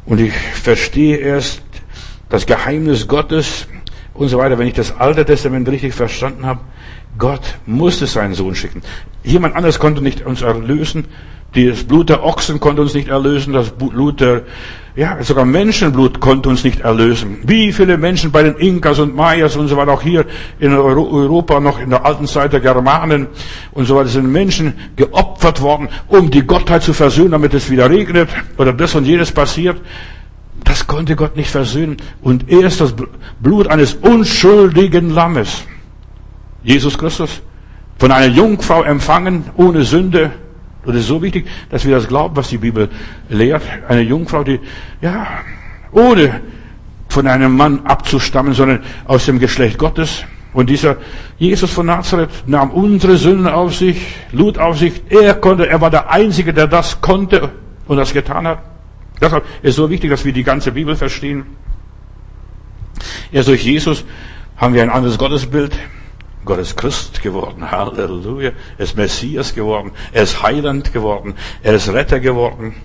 und 0.06 0.20
ich 0.20 0.34
verstehe 0.34 1.18
erst 1.18 1.62
das 2.30 2.46
Geheimnis 2.46 3.08
Gottes 3.08 3.68
und 4.14 4.30
so 4.30 4.38
weiter, 4.38 4.58
wenn 4.58 4.68
ich 4.68 4.74
das 4.74 4.96
Alte 4.96 5.26
Testament 5.26 5.68
richtig 5.68 5.94
verstanden 5.94 6.46
habe. 6.46 6.62
Gott 7.18 7.58
musste 7.66 8.08
seinen 8.08 8.34
Sohn 8.34 8.56
schicken. 8.56 8.82
Jemand 9.24 9.56
anderes 9.56 9.80
konnte 9.80 10.02
nicht 10.02 10.26
uns 10.26 10.42
erlösen. 10.42 11.06
Das 11.56 11.84
Blut 11.84 12.10
der 12.10 12.24
Ochsen 12.24 12.60
konnte 12.60 12.82
uns 12.82 12.94
nicht 12.94 13.08
erlösen. 13.08 13.54
Das 13.54 13.70
Blut 13.70 14.22
der, 14.22 14.42
ja, 14.96 15.22
sogar 15.24 15.46
Menschenblut 15.46 16.20
konnte 16.20 16.50
uns 16.50 16.64
nicht 16.64 16.82
erlösen. 16.82 17.40
Wie 17.44 17.72
viele 17.72 17.98
Menschen 17.98 18.32
bei 18.32 18.44
den 18.44 18.56
Inkas 18.56 19.00
und 19.00 19.16
Mayas 19.16 19.56
und 19.56 19.68
so 19.68 19.78
weiter, 19.78 19.92
auch 19.92 20.02
hier 20.02 20.26
in 20.60 20.74
Europa, 20.74 21.60
noch 21.60 21.80
in 21.80 21.90
der 21.92 22.06
alten 22.06 22.26
Zeit 22.26 22.54
der 22.54 22.60
Germanen 22.60 23.28
und 23.72 23.86
so 23.86 23.96
weiter, 23.96 24.10
sind 24.10 24.32
Menschen 24.32 24.74
geopfert 24.96 25.62
worden, 25.62 25.90
um 26.08 26.32
die 26.32 26.42
Gottheit 26.42 26.84
zu 26.84 26.94
versöhnen, 26.94 27.32
damit 27.32 27.54
es 27.54 27.70
wieder 27.70 27.90
regnet 27.90 28.30
oder 28.58 28.74
das 28.74 28.96
und 28.96 29.06
jenes 29.06 29.32
passiert. 29.32 29.80
Das 30.64 30.88
konnte 30.88 31.16
Gott 31.16 31.36
nicht 31.36 31.52
versöhnen. 31.52 31.98
Und 32.22 32.50
erst 32.50 32.82
das 32.82 32.96
Blut 33.40 33.68
eines 33.68 33.94
unschuldigen 33.96 35.12
Lammes 35.12 35.66
Jesus 36.64 36.98
Christus, 36.98 37.42
von 38.00 38.12
einer 38.12 38.34
Jungfrau 38.34 38.84
empfangen, 38.84 39.46
ohne 39.56 39.84
Sünde. 39.84 40.32
Und 40.86 40.96
es 40.96 41.02
ist 41.02 41.08
so 41.08 41.22
wichtig, 41.22 41.48
dass 41.70 41.86
wir 41.86 41.96
das 41.96 42.08
glauben, 42.08 42.36
was 42.36 42.50
die 42.50 42.58
Bibel 42.58 42.90
lehrt. 43.30 43.64
Eine 43.88 44.02
Jungfrau, 44.02 44.44
die, 44.44 44.60
ja, 45.02 45.28
ohne 45.92 46.42
von 47.08 47.28
einem 47.28 47.56
Mann 47.56 47.86
abzustammen, 47.86 48.54
sondern 48.54 48.84
aus 49.06 49.26
dem 49.26 49.40
Geschlecht 49.40 49.78
Gottes. 49.78 50.24
Und 50.54 50.70
dieser 50.70 50.98
Jesus 51.38 51.72
von 51.72 51.88
Nazareth 51.88 52.30
nahm 52.46 52.72
unsere 52.72 53.18
Sünden 53.18 53.48
auf 53.48 53.76
sich, 53.76 54.16
lud 54.32 54.58
auf 54.58 54.78
sich. 54.78 55.02
Er 55.10 55.36
konnte, 55.36 55.68
er 55.68 55.82
war 55.82 55.90
der 55.90 56.12
Einzige, 56.12 56.54
der 56.54 56.68
das 56.68 57.02
konnte 57.02 57.50
und 57.88 57.98
das 57.98 58.14
getan 58.14 58.48
hat. 58.48 58.60
Deshalb 59.20 59.46
ist 59.62 59.72
es 59.72 59.76
so 59.76 59.90
wichtig, 59.90 60.10
dass 60.10 60.26
wir 60.26 60.34
die 60.34 60.44
ganze 60.44 60.72
Bibel 60.72 60.96
verstehen. 60.96 61.46
Erst 63.32 63.48
durch 63.48 63.64
Jesus 63.64 64.04
haben 64.58 64.74
wir 64.74 64.84
ein 64.84 64.90
anderes 64.90 65.18
Gottesbild. 65.18 65.78
Gott 66.46 66.60
ist 66.60 66.76
Christ 66.76 67.22
geworden. 67.22 67.70
Halleluja. 67.72 68.52
Er 68.78 68.84
ist 68.84 68.98
Messias 68.98 69.54
geworden. 69.56 69.92
Er 70.12 70.24
ist 70.24 70.42
Heiland 70.44 70.94
geworden. 70.94 71.36
Er 71.62 71.74
ist 71.76 71.90
Retter 71.90 72.20
geworden. 72.20 72.76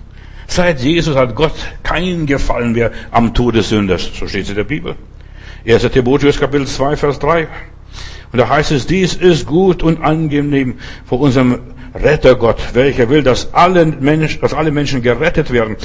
Seit 0.47 0.81
Jesus 0.81 1.15
hat 1.15 1.35
Gott 1.35 1.53
keinen 1.83 2.25
Gefallen 2.25 2.71
mehr 2.71 2.91
am 3.11 3.33
Tod 3.33 3.55
des 3.55 3.69
Sünders. 3.69 4.09
So 4.17 4.27
steht 4.27 4.43
es 4.43 4.49
in 4.49 4.55
der 4.55 4.63
Bibel. 4.63 4.95
1. 5.67 5.83
Timotheus 5.91 6.39
Kapitel 6.39 6.65
2, 6.65 6.95
Vers 6.95 7.19
3. 7.19 7.47
Und 8.31 8.39
da 8.39 8.47
heißt 8.47 8.71
es, 8.71 8.87
dies 8.87 9.13
ist 9.13 9.45
gut 9.45 9.83
und 9.83 10.01
angenehm 10.01 10.79
vor 11.05 11.19
unserem 11.19 11.59
Rettergott, 11.93 12.59
welcher 12.73 13.09
will, 13.09 13.23
dass 13.23 13.53
alle 13.53 13.85
Menschen, 13.85 14.41
dass 14.41 14.53
alle 14.53 14.71
Menschen 14.71 15.01
gerettet 15.01 15.51
werden. 15.51 15.75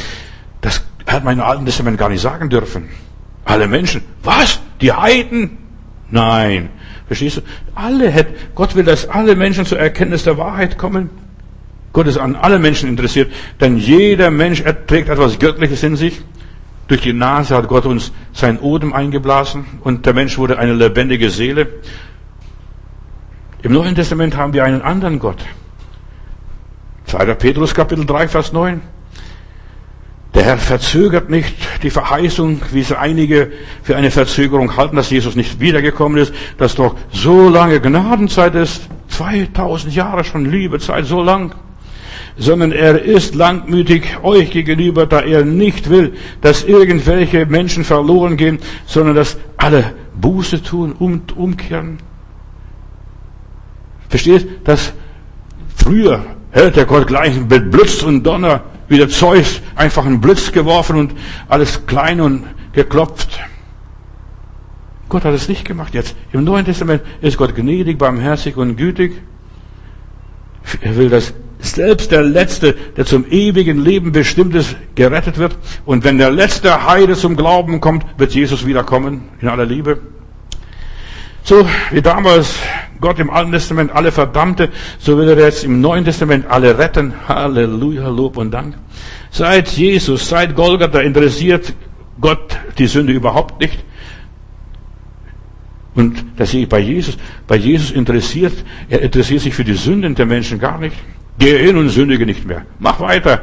Das 0.60 0.82
hat 1.06 1.24
man 1.24 1.38
im 1.38 1.44
Alten 1.44 1.66
Testament 1.66 1.98
gar 1.98 2.08
nicht 2.08 2.20
sagen 2.20 2.48
dürfen. 2.48 2.88
Alle 3.44 3.68
Menschen. 3.68 4.02
Was? 4.22 4.60
Die 4.80 4.92
Heiden? 4.92 5.58
Nein. 6.10 6.70
Verstehst 7.06 7.38
du? 7.38 7.40
Alle 7.74 8.10
hätten, 8.10 8.34
Gott 8.54 8.74
will, 8.74 8.84
dass 8.84 9.08
alle 9.08 9.36
Menschen 9.36 9.66
zur 9.66 9.78
Erkenntnis 9.78 10.24
der 10.24 10.38
Wahrheit 10.38 10.78
kommen. 10.78 11.10
Gott 11.92 12.06
ist 12.06 12.18
an 12.18 12.34
alle 12.34 12.58
Menschen 12.58 12.88
interessiert, 12.88 13.32
denn 13.60 13.76
jeder 13.76 14.30
Mensch 14.30 14.64
trägt 14.86 15.08
etwas 15.08 15.38
Göttliches 15.38 15.82
in 15.82 15.96
sich. 15.96 16.22
Durch 16.88 17.00
die 17.00 17.12
Nase 17.12 17.56
hat 17.56 17.68
Gott 17.68 17.86
uns 17.86 18.12
sein 18.32 18.58
Odem 18.58 18.92
eingeblasen 18.92 19.64
und 19.82 20.04
der 20.04 20.12
Mensch 20.12 20.36
wurde 20.36 20.58
eine 20.58 20.74
lebendige 20.74 21.30
Seele. 21.30 21.68
Im 23.62 23.72
Neuen 23.72 23.94
Testament 23.94 24.36
haben 24.36 24.52
wir 24.52 24.64
einen 24.64 24.82
anderen 24.82 25.18
Gott. 25.18 25.38
2. 27.06 27.34
Petrus 27.34 27.74
Kapitel 27.74 28.04
3, 28.04 28.28
Vers 28.28 28.52
9. 28.52 28.82
Der 30.34 30.42
Herr 30.42 30.58
verzögert 30.58 31.30
nicht 31.30 31.54
die 31.84 31.90
Verheißung, 31.90 32.60
wie 32.72 32.80
es 32.80 32.90
einige 32.90 33.52
für 33.84 33.96
eine 33.96 34.10
Verzögerung 34.10 34.76
halten, 34.76 34.96
dass 34.96 35.10
Jesus 35.10 35.36
nicht 35.36 35.60
wiedergekommen 35.60 36.18
ist, 36.18 36.34
dass 36.58 36.74
doch 36.74 36.96
so 37.12 37.48
lange 37.48 37.80
Gnadenzeit 37.80 38.54
ist, 38.56 38.88
2000 39.08 39.94
Jahre 39.94 40.24
schon 40.24 40.50
Liebezeit, 40.50 41.06
so 41.06 41.22
lang. 41.22 41.54
Sondern 42.36 42.72
er 42.72 43.00
ist 43.00 43.36
langmütig 43.36 44.18
euch 44.24 44.50
gegenüber, 44.50 45.06
da 45.06 45.20
er 45.20 45.44
nicht 45.44 45.88
will, 45.88 46.14
dass 46.40 46.64
irgendwelche 46.64 47.46
Menschen 47.46 47.84
verloren 47.84 48.36
gehen, 48.36 48.58
sondern 48.86 49.14
dass 49.14 49.36
alle 49.56 49.94
Buße 50.20 50.64
tun 50.64 50.92
und 50.98 51.36
umkehren. 51.36 51.98
Versteht, 54.08 54.66
dass 54.66 54.92
früher 55.76 56.24
hört 56.50 56.74
der 56.74 56.86
Gott 56.86 57.06
gleich 57.06 57.38
mit 57.38 57.70
Blitz 57.70 58.02
und 58.02 58.24
Donner 58.24 58.62
wie 58.88 58.98
der 58.98 59.08
Zeus 59.08 59.60
einfach 59.74 60.04
einen 60.04 60.20
Blitz 60.20 60.52
geworfen 60.52 60.96
und 60.96 61.12
alles 61.48 61.86
klein 61.86 62.20
und 62.20 62.44
geklopft. 62.72 63.40
Gott 65.08 65.24
hat 65.24 65.34
es 65.34 65.48
nicht 65.48 65.64
gemacht. 65.64 65.94
Jetzt 65.94 66.16
im 66.32 66.44
Neuen 66.44 66.64
Testament 66.64 67.02
ist 67.20 67.36
Gott 67.36 67.54
gnädig, 67.54 67.98
barmherzig 67.98 68.56
und 68.56 68.76
gütig. 68.76 69.20
Er 70.80 70.96
will, 70.96 71.10
dass 71.10 71.34
selbst 71.58 72.10
der 72.10 72.22
Letzte, 72.22 72.74
der 72.96 73.06
zum 73.06 73.24
ewigen 73.30 73.82
Leben 73.82 74.12
bestimmt 74.12 74.54
ist, 74.54 74.76
gerettet 74.94 75.38
wird. 75.38 75.56
Und 75.84 76.04
wenn 76.04 76.18
der 76.18 76.30
letzte 76.30 76.86
Heide 76.86 77.14
zum 77.14 77.36
Glauben 77.36 77.80
kommt, 77.80 78.04
wird 78.18 78.34
Jesus 78.34 78.66
wiederkommen 78.66 79.28
in 79.40 79.48
aller 79.48 79.66
Liebe. 79.66 80.00
So 81.44 81.68
wie 81.90 82.00
damals 82.00 82.58
Gott 83.02 83.18
im 83.18 83.28
Alten 83.28 83.52
Testament 83.52 83.92
alle 83.92 84.10
verdammte, 84.10 84.70
so 84.98 85.18
will 85.18 85.28
er 85.28 85.38
jetzt 85.38 85.62
im 85.62 85.82
Neuen 85.82 86.02
Testament 86.02 86.46
alle 86.48 86.78
retten. 86.78 87.12
Halleluja, 87.28 88.08
Lob 88.08 88.38
und 88.38 88.50
Dank. 88.50 88.74
Seit 89.30 89.68
Jesus, 89.68 90.26
seit 90.26 90.56
Golgatha 90.56 91.00
interessiert 91.00 91.74
Gott 92.18 92.56
die 92.78 92.86
Sünde 92.86 93.12
überhaupt 93.12 93.60
nicht. 93.60 93.84
Und 95.94 96.24
das 96.38 96.50
sehe 96.50 96.62
ich 96.62 96.68
bei 96.68 96.80
Jesus. 96.80 97.18
Bei 97.46 97.56
Jesus 97.56 97.90
interessiert, 97.90 98.64
er 98.88 99.02
interessiert 99.02 99.42
sich 99.42 99.54
für 99.54 99.64
die 99.64 99.74
Sünden 99.74 100.14
der 100.14 100.24
Menschen 100.24 100.58
gar 100.58 100.78
nicht. 100.78 100.96
Gehe 101.38 101.58
hin 101.58 101.76
und 101.76 101.90
sündige 101.90 102.24
nicht 102.24 102.46
mehr. 102.46 102.64
Mach 102.78 103.00
weiter. 103.00 103.42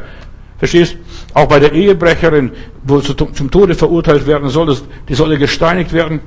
Verstehst? 0.58 0.98
Auch 1.36 1.48
bei 1.48 1.60
der 1.60 1.72
Ehebrecherin, 1.72 2.52
wo 2.84 3.00
sie 3.00 3.16
zum 3.16 3.52
Tode 3.52 3.76
verurteilt 3.76 4.26
werden 4.26 4.50
soll, 4.50 4.76
die 5.08 5.14
solle 5.14 5.38
gesteinigt 5.38 5.94
werden. 5.94 6.20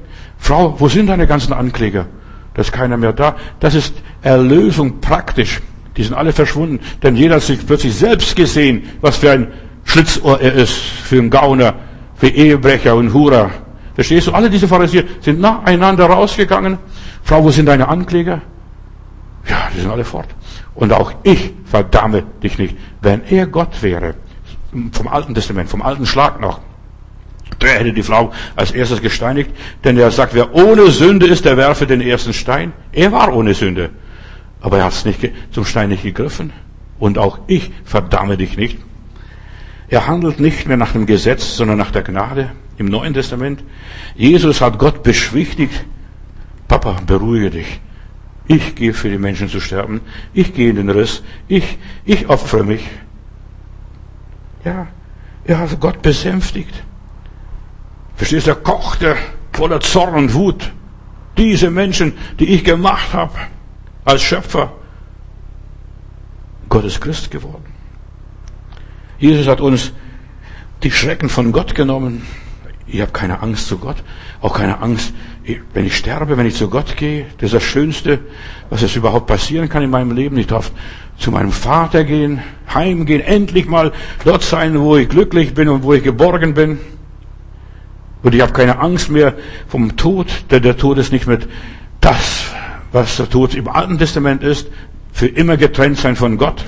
Frau, 0.44 0.78
wo 0.78 0.88
sind 0.88 1.06
deine 1.06 1.26
ganzen 1.26 1.54
Ankläger? 1.54 2.04
Da 2.52 2.60
ist 2.60 2.70
keiner 2.70 2.98
mehr 2.98 3.14
da. 3.14 3.34
Das 3.60 3.74
ist 3.74 3.94
Erlösung 4.20 5.00
praktisch. 5.00 5.62
Die 5.96 6.04
sind 6.04 6.12
alle 6.12 6.34
verschwunden. 6.34 6.80
Denn 7.02 7.16
jeder 7.16 7.36
hat 7.36 7.42
sich 7.44 7.66
plötzlich 7.66 7.94
selbst 7.94 8.36
gesehen, 8.36 8.82
was 9.00 9.16
für 9.16 9.30
ein 9.30 9.46
Schlitzohr 9.84 10.38
er 10.42 10.52
ist, 10.52 10.74
für 10.74 11.16
ein 11.16 11.30
Gauner, 11.30 11.72
für 12.16 12.28
Ehebrecher 12.28 12.94
und 12.94 13.14
Hura. 13.14 13.50
Verstehst 13.94 14.26
du? 14.26 14.32
Alle 14.32 14.50
diese 14.50 14.68
Pharisäer 14.68 15.04
sind 15.22 15.40
nacheinander 15.40 16.04
rausgegangen. 16.04 16.76
Frau, 17.22 17.42
wo 17.42 17.50
sind 17.50 17.64
deine 17.64 17.88
Ankläger? 17.88 18.42
Ja, 19.48 19.68
die 19.74 19.80
sind 19.80 19.90
alle 19.90 20.04
fort. 20.04 20.28
Und 20.74 20.92
auch 20.92 21.14
ich 21.22 21.54
verdamme 21.64 22.22
dich 22.42 22.58
nicht. 22.58 22.76
Wenn 23.00 23.22
er 23.30 23.46
Gott 23.46 23.82
wäre, 23.82 24.14
vom 24.92 25.08
Alten 25.08 25.34
Testament, 25.34 25.70
vom 25.70 25.80
alten 25.80 26.04
Schlag 26.04 26.38
noch, 26.38 26.60
der 27.60 27.78
hätte 27.78 27.92
die 27.92 28.02
Frau 28.02 28.32
als 28.56 28.70
erstes 28.72 29.00
gesteinigt, 29.00 29.50
denn 29.84 29.98
er 29.98 30.10
sagt, 30.10 30.34
wer 30.34 30.54
ohne 30.54 30.90
Sünde 30.90 31.26
ist, 31.26 31.44
der 31.44 31.56
werfe 31.56 31.86
den 31.86 32.00
ersten 32.00 32.32
Stein. 32.32 32.72
Er 32.92 33.12
war 33.12 33.34
ohne 33.34 33.54
Sünde. 33.54 33.90
Aber 34.60 34.78
er 34.78 34.84
hat 34.84 34.92
es 34.92 35.04
nicht 35.04 35.30
zum 35.50 35.64
Stein 35.64 35.90
nicht 35.90 36.02
gegriffen. 36.02 36.52
Und 36.98 37.18
auch 37.18 37.40
ich 37.46 37.70
verdamme 37.84 38.36
dich 38.36 38.56
nicht. 38.56 38.78
Er 39.88 40.06
handelt 40.06 40.40
nicht 40.40 40.66
mehr 40.66 40.76
nach 40.76 40.92
dem 40.92 41.06
Gesetz, 41.06 41.56
sondern 41.56 41.78
nach 41.78 41.90
der 41.90 42.02
Gnade 42.02 42.52
im 42.78 42.86
Neuen 42.86 43.14
Testament. 43.14 43.62
Jesus 44.14 44.60
hat 44.60 44.78
Gott 44.78 45.02
beschwichtigt. 45.02 45.84
Papa, 46.66 46.96
beruhige 47.06 47.50
dich. 47.50 47.80
Ich 48.46 48.74
gehe 48.74 48.92
für 48.92 49.08
die 49.08 49.18
Menschen 49.18 49.48
zu 49.48 49.60
sterben. 49.60 50.00
Ich 50.32 50.54
gehe 50.54 50.70
in 50.70 50.76
den 50.76 50.90
Riss. 50.90 51.22
Ich, 51.48 51.78
ich 52.04 52.28
opfere 52.28 52.64
mich. 52.64 52.82
Ja, 54.64 54.86
er 55.44 55.58
hat 55.58 55.78
Gott 55.80 56.02
besänftigt. 56.02 56.82
Verstehst 58.16 58.46
du, 58.46 58.52
er 58.52 58.56
kochte 58.56 59.16
voller 59.52 59.80
Zorn 59.80 60.14
und 60.14 60.34
Wut. 60.34 60.72
Diese 61.36 61.70
Menschen, 61.70 62.12
die 62.38 62.54
ich 62.54 62.64
gemacht 62.64 63.12
habe 63.12 63.34
als 64.04 64.22
Schöpfer. 64.22 64.72
Gott 66.68 66.84
ist 66.84 67.00
Christ 67.00 67.30
geworden. 67.30 67.64
Jesus 69.18 69.46
hat 69.46 69.60
uns 69.60 69.92
die 70.82 70.90
Schrecken 70.90 71.28
von 71.28 71.52
Gott 71.52 71.74
genommen. 71.74 72.26
Ich 72.86 73.00
habe 73.00 73.12
keine 73.12 73.42
Angst 73.42 73.68
zu 73.68 73.78
Gott, 73.78 73.96
auch 74.40 74.56
keine 74.56 74.80
Angst, 74.80 75.14
wenn 75.72 75.86
ich 75.86 75.96
sterbe, 75.96 76.36
wenn 76.36 76.46
ich 76.46 76.56
zu 76.56 76.68
Gott 76.68 76.96
gehe. 76.96 77.26
Das 77.38 77.46
ist 77.46 77.54
das 77.54 77.62
Schönste, 77.62 78.20
was 78.70 78.82
es 78.82 78.94
überhaupt 78.94 79.26
passieren 79.26 79.68
kann 79.68 79.82
in 79.82 79.90
meinem 79.90 80.12
Leben. 80.12 80.36
Ich 80.36 80.46
darf 80.46 80.70
zu 81.18 81.30
meinem 81.30 81.52
Vater 81.52 82.04
gehen, 82.04 82.42
heimgehen, 82.72 83.22
endlich 83.22 83.66
mal 83.66 83.92
dort 84.24 84.42
sein, 84.42 84.78
wo 84.78 84.96
ich 84.96 85.08
glücklich 85.08 85.54
bin 85.54 85.68
und 85.68 85.82
wo 85.82 85.94
ich 85.94 86.02
geborgen 86.02 86.54
bin. 86.54 86.78
Und 88.24 88.34
ich 88.34 88.40
habe 88.40 88.52
keine 88.52 88.78
Angst 88.78 89.10
mehr 89.10 89.34
vom 89.68 89.96
Tod, 89.96 90.26
denn 90.50 90.62
der 90.62 90.78
Tod 90.78 90.96
ist 90.96 91.12
nicht 91.12 91.26
mit 91.26 91.46
das, 92.00 92.46
was 92.90 93.18
der 93.18 93.28
Tod 93.28 93.54
im 93.54 93.68
Alten 93.68 93.98
Testament 93.98 94.42
ist, 94.42 94.68
für 95.12 95.26
immer 95.26 95.58
getrennt 95.58 95.98
sein 95.98 96.16
von 96.16 96.38
Gott. 96.38 96.64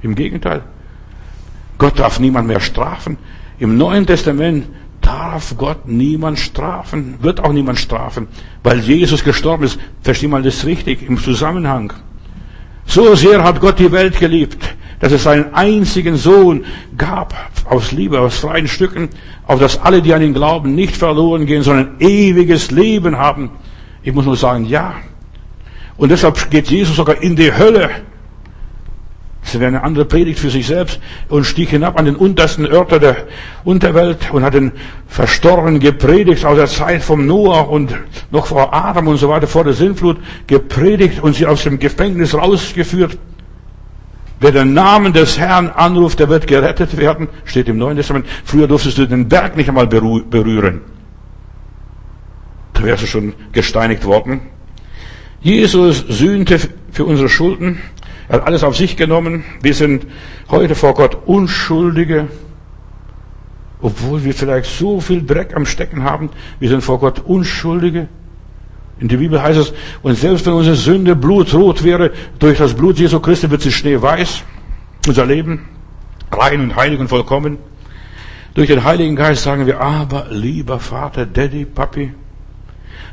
Im 0.00 0.14
Gegenteil. 0.14 0.62
Gott 1.78 1.98
darf 1.98 2.20
niemand 2.20 2.46
mehr 2.46 2.60
strafen. 2.60 3.18
Im 3.58 3.76
Neuen 3.76 4.06
Testament 4.06 4.68
darf 5.00 5.56
Gott 5.56 5.88
niemand 5.88 6.38
strafen, 6.38 7.16
wird 7.20 7.40
auch 7.40 7.52
niemand 7.52 7.80
strafen, 7.80 8.28
weil 8.62 8.78
Jesus 8.78 9.24
gestorben 9.24 9.64
ist. 9.64 9.80
Versteh 10.02 10.28
mal 10.28 10.42
das 10.42 10.64
richtig 10.64 11.02
im 11.02 11.18
Zusammenhang. 11.18 11.92
So 12.86 13.16
sehr 13.16 13.42
hat 13.42 13.60
Gott 13.60 13.80
die 13.80 13.90
Welt 13.90 14.20
geliebt, 14.20 14.76
dass 15.00 15.12
es 15.12 15.22
seinen 15.22 15.54
einzigen 15.54 16.16
Sohn 16.16 16.64
gab, 16.96 17.34
aus 17.64 17.92
Liebe, 17.92 18.20
aus 18.20 18.38
freien 18.38 18.68
Stücken, 18.68 19.08
auf 19.46 19.60
dass 19.60 19.80
alle, 19.80 20.02
die 20.02 20.12
an 20.14 20.22
ihn 20.22 20.34
glauben, 20.34 20.74
nicht 20.74 20.96
verloren 20.96 21.46
gehen, 21.46 21.62
sondern 21.62 21.96
ewiges 22.00 22.70
Leben 22.70 23.16
haben. 23.16 23.50
Ich 24.02 24.12
muss 24.12 24.24
nur 24.24 24.36
sagen, 24.36 24.64
ja. 24.64 24.94
Und 25.96 26.10
deshalb 26.10 26.50
geht 26.50 26.70
Jesus 26.70 26.96
sogar 26.96 27.22
in 27.22 27.36
die 27.36 27.52
Hölle. 27.52 27.90
Das 29.42 29.58
wäre 29.58 29.68
eine 29.68 29.82
andere 29.82 30.04
Predigt 30.04 30.38
für 30.38 30.50
sich 30.50 30.66
selbst 30.66 31.00
und 31.30 31.44
stieg 31.44 31.70
hinab 31.70 31.98
an 31.98 32.04
den 32.04 32.16
untersten 32.16 32.66
Örter 32.66 32.98
der 32.98 33.16
Unterwelt 33.64 34.30
und 34.30 34.42
hat 34.42 34.52
den 34.52 34.72
Verstorbenen 35.06 35.80
gepredigt 35.80 36.44
aus 36.44 36.56
der 36.56 36.66
Zeit 36.66 37.02
vom 37.02 37.26
Noah 37.26 37.70
und 37.70 37.94
noch 38.30 38.46
vor 38.46 38.74
Adam 38.74 39.08
und 39.08 39.16
so 39.16 39.30
weiter, 39.30 39.46
vor 39.46 39.64
der 39.64 39.72
Sintflut 39.72 40.18
gepredigt 40.46 41.22
und 41.22 41.34
sie 41.34 41.46
aus 41.46 41.62
dem 41.62 41.78
Gefängnis 41.78 42.34
rausgeführt. 42.34 43.16
Wer 44.40 44.52
den 44.52 44.72
Namen 44.72 45.12
des 45.12 45.38
Herrn 45.38 45.68
anruft, 45.68 46.20
der 46.20 46.28
wird 46.28 46.46
gerettet 46.46 46.96
werden, 46.96 47.28
steht 47.44 47.68
im 47.68 47.76
Neuen 47.76 47.96
Testament. 47.96 48.26
Früher 48.44 48.68
durftest 48.68 48.98
du 48.98 49.06
den 49.06 49.28
Berg 49.28 49.56
nicht 49.56 49.68
einmal 49.68 49.88
berühren. 49.88 50.82
Da 52.72 52.84
wärst 52.84 53.02
du 53.02 53.06
schon 53.08 53.34
gesteinigt 53.52 54.04
worden. 54.04 54.40
Jesus 55.40 56.04
sühnte 56.08 56.58
für 56.92 57.04
unsere 57.04 57.28
Schulden. 57.28 57.80
Er 58.28 58.36
hat 58.36 58.46
alles 58.46 58.62
auf 58.62 58.76
sich 58.76 58.96
genommen. 58.96 59.44
Wir 59.62 59.74
sind 59.74 60.06
heute 60.48 60.76
vor 60.76 60.94
Gott 60.94 61.18
Unschuldige. 61.26 62.28
Obwohl 63.80 64.24
wir 64.24 64.34
vielleicht 64.34 64.70
so 64.70 65.00
viel 65.00 65.24
Dreck 65.24 65.56
am 65.56 65.66
Stecken 65.66 66.04
haben. 66.04 66.30
Wir 66.60 66.68
sind 66.68 66.82
vor 66.82 67.00
Gott 67.00 67.20
Unschuldige. 67.24 68.08
In 69.00 69.08
der 69.08 69.18
Bibel 69.18 69.40
heißt 69.40 69.58
es, 69.58 69.72
und 70.02 70.16
selbst 70.16 70.46
wenn 70.46 70.54
unsere 70.54 70.76
Sünde 70.76 71.14
blutrot 71.14 71.84
wäre, 71.84 72.10
durch 72.38 72.58
das 72.58 72.74
Blut 72.74 72.98
Jesu 72.98 73.20
Christi 73.20 73.50
wird 73.50 73.62
sie 73.62 73.72
schneeweiß. 73.72 74.42
Unser 75.06 75.26
Leben 75.26 75.68
rein 76.32 76.60
und 76.60 76.76
heilig 76.76 76.98
und 76.98 77.08
vollkommen. 77.08 77.58
Durch 78.54 78.68
den 78.68 78.82
Heiligen 78.82 79.14
Geist 79.14 79.44
sagen 79.44 79.66
wir, 79.66 79.80
aber 79.80 80.26
lieber 80.30 80.80
Vater, 80.80 81.26
Daddy, 81.26 81.64
Papi. 81.64 82.12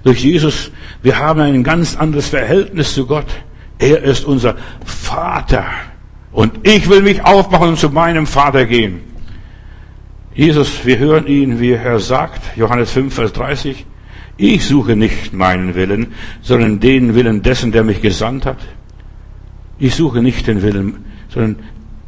Durch 0.04 0.24
Jesus, 0.24 0.72
wir 1.04 1.18
haben 1.20 1.42
ein 1.42 1.64
ganz 1.64 1.96
anderes 1.96 2.30
Verhältnis 2.30 2.94
zu 2.94 3.06
Gott. 3.06 3.28
Er 3.78 4.02
ist 4.04 4.26
unser 4.26 4.56
Vater. 4.84 5.66
Und 6.32 6.68
ich 6.68 6.90
will 6.90 7.02
mich 7.02 7.24
aufmachen 7.24 7.70
und 7.70 7.80
zu 7.80 7.90
meinem 7.90 8.28
Vater 8.28 8.66
gehen. 8.66 9.02
Jesus, 10.34 10.86
wir 10.86 10.98
hören 10.98 11.28
ihn, 11.28 11.60
wie 11.60 11.72
er 11.72 12.00
sagt, 12.00 12.58
Johannes 12.58 12.92
5, 12.92 13.14
Vers 13.14 13.34
30, 13.34 13.86
ich 14.38 14.66
suche 14.66 14.96
nicht 14.96 15.34
meinen 15.34 15.76
Willen, 15.76 16.14
sondern 16.42 16.80
den 16.80 17.16
Willen 17.16 17.42
dessen, 17.42 17.72
der 17.72 17.84
mich 17.84 18.02
gesandt 18.02 18.46
hat. 18.46 18.58
Ich 19.80 19.96
suche 19.96 20.22
nicht 20.22 20.48
den 20.48 20.62
Willen, 20.62 21.06
sondern 21.30 21.58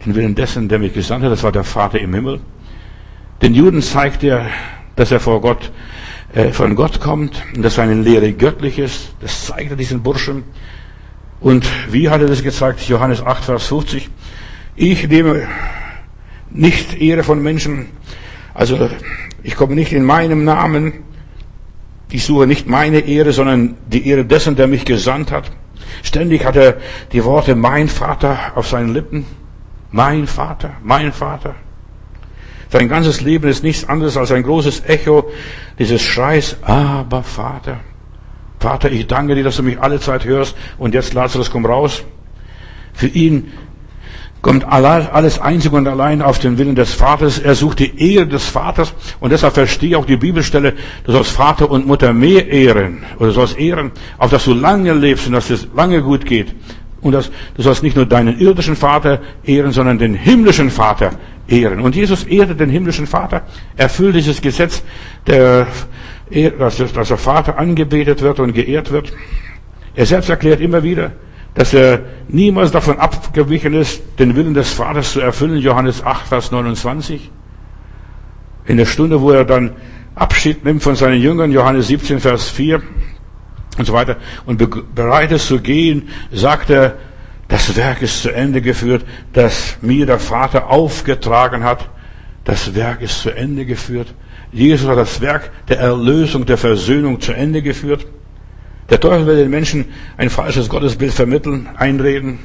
den 0.06 0.16
Willen 0.16 0.36
dessen, 0.36 0.68
der 0.68 0.80
mich 0.80 0.94
gesandt 0.94 1.24
hat. 1.24 1.32
Das 1.32 1.44
war 1.44 1.52
der 1.52 1.64
Vater 1.64 2.00
im 2.00 2.14
Himmel. 2.14 2.40
Den 3.42 3.54
Juden 3.54 3.82
zeigt 3.82 4.24
er, 4.24 4.48
dass 4.96 5.12
er 5.12 5.20
vor 5.20 5.42
Gott, 5.42 5.72
äh, 6.34 6.52
von 6.52 6.76
Gott 6.76 7.00
kommt 7.00 7.44
und 7.56 7.62
dass 7.62 7.76
seine 7.76 7.94
Lehre 7.94 8.34
göttlich 8.34 8.80
ist. 8.80 9.14
Das 9.22 9.46
zeigt 9.46 9.72
er 9.72 9.78
diesen 9.78 10.02
Burschen. 10.02 10.44
Und 11.40 11.66
wie 11.92 12.10
hat 12.10 12.22
er 12.22 12.28
das 12.28 12.44
gezeigt? 12.44 12.82
Johannes 12.90 13.24
8, 13.24 13.46
Vers 13.46 13.68
50. 13.68 14.10
Ich 14.76 15.08
nehme 15.08 15.48
nicht 16.50 17.00
Ehre 17.00 17.24
von 17.24 17.42
Menschen. 17.42 17.88
Also, 18.54 18.90
ich 19.44 19.56
komme 19.56 19.76
nicht 19.76 19.94
in 19.94 20.04
meinem 20.04 20.44
Namen, 20.44 20.94
ich 22.10 22.26
suche 22.26 22.47
nicht 22.47 22.68
meine 22.68 22.99
Ehre, 22.99 23.34
sondern 23.34 23.76
die 23.88 24.08
Ehre 24.08 24.26
dessen, 24.26 24.55
der 24.55 24.68
mich 24.68 24.86
gesandt 24.86 25.32
hat. 25.32 25.51
Ständig 26.03 26.45
hat 26.45 26.55
er 26.55 26.78
die 27.12 27.24
Worte 27.24 27.55
mein 27.55 27.89
Vater 27.89 28.38
auf 28.55 28.68
seinen 28.68 28.93
Lippen. 28.93 29.26
Mein 29.91 30.28
Vater, 30.28 30.72
mein 30.84 31.12
Vater. 31.12 31.55
Sein 32.70 32.89
ganzes 32.89 33.22
Leben 33.22 33.47
ist 33.47 33.64
nichts 33.64 33.88
anderes 33.88 34.18
als 34.18 34.32
ein 34.32 34.43
großes 34.43 34.84
Echo 34.86 35.30
dieses 35.80 36.01
Schreis, 36.01 36.58
aber 36.62 37.24
Vater. 37.24 37.80
Vater, 38.60 38.91
ich 38.91 39.08
danke 39.08 39.36
dir, 39.36 39.43
dass 39.43 39.58
du 39.58 39.64
mich 39.64 39.80
alle 39.80 39.99
Zeit 39.99 40.26
hörst 40.26 40.55
und 40.78 40.93
jetzt 40.93 41.14
Lazarus 41.14 41.51
komm 41.51 41.66
raus. 41.66 42.03
Für 42.93 43.08
ihn 43.08 43.53
kommt 44.42 44.66
alles 44.66 45.40
einzig 45.40 45.72
und 45.74 45.88
allein 45.88 46.22
auf 46.22 46.40
den 46.40 46.58
Willen 46.58 46.76
des 46.76 46.94
Vaters. 46.94 47.40
Er 47.40 47.56
sucht 47.56 47.80
die 47.80 48.14
Ehre 48.14 48.28
des 48.28 48.46
Vaters 48.46 48.94
und 49.20 49.32
deshalb 49.32 49.54
verstehe 49.54 49.90
ich 49.90 49.96
auch 49.96 50.06
die 50.06 50.18
Bibelstelle, 50.18 50.74
du 51.04 51.12
sollst 51.12 51.32
Vater 51.32 51.70
und 51.70 51.88
Mutter 51.88 52.14
mehr 52.14 52.48
ehren 52.48 53.04
oder 53.18 53.28
du 53.28 53.34
sollst 53.34 53.58
ehren, 53.60 53.92
auf 54.18 54.32
dass 54.32 54.46
du 54.46 54.54
lange 54.54 54.94
lebst 54.94 55.28
und 55.28 55.34
dass 55.34 55.50
es 55.50 55.68
lange 55.76 56.02
gut 56.02 56.26
geht. 56.26 56.56
Und 57.02 57.12
dass, 57.12 57.30
du 57.56 57.62
sollst 57.62 57.84
nicht 57.84 57.96
nur 57.96 58.06
deinen 58.06 58.40
irdischen 58.40 58.76
Vater 58.76 59.22
ehren, 59.44 59.72
sondern 59.72 59.98
den 59.98 60.14
himmlischen 60.14 60.70
Vater 60.70 61.12
ehren. 61.48 61.80
Und 61.80 61.96
Jesus 61.96 62.24
ehrte 62.24 62.56
den 62.56 62.70
himmlischen 62.70 63.08
Vater, 63.08 63.44
erfüllt 63.76 64.16
dieses 64.16 64.42
Gesetz, 64.42 64.84
der, 65.26 65.68
dass, 66.58 66.78
dass 66.78 67.08
der 67.08 67.18
Vater 67.18 67.58
angebetet 67.58 68.22
wird 68.22 68.40
und 68.40 68.54
geehrt 68.54 68.92
wird. 68.92 69.14
Er 69.96 70.06
selbst 70.06 70.30
erklärt 70.30 70.60
immer 70.60 70.84
wieder, 70.84 71.12
dass 71.58 71.74
er 71.74 72.01
niemals 72.28 72.72
davon 72.72 72.99
abgewichen 72.99 73.74
ist, 73.74 74.03
den 74.20 74.36
Willen 74.36 74.53
des 74.53 74.70
Vaters 74.74 75.14
zu 75.14 75.22
erfüllen. 75.22 75.58
Johannes 75.58 76.05
8, 76.05 76.28
Vers 76.28 76.51
29. 76.51 77.32
In 78.66 78.78
der 78.78 78.86
Stunde, 78.86 79.20
wo 79.22 79.32
er 79.32 79.43
dann 79.43 79.72
Abschied 80.14 80.64
nimmt 80.64 80.84
von 80.84 80.95
seinen 80.95 81.20
Jüngern, 81.20 81.51
Johannes 81.51 81.88
17, 81.88 82.20
Vers 82.20 82.47
4 82.49 82.84
und 83.80 83.86
so 83.86 83.91
weiter, 83.91 84.18
und 84.45 84.64
bereit 84.93 85.32
ist 85.32 85.47
zu 85.47 85.60
gehen, 85.60 86.10
sagt 86.32 86.70
er, 86.70 86.97
das 87.47 87.76
Werk 87.76 88.03
ist 88.03 88.22
zu 88.22 88.32
Ende 88.32 88.62
geführt, 88.62 89.03
das 89.34 89.78
mir 89.82 90.05
der 90.05 90.20
Vater 90.20 90.70
aufgetragen 90.70 91.64
hat. 91.64 91.89
Das 92.43 92.76
Werk 92.76 93.01
ist 93.01 93.20
zu 93.20 93.32
Ende 93.32 93.66
geführt. 93.66 94.14
Jesus 94.51 94.88
hat 94.88 94.97
das 94.97 95.22
Werk 95.22 95.49
der 95.68 95.80
Erlösung, 95.80 96.45
der 96.45 96.58
Versöhnung 96.60 97.20
zu 97.20 97.34
Ende 97.34 97.64
geführt. 97.64 98.05
Der 98.90 99.00
Teufel 99.00 99.28
will 99.28 99.36
den 99.36 99.50
Menschen 99.50 99.86
ein 100.18 100.30
falsches 100.30 100.70
Gottesbild 100.70 101.14
vermitteln, 101.14 101.68
einreden. 101.76 102.40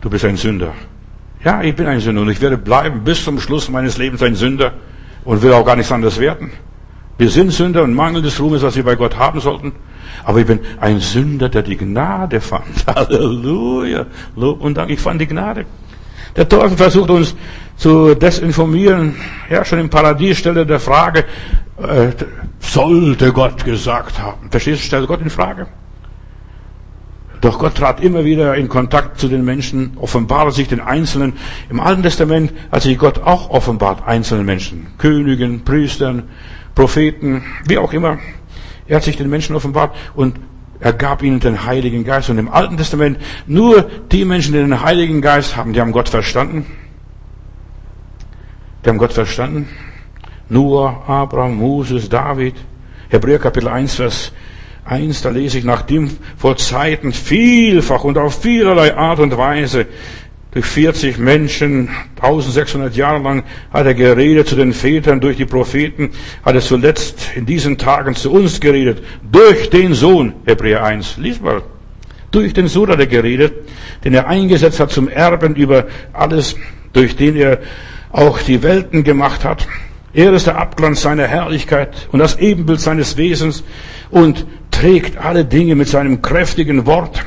Du 0.00 0.10
bist 0.10 0.24
ein 0.24 0.36
Sünder. 0.36 0.74
Ja, 1.42 1.62
ich 1.62 1.74
bin 1.74 1.86
ein 1.86 2.00
Sünder 2.00 2.22
und 2.22 2.30
ich 2.30 2.40
werde 2.40 2.58
bleiben 2.58 3.02
bis 3.04 3.24
zum 3.24 3.40
Schluss 3.40 3.70
meines 3.70 3.96
Lebens 3.98 4.22
ein 4.22 4.34
Sünder 4.34 4.72
und 5.24 5.42
will 5.42 5.52
auch 5.52 5.64
gar 5.64 5.76
nichts 5.76 5.92
anderes 5.92 6.18
werden. 6.18 6.50
Wir 7.18 7.30
sind 7.30 7.50
Sünder 7.50 7.82
und 7.82 7.94
Mangel 7.94 8.20
des 8.20 8.38
Ruhmes, 8.38 8.62
was 8.62 8.76
wir 8.76 8.84
bei 8.84 8.94
Gott 8.94 9.16
haben 9.16 9.40
sollten. 9.40 9.72
Aber 10.24 10.38
ich 10.40 10.46
bin 10.46 10.60
ein 10.80 11.00
Sünder, 11.00 11.48
der 11.48 11.62
die 11.62 11.76
Gnade 11.76 12.40
fand. 12.40 12.86
Halleluja. 12.86 14.06
Lob 14.34 14.60
und 14.60 14.76
Dank. 14.76 14.90
Ich 14.90 15.00
fand 15.00 15.20
die 15.20 15.26
Gnade. 15.26 15.64
Der 16.36 16.46
Teufel 16.46 16.76
versucht 16.76 17.08
uns 17.08 17.34
zu 17.76 18.14
desinformieren. 18.14 19.14
Ja, 19.48 19.64
schon 19.64 19.78
im 19.78 19.88
Paradies 19.88 20.38
stellte 20.38 20.66
der 20.66 20.80
Frage, 20.80 21.24
äh, 21.78 22.08
sollte 22.66 23.32
Gott 23.32 23.64
gesagt 23.64 24.18
haben. 24.18 24.50
Verstehst 24.50 24.82
du, 24.82 24.86
stellt 24.86 25.06
Gott 25.06 25.20
in 25.20 25.30
Frage. 25.30 25.66
Doch 27.40 27.58
Gott 27.58 27.76
trat 27.76 28.00
immer 28.00 28.24
wieder 28.24 28.56
in 28.56 28.68
Kontakt 28.68 29.20
zu 29.20 29.28
den 29.28 29.44
Menschen, 29.44 29.92
offenbarte 29.96 30.52
sich 30.52 30.68
den 30.68 30.80
Einzelnen. 30.80 31.34
Im 31.68 31.80
Alten 31.80 32.02
Testament 32.02 32.52
hat 32.72 32.82
sich 32.82 32.98
Gott 32.98 33.22
auch 33.22 33.50
offenbart 33.50 34.06
einzelnen 34.06 34.46
Menschen. 34.46 34.86
Königen, 34.98 35.64
Priestern, 35.64 36.24
Propheten, 36.74 37.44
wie 37.66 37.78
auch 37.78 37.92
immer. 37.92 38.18
Er 38.86 38.96
hat 38.96 39.04
sich 39.04 39.16
den 39.16 39.28
Menschen 39.28 39.54
offenbart 39.54 39.94
und 40.14 40.36
er 40.80 40.92
gab 40.92 41.22
ihnen 41.22 41.40
den 41.40 41.64
Heiligen 41.64 42.04
Geist. 42.04 42.30
Und 42.30 42.38
im 42.38 42.48
Alten 42.48 42.76
Testament 42.76 43.18
nur 43.46 43.82
die 44.10 44.24
Menschen, 44.24 44.52
die 44.52 44.58
den 44.58 44.82
Heiligen 44.82 45.20
Geist 45.20 45.56
haben, 45.56 45.72
die 45.72 45.80
haben 45.80 45.92
Gott 45.92 46.08
verstanden. 46.08 46.66
Die 48.84 48.88
haben 48.88 48.98
Gott 48.98 49.12
verstanden. 49.12 49.68
Noah, 50.48 51.02
Abraham, 51.06 51.56
Moses, 51.56 52.08
David. 52.08 52.54
Hebräer 53.08 53.38
Kapitel 53.38 53.68
1, 53.68 53.96
Vers 53.96 54.32
1, 54.84 55.22
da 55.22 55.30
lese 55.30 55.58
ich, 55.58 55.64
nachdem 55.64 56.10
vor 56.36 56.56
Zeiten 56.56 57.12
vielfach 57.12 58.04
und 58.04 58.18
auf 58.18 58.42
vielerlei 58.42 58.96
Art 58.96 59.18
und 59.18 59.36
Weise 59.36 59.86
durch 60.52 60.64
40 60.64 61.18
Menschen, 61.18 61.90
1600 62.16 62.96
Jahre 62.96 63.22
lang 63.22 63.42
hat 63.72 63.86
er 63.86 63.94
geredet 63.94 64.48
zu 64.48 64.56
den 64.56 64.72
Vätern 64.72 65.20
durch 65.20 65.36
die 65.36 65.44
Propheten, 65.44 66.10
hat 66.44 66.54
er 66.54 66.60
zuletzt 66.60 67.32
in 67.34 67.44
diesen 67.44 67.76
Tagen 67.76 68.14
zu 68.14 68.32
uns 68.32 68.58
geredet, 68.60 69.02
durch 69.30 69.68
den 69.70 69.92
Sohn, 69.92 70.32
Hebräer 70.46 70.82
1, 70.82 71.18
lies 71.18 71.40
mal. 71.40 71.62
Durch 72.30 72.54
den 72.54 72.68
Sohn 72.68 72.88
hat 72.88 73.00
er 73.00 73.06
geredet, 73.06 73.52
den 74.04 74.14
er 74.14 74.28
eingesetzt 74.28 74.80
hat 74.80 74.90
zum 74.90 75.08
Erben 75.08 75.56
über 75.56 75.86
alles, 76.12 76.56
durch 76.92 77.16
den 77.16 77.36
er 77.36 77.58
auch 78.10 78.38
die 78.38 78.62
Welten 78.62 79.04
gemacht 79.04 79.44
hat. 79.44 79.66
Er 80.16 80.32
ist 80.32 80.46
der 80.46 80.56
Abglanz 80.56 81.02
seiner 81.02 81.26
Herrlichkeit 81.26 82.08
und 82.10 82.20
das 82.20 82.38
Ebenbild 82.38 82.80
seines 82.80 83.18
Wesens 83.18 83.62
und 84.10 84.46
trägt 84.70 85.18
alle 85.18 85.44
Dinge 85.44 85.74
mit 85.74 85.88
seinem 85.88 86.22
kräftigen 86.22 86.86
Wort, 86.86 87.22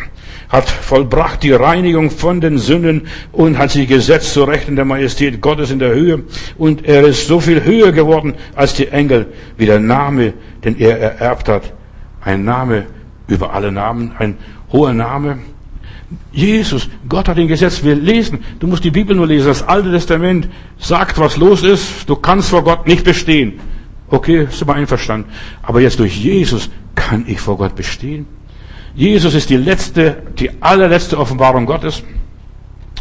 hat 0.49 0.67
vollbracht 0.67 1.43
die 1.43 1.51
Reinigung 1.51 2.09
von 2.09 2.41
den 2.41 2.57
Sünden 2.57 3.03
und 3.31 3.59
hat 3.59 3.69
sich 3.69 3.87
gesetzt 3.87 4.33
zu 4.33 4.43
Rechten 4.43 4.75
der 4.75 4.85
Majestät 4.85 5.39
Gottes 5.39 5.69
in 5.69 5.77
der 5.77 5.93
Höhe. 5.93 6.23
Und 6.57 6.83
er 6.83 7.03
ist 7.03 7.27
so 7.27 7.39
viel 7.39 7.63
höher 7.63 7.91
geworden 7.91 8.33
als 8.55 8.73
die 8.73 8.87
Engel, 8.87 9.27
wie 9.55 9.67
der 9.67 9.79
Name, 9.79 10.33
den 10.63 10.75
er 10.79 10.99
ererbt 10.99 11.47
hat. 11.47 11.71
Ein 12.21 12.43
Name 12.43 12.87
über 13.27 13.53
alle 13.53 13.71
Namen, 13.71 14.13
ein 14.17 14.35
hoher 14.71 14.93
Name. 14.93 15.37
Jesus, 16.31 16.87
Gott 17.07 17.27
hat 17.27 17.37
ihn 17.37 17.47
gesetzt. 17.47 17.83
Wir 17.83 17.95
lesen, 17.95 18.43
du 18.59 18.67
musst 18.67 18.83
die 18.83 18.91
Bibel 18.91 19.15
nur 19.15 19.27
lesen. 19.27 19.47
Das 19.47 19.67
Alte 19.67 19.91
Testament 19.91 20.47
sagt, 20.77 21.17
was 21.17 21.37
los 21.37 21.63
ist. 21.63 22.07
Du 22.07 22.15
kannst 22.15 22.49
vor 22.49 22.63
Gott 22.63 22.87
nicht 22.87 23.03
bestehen. 23.03 23.59
Okay, 24.09 24.47
sind 24.51 24.67
wir 24.67 24.75
einverstanden. 24.75 25.29
Aber 25.61 25.81
jetzt 25.81 25.99
durch 25.99 26.15
Jesus 26.17 26.69
kann 26.95 27.25
ich 27.27 27.39
vor 27.39 27.57
Gott 27.57 27.75
bestehen. 27.75 28.27
Jesus 28.95 29.33
ist 29.33 29.49
die 29.49 29.57
letzte, 29.57 30.23
die 30.37 30.51
allerletzte 30.61 31.17
Offenbarung 31.17 31.65
Gottes. 31.65 32.03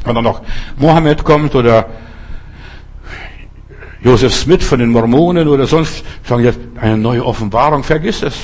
Wenn 0.05 0.15
dann 0.15 0.25
noch 0.25 0.43
Mohammed 0.77 1.25
kommt 1.25 1.55
oder 1.55 1.87
Joseph 4.01 4.35
Smith 4.35 4.65
von 4.65 4.79
den 4.79 4.91
Mormonen 4.91 5.49
oder 5.49 5.67
sonst, 5.67 6.05
sagen 6.25 6.45
jetzt 6.45 6.61
eine 6.81 6.97
neue 6.97 7.25
Offenbarung, 7.25 7.83
vergiss 7.83 8.23
es. 8.23 8.37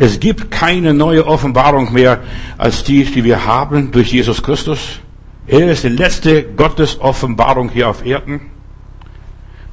Es 0.00 0.20
gibt 0.20 0.52
keine 0.52 0.94
neue 0.94 1.26
Offenbarung 1.26 1.92
mehr 1.92 2.20
als 2.56 2.84
die, 2.84 3.04
die 3.04 3.24
wir 3.24 3.44
haben 3.44 3.90
durch 3.90 4.12
Jesus 4.12 4.44
Christus. 4.44 5.00
Er 5.48 5.72
ist 5.72 5.82
die 5.82 5.88
letzte 5.88 6.44
Gottes 6.44 7.00
Offenbarung 7.00 7.68
hier 7.68 7.88
auf 7.88 8.06
Erden. 8.06 8.42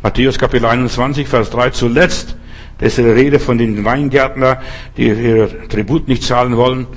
Matthäus 0.02 0.40
Kapitel 0.40 0.66
21, 0.66 1.28
Vers 1.28 1.52
3. 1.52 1.70
Zuletzt, 1.70 2.36
das 2.80 2.88
ist 2.88 2.98
die 2.98 3.04
Rede 3.04 3.40
von 3.40 3.60
den 3.60 3.86
Weingärtner, 3.86 4.62
die 4.98 5.10
ihr 5.10 5.68
Tribut 5.70 6.08
nicht 6.08 6.24
zahlen 6.24 6.58
wollen. 6.58 6.88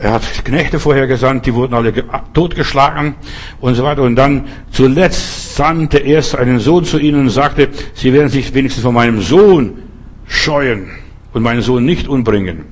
Er 0.00 0.12
hat 0.12 0.44
Knechte 0.44 0.78
vorher 0.78 1.08
gesandt, 1.08 1.46
die 1.46 1.54
wurden 1.54 1.74
alle 1.74 1.92
totgeschlagen 2.32 3.16
und 3.60 3.74
so 3.74 3.82
weiter. 3.82 4.02
Und 4.02 4.14
dann 4.14 4.46
zuletzt 4.70 5.56
sandte 5.56 5.98
er 5.98 6.22
einen 6.38 6.60
Sohn 6.60 6.84
zu 6.84 7.00
ihnen 7.00 7.22
und 7.22 7.30
sagte, 7.30 7.70
sie 7.94 8.12
werden 8.12 8.28
sich 8.28 8.54
wenigstens 8.54 8.84
von 8.84 8.94
meinem 8.94 9.20
Sohn 9.20 9.82
scheuen 10.28 10.90
und 11.38 11.44
meinen 11.44 11.62
Sohn 11.62 11.84
nicht 11.84 12.08
umbringen. 12.08 12.64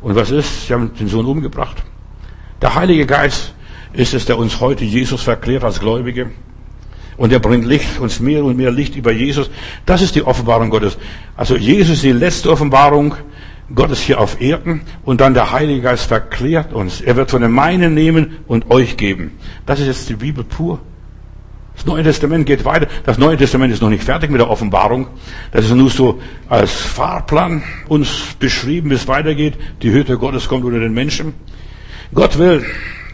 Und 0.00 0.16
was 0.16 0.30
ist? 0.30 0.66
Sie 0.66 0.72
haben 0.72 0.90
den 0.98 1.06
Sohn 1.06 1.26
umgebracht. 1.26 1.84
Der 2.62 2.74
Heilige 2.74 3.04
Geist 3.04 3.54
ist 3.92 4.14
es, 4.14 4.24
der 4.24 4.38
uns 4.38 4.58
heute 4.60 4.84
Jesus 4.84 5.22
verklärt 5.22 5.64
als 5.64 5.80
Gläubige. 5.80 6.30
Und 7.18 7.30
er 7.30 7.40
bringt 7.40 7.66
Licht, 7.66 8.00
uns 8.00 8.20
mehr 8.20 8.42
und 8.42 8.56
mehr 8.56 8.70
Licht 8.70 8.96
über 8.96 9.12
Jesus. 9.12 9.50
Das 9.84 10.00
ist 10.00 10.14
die 10.14 10.22
Offenbarung 10.22 10.70
Gottes. 10.70 10.96
Also 11.36 11.56
Jesus 11.56 11.96
ist 11.96 12.04
die 12.04 12.12
letzte 12.12 12.50
Offenbarung 12.50 13.14
Gottes 13.74 14.00
hier 14.00 14.18
auf 14.18 14.40
Erden 14.40 14.80
und 15.04 15.20
dann 15.20 15.34
der 15.34 15.52
Heilige 15.52 15.82
Geist 15.82 16.06
verklärt 16.06 16.72
uns. 16.72 17.02
Er 17.02 17.16
wird 17.16 17.30
von 17.30 17.42
den 17.42 17.52
meinen 17.52 17.92
nehmen 17.92 18.38
und 18.46 18.70
euch 18.70 18.96
geben. 18.96 19.32
Das 19.66 19.78
ist 19.78 19.86
jetzt 19.86 20.08
die 20.08 20.16
Bibel 20.16 20.42
pur. 20.42 20.80
Das 21.76 21.86
Neue 21.86 22.02
Testament 22.02 22.46
geht 22.46 22.64
weiter. 22.64 22.86
Das 23.04 23.18
Neue 23.18 23.36
Testament 23.36 23.72
ist 23.72 23.82
noch 23.82 23.90
nicht 23.90 24.04
fertig 24.04 24.30
mit 24.30 24.40
der 24.40 24.48
Offenbarung. 24.48 25.08
Das 25.50 25.64
ist 25.64 25.74
nur 25.74 25.90
so 25.90 26.20
als 26.48 26.72
Fahrplan 26.72 27.62
uns 27.88 28.34
beschrieben, 28.38 28.90
wie 28.90 28.94
es 28.94 29.08
weitergeht. 29.08 29.54
Die 29.82 29.90
Hütte 29.90 30.16
Gottes 30.16 30.48
kommt 30.48 30.64
unter 30.64 30.80
den 30.80 30.94
Menschen. 30.94 31.34
Gott 32.14 32.38
will, 32.38 32.64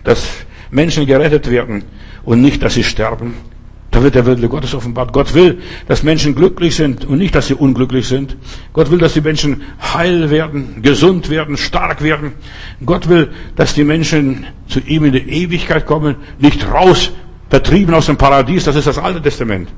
dass 0.05 0.27
Menschen 0.71 1.07
gerettet 1.07 1.51
werden 1.51 1.85
und 2.25 2.43
nicht, 2.43 2.63
dass 2.63 2.75
sie 2.75 2.85
sterben. 2.85 3.35
Da 3.91 4.03
wird 4.05 4.15
der 4.15 4.25
Wille 4.25 4.49
Gottes 4.49 4.75
offenbart. 4.75 5.13
Gott 5.13 5.35
will, 5.35 5.63
dass 5.89 6.05
Menschen 6.05 6.37
glücklich 6.37 6.77
sind 6.77 7.05
und 7.05 7.19
nicht, 7.19 7.35
dass 7.35 7.49
sie 7.49 7.55
unglücklich 7.55 8.07
sind. 8.07 8.37
Gott 8.73 8.91
will, 8.91 8.99
dass 8.99 9.15
die 9.15 9.21
Menschen 9.21 9.63
heil 9.83 10.31
werden, 10.31 10.81
gesund 10.81 11.29
werden, 11.29 11.57
stark 11.57 12.03
werden. 12.03 12.33
Gott 12.87 13.09
will, 13.09 13.31
dass 13.57 13.75
die 13.75 13.83
Menschen 13.83 14.47
zu 14.69 14.79
ihm 14.81 15.07
in 15.07 15.13
die 15.13 15.29
Ewigkeit 15.29 15.87
kommen, 15.87 16.17
nicht 16.39 16.71
raus 16.71 17.11
vertrieben 17.51 17.95
aus 17.95 18.07
dem 18.07 18.17
Paradies, 18.17 18.65
das 18.65 18.77
ist 18.77 18.87
das 18.87 18.99
Alte 18.99 19.21
Testament. 19.21 19.69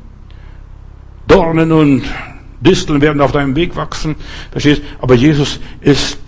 Dornen 1.27 1.73
und 1.73 2.05
Disteln 2.61 3.01
werden 3.01 3.21
auf 3.21 3.33
deinem 3.33 3.57
Weg 3.57 3.75
wachsen, 3.75 4.15
verstehst? 4.53 4.83
Aber 5.01 5.15
Jesus 5.15 5.59
ist 5.81 6.21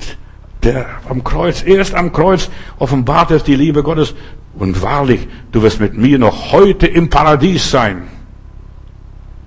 der 0.63 0.87
am 1.09 1.23
Kreuz, 1.23 1.63
erst 1.63 1.95
am 1.95 2.13
Kreuz 2.13 2.51
offenbart 2.79 3.31
es 3.31 3.45
die 3.45 3.55
Liebe 3.55 3.83
Gottes. 3.83 4.15
Und 4.55 4.81
wahrlich, 4.83 5.29
du 5.53 5.63
wirst 5.63 5.81
mit 5.81 5.95
mir 5.95 6.19
noch 6.19 6.53
heute 6.53 6.87
im 6.87 7.11
Paradies 7.11 7.71
sein. 7.71 8.05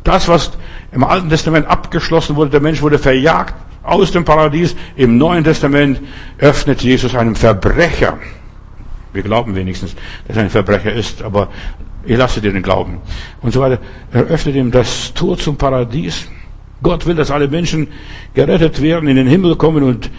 Das, 0.03 0.27
was 0.27 0.51
im 0.91 1.03
Alten 1.03 1.29
Testament 1.29 1.67
abgeschlossen 1.67 2.35
wurde, 2.35 2.51
der 2.51 2.59
Mensch 2.61 2.81
wurde 2.81 2.99
verjagt 2.99 3.55
aus 3.83 4.11
dem 4.11 4.23
Paradies. 4.23 4.75
Im 4.95 5.17
Neuen 5.17 5.43
Testament 5.43 6.01
öffnet 6.37 6.81
Jesus 6.81 7.15
einem 7.15 7.35
Verbrecher 7.35 8.17
Wir 9.17 9.23
glauben 9.23 9.55
wenigstens, 9.55 9.95
dass 10.27 10.37
er 10.37 10.43
ein 10.43 10.49
Verbrecher 10.51 10.93
ist, 10.93 11.23
aber 11.23 11.49
ich 12.07 12.17
lasse 12.17 12.41
dir 12.41 12.51
den 12.51 12.63
Glauben. 12.63 12.99
Und 13.41 13.53
so 13.53 13.59
weiter. 13.59 13.79
Er 14.11 14.23
öffnet 14.23 14.55
ihm 14.55 14.71
das 14.71 15.13
Tor 15.13 15.37
zum 15.37 15.57
Paradies. 15.57 16.27
Gott 16.81 17.05
will, 17.05 17.15
dass 17.15 17.31
alle 17.31 17.47
Menschen 17.47 17.87
gerettet 18.33 18.81
werden, 18.81 19.09
in 19.09 19.15
den 19.15 19.27
Himmel 19.27 19.55
kommen 19.55 19.83
und 19.83 20.09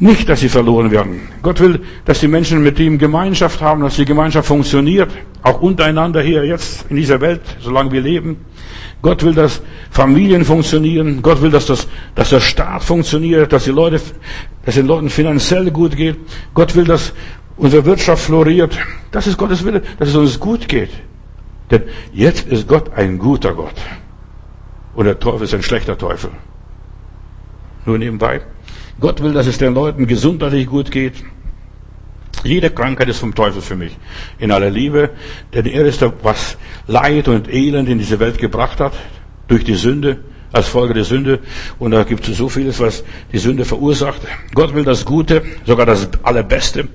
nicht, 0.00 0.28
dass 0.28 0.40
sie 0.40 0.48
verloren 0.48 0.90
werden. 0.90 1.20
Gott 1.42 1.60
will, 1.60 1.80
dass 2.04 2.20
die 2.20 2.28
Menschen 2.28 2.62
mit 2.62 2.80
ihm 2.80 2.98
Gemeinschaft 2.98 3.60
haben, 3.60 3.82
dass 3.82 3.96
die 3.96 4.04
Gemeinschaft 4.04 4.48
funktioniert, 4.48 5.10
auch 5.42 5.60
untereinander 5.60 6.20
hier 6.22 6.44
jetzt 6.44 6.86
in 6.88 6.96
dieser 6.96 7.20
Welt, 7.20 7.42
solange 7.60 7.92
wir 7.92 8.00
leben. 8.00 8.38
Gott 9.02 9.22
will, 9.22 9.34
dass 9.34 9.60
Familien 9.90 10.44
funktionieren. 10.44 11.20
Gott 11.20 11.42
will, 11.42 11.50
dass, 11.50 11.66
das, 11.66 11.86
dass 12.14 12.30
der 12.30 12.40
Staat 12.40 12.82
funktioniert, 12.82 13.52
dass 13.52 13.64
die 13.64 13.70
Leute, 13.70 14.00
dass 14.64 14.74
den 14.74 14.86
Leuten 14.86 15.10
finanziell 15.10 15.70
gut 15.70 15.96
geht. 15.96 16.16
Gott 16.54 16.74
will, 16.74 16.84
dass 16.84 17.12
unsere 17.56 17.84
Wirtschaft 17.84 18.24
floriert. 18.24 18.76
Das 19.10 19.26
ist 19.26 19.36
Gottes 19.36 19.64
Wille, 19.64 19.82
dass 19.98 20.08
es 20.08 20.16
uns 20.16 20.40
gut 20.40 20.66
geht. 20.68 20.90
Denn 21.70 21.82
jetzt 22.12 22.46
ist 22.46 22.68
Gott 22.68 22.92
ein 22.94 23.18
guter 23.18 23.54
Gott. 23.54 23.74
Und 24.94 25.06
der 25.06 25.18
Teufel 25.18 25.44
ist 25.44 25.54
ein 25.54 25.62
schlechter 25.62 25.98
Teufel. 25.98 26.30
Nur 27.86 27.98
nebenbei. 27.98 28.42
Gott 29.00 29.22
will, 29.22 29.32
dass 29.32 29.46
es 29.46 29.58
den 29.58 29.74
Leuten 29.74 30.06
gesundheitlich 30.06 30.66
gut 30.66 30.90
geht. 30.90 31.24
Jede 32.44 32.70
Krankheit 32.70 33.08
ist 33.08 33.18
vom 33.18 33.34
Teufel 33.34 33.62
für 33.62 33.76
mich. 33.76 33.96
In 34.38 34.50
aller 34.52 34.70
Liebe. 34.70 35.10
Denn 35.52 35.66
er 35.66 35.84
ist 35.86 36.00
der, 36.00 36.12
was 36.22 36.56
Leid 36.86 37.28
und 37.28 37.52
Elend 37.52 37.88
in 37.88 37.98
diese 37.98 38.20
Welt 38.20 38.38
gebracht 38.38 38.80
hat. 38.80 38.92
Durch 39.48 39.64
die 39.64 39.74
Sünde. 39.74 40.20
Als 40.52 40.68
Folge 40.68 40.94
der 40.94 41.04
Sünde. 41.04 41.40
Und 41.78 41.90
da 41.90 42.04
gibt 42.04 42.28
es 42.28 42.36
so 42.36 42.48
vieles, 42.48 42.78
was 42.78 43.02
die 43.32 43.38
Sünde 43.38 43.64
verursacht. 43.64 44.20
Gott 44.54 44.74
will 44.74 44.84
das 44.84 45.04
Gute, 45.04 45.42
sogar 45.66 45.86
das 45.86 46.08
Allerbeste. 46.22 46.88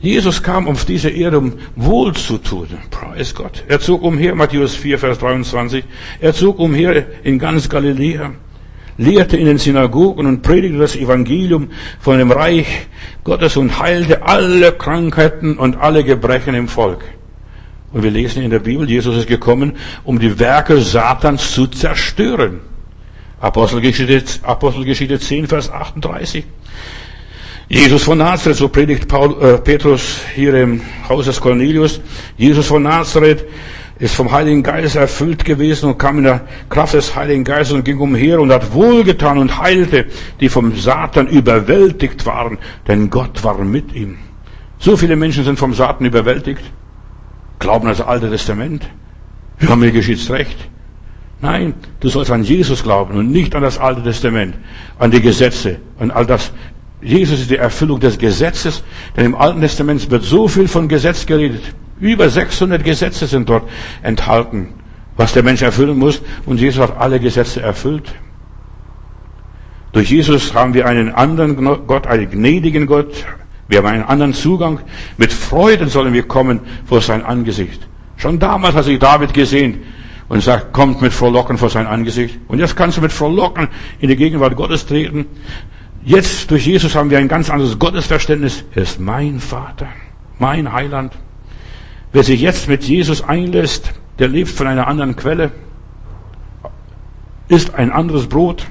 Jesus 0.00 0.42
kam 0.42 0.68
auf 0.68 0.84
diese 0.84 1.08
Erde, 1.08 1.38
um 1.38 1.54
wohl 1.74 2.12
zu 2.14 2.38
tun. 2.38 2.68
Preis 2.90 3.34
Gott. 3.34 3.64
Er 3.66 3.80
zog 3.80 4.02
umher, 4.02 4.34
Matthäus 4.34 4.74
4, 4.74 4.98
Vers 4.98 5.18
23. 5.18 5.84
Er 6.20 6.34
zog 6.34 6.58
umher 6.58 7.06
in 7.24 7.38
ganz 7.38 7.68
Galiläa, 7.68 8.32
lehrte 8.98 9.36
in 9.36 9.46
den 9.46 9.58
Synagogen 9.58 10.26
und 10.26 10.42
predigte 10.42 10.78
das 10.78 10.96
Evangelium 10.96 11.70
von 11.98 12.18
dem 12.18 12.30
Reich 12.30 12.88
Gottes 13.24 13.56
und 13.56 13.80
heilte 13.80 14.22
alle 14.22 14.72
Krankheiten 14.72 15.56
und 15.56 15.76
alle 15.76 16.04
Gebrechen 16.04 16.54
im 16.54 16.68
Volk. 16.68 17.04
Und 17.92 18.02
wir 18.02 18.10
lesen 18.10 18.42
in 18.42 18.50
der 18.50 18.58
Bibel, 18.58 18.88
Jesus 18.88 19.16
ist 19.16 19.28
gekommen, 19.28 19.72
um 20.04 20.18
die 20.18 20.38
Werke 20.38 20.80
Satans 20.80 21.52
zu 21.52 21.66
zerstören. 21.66 22.60
Apostelgeschichte, 23.40 24.44
Apostelgeschichte 24.44 25.18
10, 25.18 25.46
Vers 25.46 25.70
38. 25.70 26.44
Jesus 27.68 28.04
von 28.04 28.18
Nazareth, 28.18 28.58
so 28.58 28.68
predigt 28.68 29.08
Paul, 29.08 29.42
äh, 29.42 29.58
Petrus 29.58 30.20
hier 30.36 30.54
im 30.54 30.80
Haus 31.08 31.24
des 31.24 31.40
Cornelius. 31.40 32.00
Jesus 32.36 32.66
von 32.66 32.84
Nazareth 32.84 33.44
ist 33.98 34.14
vom 34.14 34.30
Heiligen 34.30 34.62
Geist 34.62 34.94
erfüllt 34.94 35.44
gewesen 35.44 35.86
und 35.88 35.98
kam 35.98 36.18
in 36.18 36.24
der 36.24 36.42
Kraft 36.68 36.94
des 36.94 37.16
Heiligen 37.16 37.42
Geistes 37.42 37.74
und 37.74 37.84
ging 37.84 37.98
umher 37.98 38.40
und 38.40 38.52
hat 38.52 38.72
wohlgetan 38.72 39.38
und 39.38 39.58
heilte, 39.58 40.06
die 40.38 40.48
vom 40.48 40.76
Satan 40.76 41.26
überwältigt 41.26 42.24
waren, 42.24 42.58
denn 42.86 43.10
Gott 43.10 43.42
war 43.42 43.58
mit 43.64 43.92
ihm. 43.94 44.18
So 44.78 44.96
viele 44.96 45.16
Menschen 45.16 45.42
sind 45.42 45.58
vom 45.58 45.74
Satan 45.74 46.06
überwältigt, 46.06 46.62
glauben 47.58 47.88
das 47.88 48.00
Alte 48.00 48.30
Testament. 48.30 48.88
Ja, 49.60 49.74
mir 49.74 49.90
geschieht's 49.90 50.30
recht. 50.30 50.68
Nein, 51.40 51.74
du 51.98 52.08
sollst 52.08 52.30
an 52.30 52.44
Jesus 52.44 52.82
glauben 52.84 53.16
und 53.16 53.32
nicht 53.32 53.54
an 53.56 53.62
das 53.62 53.78
Alte 53.78 54.04
Testament, 54.04 54.54
an 54.98 55.10
die 55.10 55.20
Gesetze, 55.20 55.78
und 55.98 56.10
all 56.10 56.26
das, 56.26 56.52
Jesus 57.06 57.38
ist 57.38 57.50
die 57.50 57.56
Erfüllung 57.56 58.00
des 58.00 58.18
Gesetzes, 58.18 58.82
denn 59.16 59.26
im 59.26 59.36
Alten 59.36 59.60
Testament 59.60 60.10
wird 60.10 60.24
so 60.24 60.48
viel 60.48 60.66
von 60.66 60.88
Gesetz 60.88 61.24
geredet. 61.24 61.62
Über 62.00 62.28
600 62.28 62.82
Gesetze 62.82 63.28
sind 63.28 63.48
dort 63.48 63.68
enthalten, 64.02 64.74
was 65.16 65.32
der 65.32 65.44
Mensch 65.44 65.62
erfüllen 65.62 65.98
muss. 65.98 66.20
Und 66.46 66.60
Jesus 66.60 66.82
hat 66.82 66.98
alle 66.98 67.20
Gesetze 67.20 67.62
erfüllt. 67.62 68.12
Durch 69.92 70.10
Jesus 70.10 70.52
haben 70.52 70.74
wir 70.74 70.86
einen 70.86 71.14
anderen 71.14 71.54
Gott, 71.86 72.08
einen 72.08 72.28
gnädigen 72.28 72.86
Gott. 72.86 73.24
Wir 73.68 73.78
haben 73.78 73.86
einen 73.86 74.02
anderen 74.02 74.34
Zugang. 74.34 74.80
Mit 75.16 75.32
Freuden 75.32 75.88
sollen 75.88 76.12
wir 76.12 76.24
kommen 76.24 76.58
vor 76.86 77.00
sein 77.00 77.24
Angesicht. 77.24 77.86
Schon 78.16 78.40
damals 78.40 78.74
hat 78.74 78.84
sich 78.84 78.98
David 78.98 79.32
gesehen 79.32 79.84
und 80.28 80.42
sagt, 80.42 80.72
kommt 80.72 81.02
mit 81.02 81.12
Frohlocken 81.12 81.56
vor 81.56 81.70
sein 81.70 81.86
Angesicht. 81.86 82.36
Und 82.48 82.58
jetzt 82.58 82.74
kannst 82.74 82.96
du 82.96 83.00
mit 83.00 83.12
Frohlocken 83.12 83.68
in 84.00 84.08
die 84.08 84.16
Gegenwart 84.16 84.56
Gottes 84.56 84.86
treten. 84.86 85.26
Jetzt 86.06 86.52
durch 86.52 86.64
Jesus 86.64 86.94
haben 86.94 87.10
wir 87.10 87.18
ein 87.18 87.26
ganz 87.26 87.50
anderes 87.50 87.80
Gottesverständnis. 87.80 88.62
Er 88.76 88.82
ist 88.82 89.00
mein 89.00 89.40
Vater, 89.40 89.88
mein 90.38 90.72
Heiland. 90.72 91.12
Wer 92.12 92.22
sich 92.22 92.40
jetzt 92.40 92.68
mit 92.68 92.84
Jesus 92.84 93.24
einlässt, 93.24 93.92
der 94.20 94.28
lebt 94.28 94.50
von 94.50 94.68
einer 94.68 94.86
anderen 94.86 95.16
Quelle, 95.16 95.50
isst 97.48 97.74
ein 97.74 97.90
anderes 97.90 98.28
Brot. 98.28 98.68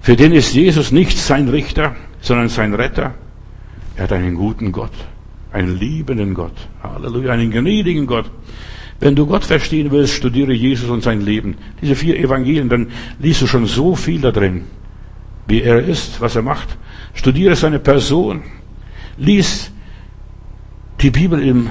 Für 0.00 0.16
den 0.16 0.32
ist 0.32 0.52
Jesus 0.52 0.90
nicht 0.90 1.16
sein 1.16 1.48
Richter, 1.48 1.94
sondern 2.20 2.48
sein 2.48 2.74
Retter. 2.74 3.14
Er 3.94 4.02
hat 4.02 4.12
einen 4.12 4.34
guten 4.34 4.72
Gott, 4.72 4.94
einen 5.52 5.78
liebenden 5.78 6.34
Gott. 6.34 6.56
Halleluja, 6.82 7.34
einen 7.34 7.52
gnädigen 7.52 8.08
Gott. 8.08 8.28
Wenn 8.98 9.14
du 9.14 9.26
Gott 9.26 9.44
verstehen 9.44 9.92
willst, 9.92 10.14
studiere 10.14 10.52
Jesus 10.52 10.90
und 10.90 11.04
sein 11.04 11.20
Leben. 11.20 11.54
Diese 11.80 11.94
vier 11.94 12.18
Evangelien, 12.18 12.68
dann 12.68 12.88
liest 13.20 13.42
du 13.42 13.46
schon 13.46 13.66
so 13.66 13.94
viel 13.94 14.20
da 14.20 14.32
drin 14.32 14.64
wie 15.46 15.62
er 15.62 15.80
ist, 15.80 16.20
was 16.20 16.36
er 16.36 16.42
macht. 16.42 16.76
Studiere 17.14 17.56
seine 17.56 17.78
Person. 17.78 18.42
Lies 19.16 19.70
die 21.00 21.10
Bibel 21.10 21.42
im 21.42 21.70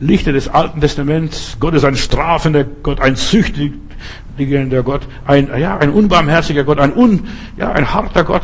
Lichte 0.00 0.32
des 0.32 0.48
Alten 0.48 0.80
Testaments. 0.80 1.56
Gott 1.60 1.74
ist 1.74 1.84
ein 1.84 1.96
strafender 1.96 2.64
Gott, 2.64 3.00
ein 3.00 3.16
züchtigender 3.16 4.82
Gott, 4.82 5.02
ein, 5.26 5.48
ja, 5.58 5.78
ein 5.78 5.90
unbarmherziger 5.90 6.64
Gott, 6.64 6.80
ein 6.80 6.92
un, 6.92 7.28
ja, 7.56 7.72
ein 7.72 7.92
harter 7.92 8.24
Gott. 8.24 8.42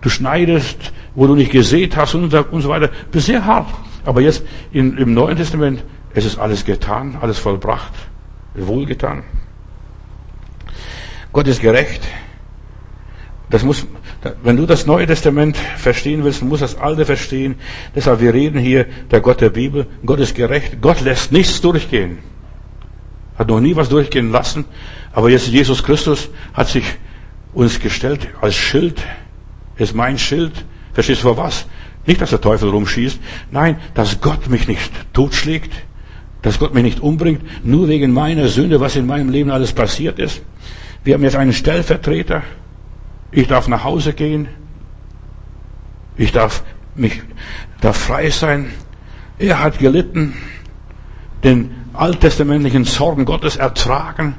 Du 0.00 0.08
schneidest, 0.08 0.92
wo 1.14 1.26
du 1.26 1.36
nicht 1.36 1.52
gesät 1.52 1.96
hast 1.96 2.14
und, 2.14 2.30
so 2.30 2.68
weiter. 2.68 2.90
Bist 3.12 3.26
sehr 3.26 3.44
hart. 3.44 3.68
Aber 4.04 4.20
jetzt 4.20 4.44
in, 4.72 4.98
im 4.98 5.14
Neuen 5.14 5.36
Testament, 5.36 5.84
es 6.14 6.24
ist 6.24 6.38
alles 6.38 6.64
getan, 6.64 7.16
alles 7.20 7.38
vollbracht, 7.38 7.92
wohlgetan. 8.54 9.22
Gott 11.32 11.46
ist 11.46 11.60
gerecht. 11.60 12.02
Das 13.52 13.62
muss, 13.64 13.86
wenn 14.42 14.56
du 14.56 14.64
das 14.64 14.86
Neue 14.86 15.06
Testament 15.06 15.58
verstehen 15.58 16.24
willst, 16.24 16.42
musst 16.42 16.62
du 16.62 16.64
das 16.64 16.78
Alte 16.78 17.04
verstehen. 17.04 17.56
Deshalb, 17.94 18.22
wir 18.22 18.32
reden 18.32 18.58
hier, 18.58 18.86
der 19.10 19.20
Gott 19.20 19.42
der 19.42 19.50
Bibel. 19.50 19.86
Gott 20.06 20.20
ist 20.20 20.34
gerecht. 20.34 20.80
Gott 20.80 21.02
lässt 21.02 21.32
nichts 21.32 21.60
durchgehen. 21.60 22.20
Hat 23.36 23.48
noch 23.48 23.60
nie 23.60 23.76
was 23.76 23.90
durchgehen 23.90 24.32
lassen. 24.32 24.64
Aber 25.12 25.28
jetzt 25.28 25.48
Jesus 25.48 25.82
Christus 25.82 26.30
hat 26.54 26.68
sich 26.68 26.84
uns 27.52 27.78
gestellt 27.78 28.26
als 28.40 28.54
Schild. 28.54 29.02
Ist 29.76 29.94
mein 29.94 30.16
Schild. 30.16 30.64
Verstehst 30.94 31.22
du 31.22 31.34
vor 31.34 31.36
was? 31.36 31.66
Nicht, 32.06 32.22
dass 32.22 32.30
der 32.30 32.40
Teufel 32.40 32.70
rumschießt. 32.70 33.20
Nein, 33.50 33.76
dass 33.92 34.22
Gott 34.22 34.48
mich 34.48 34.66
nicht 34.66 34.90
totschlägt. 35.12 35.72
Dass 36.40 36.58
Gott 36.58 36.72
mich 36.72 36.84
nicht 36.84 37.00
umbringt. 37.00 37.42
Nur 37.64 37.88
wegen 37.88 38.14
meiner 38.14 38.48
Sünde, 38.48 38.80
was 38.80 38.96
in 38.96 39.06
meinem 39.06 39.28
Leben 39.28 39.50
alles 39.50 39.74
passiert 39.74 40.18
ist. 40.18 40.40
Wir 41.04 41.12
haben 41.12 41.22
jetzt 41.22 41.36
einen 41.36 41.52
Stellvertreter. 41.52 42.42
Ich 43.32 43.48
darf 43.48 43.66
nach 43.66 43.82
Hause 43.82 44.12
gehen. 44.12 44.48
Ich 46.16 46.32
darf 46.32 46.62
mich, 46.94 47.22
darf 47.80 47.96
frei 47.96 48.30
sein. 48.30 48.70
Er 49.38 49.60
hat 49.60 49.78
gelitten, 49.78 50.34
den 51.42 51.70
alttestamentlichen 51.94 52.84
Sorgen 52.84 53.24
Gottes 53.24 53.56
ertragen, 53.56 54.36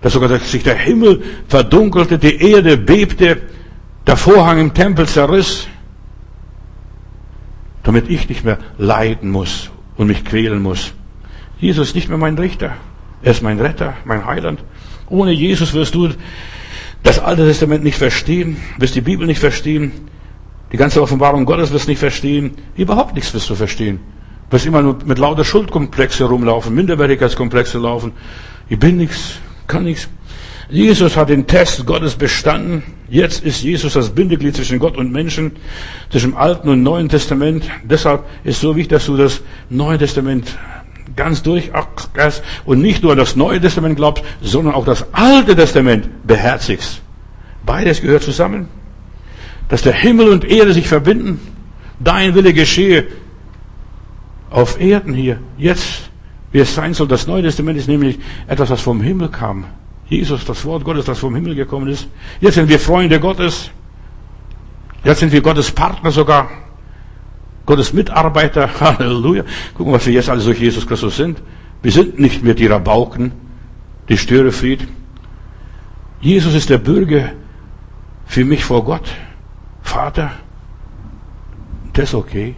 dass 0.00 0.12
sogar 0.12 0.38
sich 0.38 0.62
der 0.62 0.76
Himmel 0.76 1.22
verdunkelte, 1.48 2.18
die 2.18 2.40
Erde 2.40 2.76
bebte, 2.76 3.42
der 4.06 4.16
Vorhang 4.16 4.58
im 4.58 4.72
Tempel 4.72 5.06
zerriss, 5.06 5.66
damit 7.82 8.08
ich 8.08 8.28
nicht 8.28 8.44
mehr 8.44 8.58
leiden 8.78 9.30
muss 9.30 9.70
und 9.96 10.06
mich 10.06 10.24
quälen 10.24 10.62
muss. 10.62 10.92
Jesus 11.58 11.88
ist 11.88 11.94
nicht 11.94 12.08
mehr 12.08 12.18
mein 12.18 12.38
Richter. 12.38 12.74
Er 13.22 13.32
ist 13.32 13.42
mein 13.42 13.58
Retter, 13.60 13.94
mein 14.04 14.24
Heiland. 14.24 14.60
Ohne 15.08 15.32
Jesus 15.32 15.74
wirst 15.74 15.94
du 15.94 16.10
das 17.02 17.18
Alte 17.18 17.46
Testament 17.46 17.84
nicht 17.84 17.98
verstehen, 17.98 18.56
wirst 18.78 18.94
die 18.94 19.00
Bibel 19.00 19.26
nicht 19.26 19.40
verstehen, 19.40 19.92
die 20.72 20.76
ganze 20.76 21.00
Offenbarung 21.00 21.44
Gottes 21.44 21.72
wirst 21.72 21.88
nicht 21.88 21.98
verstehen, 21.98 22.52
überhaupt 22.76 23.14
nichts 23.14 23.32
wirst 23.32 23.48
du 23.48 23.54
verstehen. 23.54 24.00
Du 24.48 24.54
wirst 24.54 24.66
immer 24.66 24.82
nur 24.82 24.98
mit 25.04 25.18
lauter 25.18 25.44
Schuldkomplexe 25.44 26.24
rumlaufen, 26.24 26.74
Minderwertigkeitskomplexe 26.74 27.78
laufen. 27.78 28.12
Ich 28.68 28.78
bin 28.78 28.96
nichts, 28.98 29.38
kann 29.66 29.84
nichts. 29.84 30.08
Jesus 30.70 31.16
hat 31.16 31.30
den 31.30 31.46
Test 31.46 31.86
Gottes 31.86 32.14
bestanden. 32.14 32.82
Jetzt 33.08 33.42
ist 33.42 33.62
Jesus 33.62 33.94
das 33.94 34.10
Bindeglied 34.10 34.54
zwischen 34.54 34.78
Gott 34.78 34.98
und 34.98 35.10
Menschen, 35.10 35.52
zwischen 36.10 36.32
dem 36.32 36.36
Alten 36.36 36.68
und 36.68 36.82
Neuen 36.82 37.08
Testament. 37.08 37.64
Deshalb 37.84 38.24
ist 38.44 38.60
so 38.60 38.76
wichtig, 38.76 38.90
dass 38.90 39.06
du 39.06 39.16
das 39.16 39.40
Neue 39.70 39.96
Testament 39.96 40.58
ganz 41.16 41.42
durchackerst 41.42 42.42
und 42.64 42.80
nicht 42.80 43.02
nur 43.02 43.16
das 43.16 43.36
Neue 43.36 43.60
Testament 43.60 43.96
glaubst, 43.96 44.24
sondern 44.40 44.74
auch 44.74 44.84
das 44.84 45.12
Alte 45.12 45.56
Testament 45.56 46.26
beherzigst. 46.26 47.02
Beides 47.64 48.00
gehört 48.00 48.22
zusammen. 48.22 48.68
Dass 49.68 49.82
der 49.82 49.92
Himmel 49.92 50.28
und 50.28 50.44
Erde 50.44 50.72
sich 50.72 50.88
verbinden. 50.88 51.40
Dein 52.00 52.34
Wille 52.34 52.54
geschehe 52.54 53.06
auf 54.50 54.80
Erden 54.80 55.12
hier, 55.12 55.40
jetzt, 55.58 56.10
wie 56.52 56.60
es 56.60 56.74
sein 56.74 56.94
soll. 56.94 57.08
Das 57.08 57.26
Neue 57.26 57.42
Testament 57.42 57.78
ist 57.78 57.88
nämlich 57.88 58.18
etwas, 58.46 58.70
was 58.70 58.80
vom 58.80 59.00
Himmel 59.02 59.28
kam. 59.28 59.66
Jesus, 60.08 60.44
das 60.44 60.64
Wort 60.64 60.84
Gottes, 60.84 61.04
das 61.04 61.18
vom 61.18 61.34
Himmel 61.34 61.54
gekommen 61.54 61.88
ist. 61.88 62.08
Jetzt 62.40 62.54
sind 62.54 62.68
wir 62.68 62.80
Freunde 62.80 63.20
Gottes. 63.20 63.70
Jetzt 65.04 65.20
sind 65.20 65.32
wir 65.32 65.42
Gottes 65.42 65.70
Partner 65.70 66.10
sogar. 66.10 66.48
Gottes 67.68 67.92
Mitarbeiter. 67.92 68.70
Halleluja. 68.80 69.44
Gucken, 69.74 69.92
was 69.92 70.06
wir 70.06 70.14
jetzt 70.14 70.30
alles 70.30 70.46
durch 70.46 70.58
Jesus 70.58 70.86
Christus 70.86 71.16
sind. 71.16 71.42
Wir 71.82 71.92
sind 71.92 72.18
nicht 72.18 72.42
mehr 72.42 72.54
die 72.54 72.66
Rabauken, 72.66 73.32
die 74.08 74.16
Störefried. 74.16 74.88
Jesus 76.22 76.54
ist 76.54 76.70
der 76.70 76.78
Bürger 76.78 77.32
für 78.24 78.46
mich 78.46 78.64
vor 78.64 78.84
Gott. 78.84 79.06
Vater, 79.82 80.30
das 81.92 82.08
ist 82.08 82.14
okay, 82.14 82.54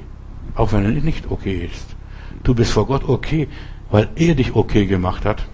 auch 0.55 0.73
wenn 0.73 0.85
er 0.85 0.91
nicht 0.93 1.29
okay 1.29 1.69
ist. 1.71 1.97
Du 2.45 2.55
bist 2.55 2.71
vor 2.71 2.87
Gott 2.87 3.03
okay, 3.09 3.49
weil 3.91 4.09
er 4.15 4.37
dich 4.37 4.55
okay 4.55 4.87
gemacht 4.87 5.25
hat. 5.25 5.45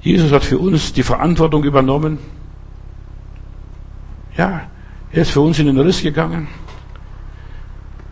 Jesus 0.00 0.30
hat 0.30 0.44
für 0.44 0.58
uns 0.58 0.92
die 0.92 1.02
Verantwortung 1.02 1.64
übernommen. 1.64 2.18
Ja, 4.36 4.68
er 5.10 5.22
ist 5.22 5.32
für 5.32 5.40
uns 5.40 5.58
in 5.58 5.66
den 5.66 5.80
Riss 5.80 6.00
gegangen. 6.00 6.46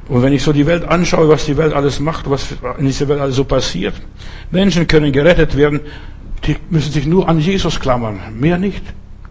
Und 0.08 0.22
wenn 0.22 0.32
ich 0.32 0.42
so 0.42 0.52
die 0.52 0.66
Welt 0.66 0.84
anschaue, 0.84 1.28
was 1.28 1.46
die 1.46 1.56
Welt 1.56 1.72
alles 1.72 1.98
macht, 1.98 2.28
was 2.28 2.48
in 2.78 2.86
dieser 2.86 3.08
Welt 3.08 3.20
alles 3.20 3.36
so 3.36 3.44
passiert, 3.44 3.94
Menschen 4.50 4.86
können 4.86 5.12
gerettet 5.12 5.56
werden, 5.56 5.80
die 6.46 6.56
müssen 6.68 6.92
sich 6.92 7.06
nur 7.06 7.28
an 7.28 7.40
Jesus 7.40 7.80
klammern, 7.80 8.20
mehr 8.38 8.58
nicht. 8.58 8.82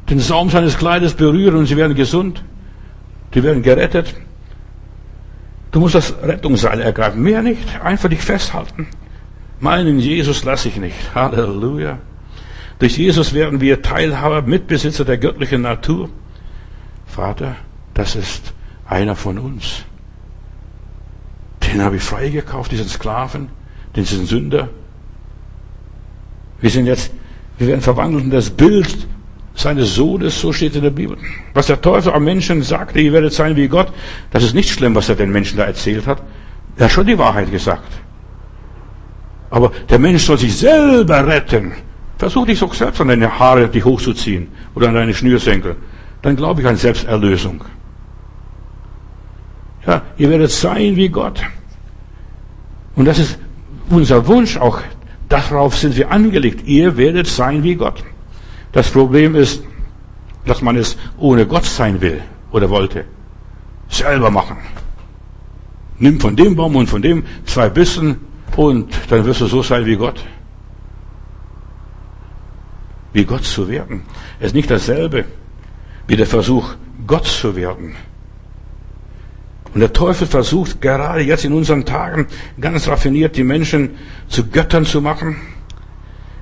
Den 0.09 0.19
Saum 0.19 0.49
seines 0.49 0.77
Kleides 0.77 1.13
berühren 1.13 1.55
und 1.55 1.67
sie 1.67 1.77
werden 1.77 1.95
gesund. 1.95 2.43
Die 3.33 3.43
werden 3.43 3.61
gerettet. 3.61 4.15
Du 5.71 5.79
musst 5.79 5.95
das 5.95 6.13
Rettungsseil 6.21 6.81
ergreifen, 6.81 7.21
mehr 7.21 7.41
nicht. 7.41 7.79
Einfach 7.83 8.09
dich 8.09 8.21
festhalten. 8.21 8.87
Meinen 9.59 9.99
Jesus 9.99 10.43
lasse 10.43 10.67
ich 10.67 10.77
nicht. 10.77 11.15
Halleluja. 11.15 11.99
Durch 12.79 12.97
Jesus 12.97 13.33
werden 13.33 13.61
wir 13.61 13.81
Teilhaber, 13.81 14.41
Mitbesitzer 14.41 15.05
der 15.05 15.17
göttlichen 15.17 15.61
Natur. 15.61 16.09
Vater, 17.05 17.55
das 17.93 18.15
ist 18.15 18.53
einer 18.85 19.15
von 19.15 19.37
uns. 19.37 19.85
Den 21.73 21.81
habe 21.81 21.95
ich 21.95 22.03
freigekauft, 22.03 22.71
diesen 22.71 22.87
Sklaven, 22.87 23.49
diesen 23.95 24.27
Sünder. 24.27 24.69
Wir 26.61 26.69
sind 26.69 26.85
jetzt, 26.85 27.11
wir 27.57 27.67
werden 27.67 27.81
verwandelt 27.81 28.25
in 28.25 28.29
das 28.29 28.51
Bild 28.51 29.07
seines 29.55 29.95
Sohnes, 29.95 30.39
so 30.39 30.53
steht 30.53 30.75
in 30.75 30.83
der 30.83 30.91
Bibel. 30.91 31.17
Was 31.55 31.67
der 31.67 31.81
Teufel 31.81 32.13
am 32.13 32.23
Menschen 32.23 32.61
sagte, 32.61 32.99
ihr 32.99 33.11
werdet 33.11 33.33
sein 33.33 33.55
wie 33.55 33.67
Gott, 33.67 33.91
das 34.29 34.43
ist 34.43 34.53
nicht 34.53 34.69
schlimm, 34.69 34.93
was 34.93 35.09
er 35.09 35.15
den 35.15 35.31
Menschen 35.31 35.57
da 35.57 35.65
erzählt 35.65 36.05
hat. 36.05 36.21
Er 36.77 36.85
hat 36.85 36.91
schon 36.91 37.07
die 37.07 37.17
Wahrheit 37.17 37.51
gesagt. 37.51 37.91
Aber 39.49 39.71
der 39.89 39.99
Mensch 39.99 40.23
soll 40.23 40.37
sich 40.37 40.55
selber 40.55 41.25
retten. 41.25 41.73
Versuch 42.19 42.45
dich 42.45 42.59
doch 42.59 42.73
selbst 42.73 43.01
an 43.01 43.07
deine 43.07 43.39
Haare 43.39 43.67
die 43.67 43.83
hochzuziehen 43.83 44.47
oder 44.75 44.89
an 44.89 44.95
deine 44.95 45.13
Schnürsenkel. 45.13 45.75
Dann 46.21 46.35
glaube 46.35 46.61
ich 46.61 46.67
an 46.67 46.75
Selbsterlösung. 46.75 47.63
Ja, 49.87 50.03
ihr 50.17 50.29
werdet 50.29 50.51
sein 50.51 50.95
wie 50.95 51.09
Gott. 51.09 51.41
Und 52.95 53.05
das 53.05 53.19
ist 53.19 53.37
unser 53.89 54.27
Wunsch 54.27 54.57
auch. 54.57 54.79
Darauf 55.29 55.75
sind 55.77 55.95
wir 55.95 56.11
angelegt. 56.11 56.67
Ihr 56.67 56.95
werdet 56.97 57.27
sein 57.27 57.63
wie 57.63 57.75
Gott. 57.75 58.03
Das 58.71 58.89
Problem 58.89 59.35
ist, 59.35 59.63
dass 60.45 60.61
man 60.61 60.75
es 60.77 60.97
ohne 61.17 61.45
Gott 61.47 61.65
sein 61.65 62.01
will 62.01 62.21
oder 62.51 62.69
wollte. 62.69 63.05
Selber 63.89 64.29
machen. 64.29 64.57
Nimm 65.99 66.19
von 66.19 66.35
dem 66.35 66.55
Baum 66.55 66.75
und 66.75 66.87
von 66.87 67.01
dem 67.01 67.23
zwei 67.45 67.69
Bissen 67.69 68.17
und 68.55 68.93
dann 69.09 69.25
wirst 69.25 69.41
du 69.41 69.47
so 69.47 69.61
sein 69.61 69.85
wie 69.85 69.95
Gott. 69.95 70.23
Wie 73.13 73.25
Gott 73.25 73.43
zu 73.43 73.69
werden. 73.69 74.03
Es 74.39 74.47
ist 74.47 74.55
nicht 74.55 74.69
dasselbe 74.69 75.25
wie 76.07 76.15
der 76.15 76.27
Versuch, 76.27 76.75
Gott 77.07 77.25
zu 77.25 77.55
werden. 77.55 77.95
Und 79.73 79.79
der 79.79 79.93
Teufel 79.93 80.27
versucht 80.27 80.81
gerade 80.81 81.21
jetzt 81.21 81.45
in 81.45 81.53
unseren 81.53 81.85
Tagen 81.85 82.27
ganz 82.59 82.87
raffiniert 82.87 83.35
die 83.35 83.43
Menschen 83.43 83.91
zu 84.27 84.47
Göttern 84.47 84.85
zu 84.85 85.01
machen. 85.01 85.37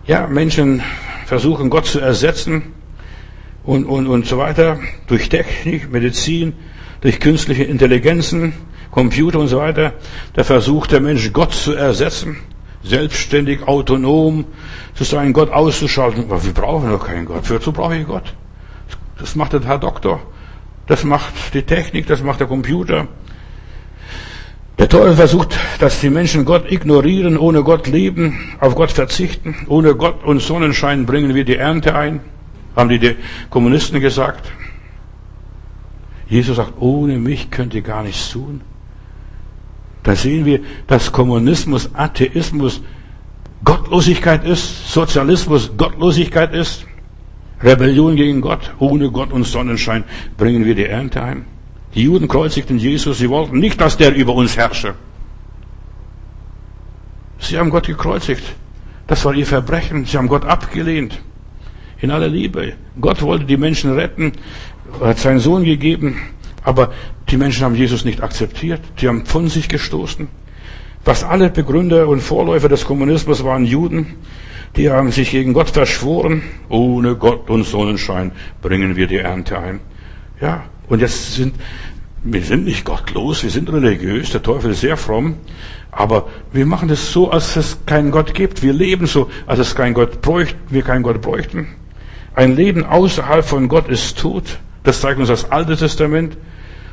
Ja, 0.05 0.27
Menschen 0.27 0.83
versuchen 1.25 1.69
Gott 1.69 1.85
zu 1.85 1.99
ersetzen 1.99 2.73
und, 3.63 3.85
und, 3.85 4.07
und 4.07 4.25
so 4.25 4.37
weiter 4.37 4.79
durch 5.07 5.29
Technik, 5.29 5.91
Medizin, 5.91 6.53
durch 6.99 7.19
künstliche 7.19 7.63
Intelligenzen, 7.63 8.53
Computer 8.91 9.39
und 9.39 9.47
so 9.47 9.59
weiter. 9.59 9.93
Da 10.33 10.43
versucht 10.43 10.91
der 10.91 10.99
Mensch 10.99 11.31
Gott 11.31 11.53
zu 11.53 11.73
ersetzen, 11.73 12.37
selbstständig, 12.83 13.65
autonom 13.65 14.45
zu 14.93 15.05
sein, 15.05 15.31
Gott 15.31 15.51
auszuschalten. 15.51 16.25
Aber 16.25 16.43
wir 16.43 16.53
brauchen 16.53 16.89
doch 16.89 17.05
keinen 17.05 17.25
Gott. 17.25 17.49
Wozu 17.49 17.71
brauche 17.71 17.95
ich 17.95 18.05
Gott? 18.05 18.33
Das 19.19 19.35
macht 19.35 19.53
der 19.53 19.63
Herr 19.63 19.77
Doktor. 19.77 20.19
Das 20.91 21.05
macht 21.05 21.53
die 21.53 21.61
Technik, 21.61 22.07
das 22.07 22.21
macht 22.21 22.41
der 22.41 22.47
Computer. 22.47 23.07
Der 24.77 24.89
Teufel 24.89 25.15
versucht, 25.15 25.57
dass 25.79 26.01
die 26.01 26.09
Menschen 26.09 26.43
Gott 26.43 26.69
ignorieren, 26.69 27.37
ohne 27.37 27.63
Gott 27.63 27.87
leben, 27.87 28.57
auf 28.59 28.75
Gott 28.75 28.91
verzichten. 28.91 29.55
Ohne 29.69 29.95
Gott 29.95 30.25
und 30.25 30.41
Sonnenschein 30.41 31.05
bringen 31.05 31.33
wir 31.33 31.45
die 31.45 31.55
Ernte 31.55 31.95
ein, 31.95 32.19
haben 32.75 32.89
die 32.89 33.15
Kommunisten 33.49 34.01
gesagt. 34.01 34.51
Jesus 36.27 36.57
sagt, 36.57 36.73
ohne 36.81 37.19
mich 37.19 37.49
könnt 37.51 37.73
ihr 37.73 37.83
gar 37.83 38.03
nichts 38.03 38.29
tun. 38.29 38.59
Da 40.03 40.13
sehen 40.13 40.43
wir, 40.43 40.59
dass 40.87 41.13
Kommunismus, 41.13 41.89
Atheismus 41.93 42.81
Gottlosigkeit 43.63 44.43
ist, 44.43 44.91
Sozialismus 44.91 45.71
Gottlosigkeit 45.77 46.53
ist, 46.53 46.85
Rebellion 47.63 48.15
gegen 48.15 48.41
Gott. 48.41 48.73
Ohne 48.79 49.11
Gott 49.11 49.31
und 49.31 49.45
Sonnenschein 49.45 50.03
bringen 50.37 50.65
wir 50.65 50.75
die 50.75 50.85
Ernte 50.85 51.21
ein. 51.21 51.45
Die 51.93 52.03
Juden 52.03 52.27
kreuzigten 52.27 52.77
Jesus, 52.79 53.17
sie 53.17 53.29
wollten 53.29 53.59
nicht, 53.59 53.79
dass 53.81 53.97
der 53.97 54.15
über 54.15 54.33
uns 54.33 54.55
herrsche. 54.57 54.95
Sie 57.39 57.57
haben 57.57 57.69
Gott 57.69 57.87
gekreuzigt. 57.87 58.43
Das 59.07 59.25
war 59.25 59.33
ihr 59.33 59.45
Verbrechen. 59.45 60.05
Sie 60.05 60.17
haben 60.17 60.27
Gott 60.27 60.45
abgelehnt. 60.45 61.21
In 61.99 62.11
aller 62.11 62.29
Liebe. 62.29 62.73
Gott 62.99 63.21
wollte 63.21 63.45
die 63.45 63.57
Menschen 63.57 63.93
retten, 63.93 64.31
hat 65.01 65.19
seinen 65.19 65.39
Sohn 65.39 65.63
gegeben, 65.63 66.21
aber 66.63 66.93
die 67.29 67.37
Menschen 67.37 67.65
haben 67.65 67.75
Jesus 67.75 68.05
nicht 68.05 68.23
akzeptiert. 68.23 68.81
Die 68.99 69.07
haben 69.07 69.25
von 69.25 69.49
sich 69.49 69.67
gestoßen. 69.67 70.27
Fast 71.03 71.23
alle 71.23 71.49
Begründer 71.49 72.07
und 72.07 72.21
Vorläufer 72.21 72.69
des 72.69 72.85
Kommunismus 72.85 73.43
waren 73.43 73.65
Juden. 73.65 74.15
Die 74.75 74.89
haben 74.89 75.11
sich 75.11 75.31
gegen 75.31 75.53
Gott 75.53 75.69
verschworen. 75.69 76.43
Ohne 76.69 77.15
Gott 77.15 77.49
und 77.49 77.65
Sonnenschein 77.65 78.31
bringen 78.61 78.95
wir 78.95 79.07
die 79.07 79.17
Ernte 79.17 79.59
ein. 79.59 79.79
Ja, 80.39 80.63
und 80.87 81.01
jetzt 81.01 81.35
sind, 81.35 81.55
wir 82.23 82.41
sind 82.41 82.65
nicht 82.65 82.85
gottlos, 82.85 83.43
wir 83.43 83.49
sind 83.49 83.71
religiös, 83.71 84.31
der 84.31 84.41
Teufel 84.41 84.71
ist 84.71 84.81
sehr 84.81 84.97
fromm, 84.97 85.35
aber 85.91 86.27
wir 86.51 86.65
machen 86.65 86.87
das 86.87 87.11
so, 87.11 87.31
als 87.31 87.55
es 87.55 87.77
keinen 87.85 88.11
Gott 88.11 88.33
gibt. 88.33 88.63
Wir 88.63 88.73
leben 88.73 89.07
so, 89.07 89.29
als 89.45 89.59
es 89.59 89.75
keinen 89.75 89.93
Gott 89.93 90.21
bräuchten, 90.21 90.59
wir 90.69 90.81
keinen 90.81 91.03
Gott 91.03 91.21
bräuchten. 91.21 91.67
Ein 92.33 92.55
Leben 92.55 92.85
außerhalb 92.85 93.43
von 93.43 93.67
Gott 93.67 93.89
ist 93.89 94.17
tot. 94.17 94.59
Das 94.83 95.01
zeigt 95.01 95.19
uns 95.19 95.27
das 95.27 95.51
Alte 95.51 95.75
Testament 95.75 96.37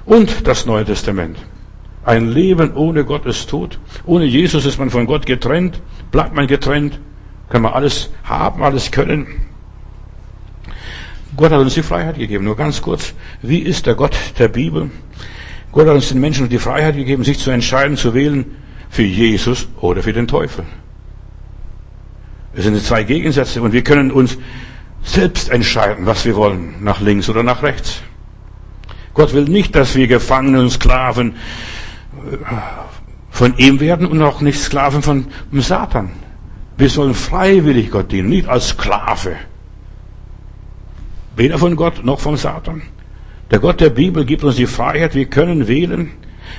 und 0.04 0.46
das 0.46 0.66
Neue 0.66 0.84
Testament. 0.84 1.38
Ein 2.04 2.28
Leben 2.30 2.74
ohne 2.74 3.04
Gott 3.04 3.24
ist 3.24 3.48
tot. 3.48 3.78
Ohne 4.04 4.24
Jesus 4.24 4.66
ist 4.66 4.78
man 4.78 4.90
von 4.90 5.06
Gott 5.06 5.26
getrennt, 5.26 5.80
bleibt 6.10 6.34
man 6.34 6.46
getrennt, 6.46 6.98
kann 7.48 7.62
man 7.62 7.72
alles 7.72 8.10
haben, 8.24 8.62
alles 8.62 8.90
können. 8.90 9.26
Gott 11.36 11.52
hat 11.52 11.60
uns 11.60 11.74
die 11.74 11.82
Freiheit 11.82 12.18
gegeben. 12.18 12.44
Nur 12.44 12.56
ganz 12.56 12.82
kurz, 12.82 13.14
wie 13.42 13.60
ist 13.60 13.86
der 13.86 13.94
Gott 13.94 14.16
der 14.38 14.48
Bibel? 14.48 14.90
Gott 15.72 15.86
hat 15.86 15.94
uns 15.94 16.08
den 16.08 16.20
Menschen 16.20 16.48
die 16.48 16.58
Freiheit 16.58 16.96
gegeben, 16.96 17.24
sich 17.24 17.38
zu 17.38 17.50
entscheiden, 17.50 17.96
zu 17.96 18.14
wählen 18.14 18.44
für 18.90 19.02
Jesus 19.02 19.68
oder 19.80 20.02
für 20.02 20.12
den 20.12 20.26
Teufel. 20.26 20.64
Es 22.54 22.64
sind 22.64 22.82
zwei 22.82 23.04
Gegensätze 23.04 23.62
und 23.62 23.72
wir 23.72 23.84
können 23.84 24.10
uns 24.10 24.36
selbst 25.04 25.50
entscheiden, 25.50 26.06
was 26.06 26.24
wir 26.24 26.34
wollen, 26.34 26.82
nach 26.82 27.00
links 27.00 27.28
oder 27.28 27.42
nach 27.42 27.62
rechts. 27.62 28.00
Gott 29.14 29.32
will 29.32 29.44
nicht, 29.44 29.74
dass 29.74 29.94
wir 29.94 30.08
Gefangene 30.08 30.60
und 30.60 30.70
Sklaven 30.70 31.32
äh, 31.32 32.36
von 33.30 33.56
ihm 33.58 33.80
werden 33.80 34.06
und 34.06 34.20
auch 34.22 34.40
nicht 34.40 34.60
Sklaven 34.60 35.02
von 35.02 35.26
Satan. 35.52 36.10
Wir 36.78 36.88
sollen 36.88 37.14
freiwillig 37.14 37.90
Gott 37.90 38.12
dienen, 38.12 38.28
nicht 38.28 38.48
als 38.48 38.68
Sklave. 38.68 39.36
Weder 41.34 41.58
von 41.58 41.74
Gott 41.74 42.04
noch 42.04 42.20
vom 42.20 42.36
Satan. 42.36 42.82
Der 43.50 43.58
Gott 43.58 43.80
der 43.80 43.90
Bibel 43.90 44.24
gibt 44.24 44.44
uns 44.44 44.56
die 44.56 44.66
Freiheit, 44.66 45.16
wir 45.16 45.26
können 45.26 45.66
wählen. 45.66 46.12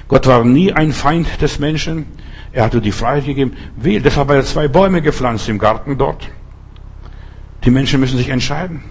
Gott 0.09 0.27
war 0.27 0.43
nie 0.43 0.73
ein 0.73 0.91
Feind 0.91 1.41
des 1.41 1.59
Menschen. 1.59 2.05
Er 2.51 2.65
hat 2.65 2.75
uns 2.75 2.83
die 2.83 2.91
Freiheit 2.91 3.25
gegeben. 3.25 3.53
Wählen. 3.77 4.03
Deshalb 4.03 4.27
hat 4.27 4.35
er 4.35 4.43
zwei 4.43 4.67
Bäume 4.67 5.01
gepflanzt 5.01 5.47
im 5.47 5.57
Garten 5.57 5.97
dort. 5.97 6.29
Die 7.63 7.71
Menschen 7.71 8.01
müssen 8.01 8.17
sich 8.17 8.29
entscheiden. 8.29 8.83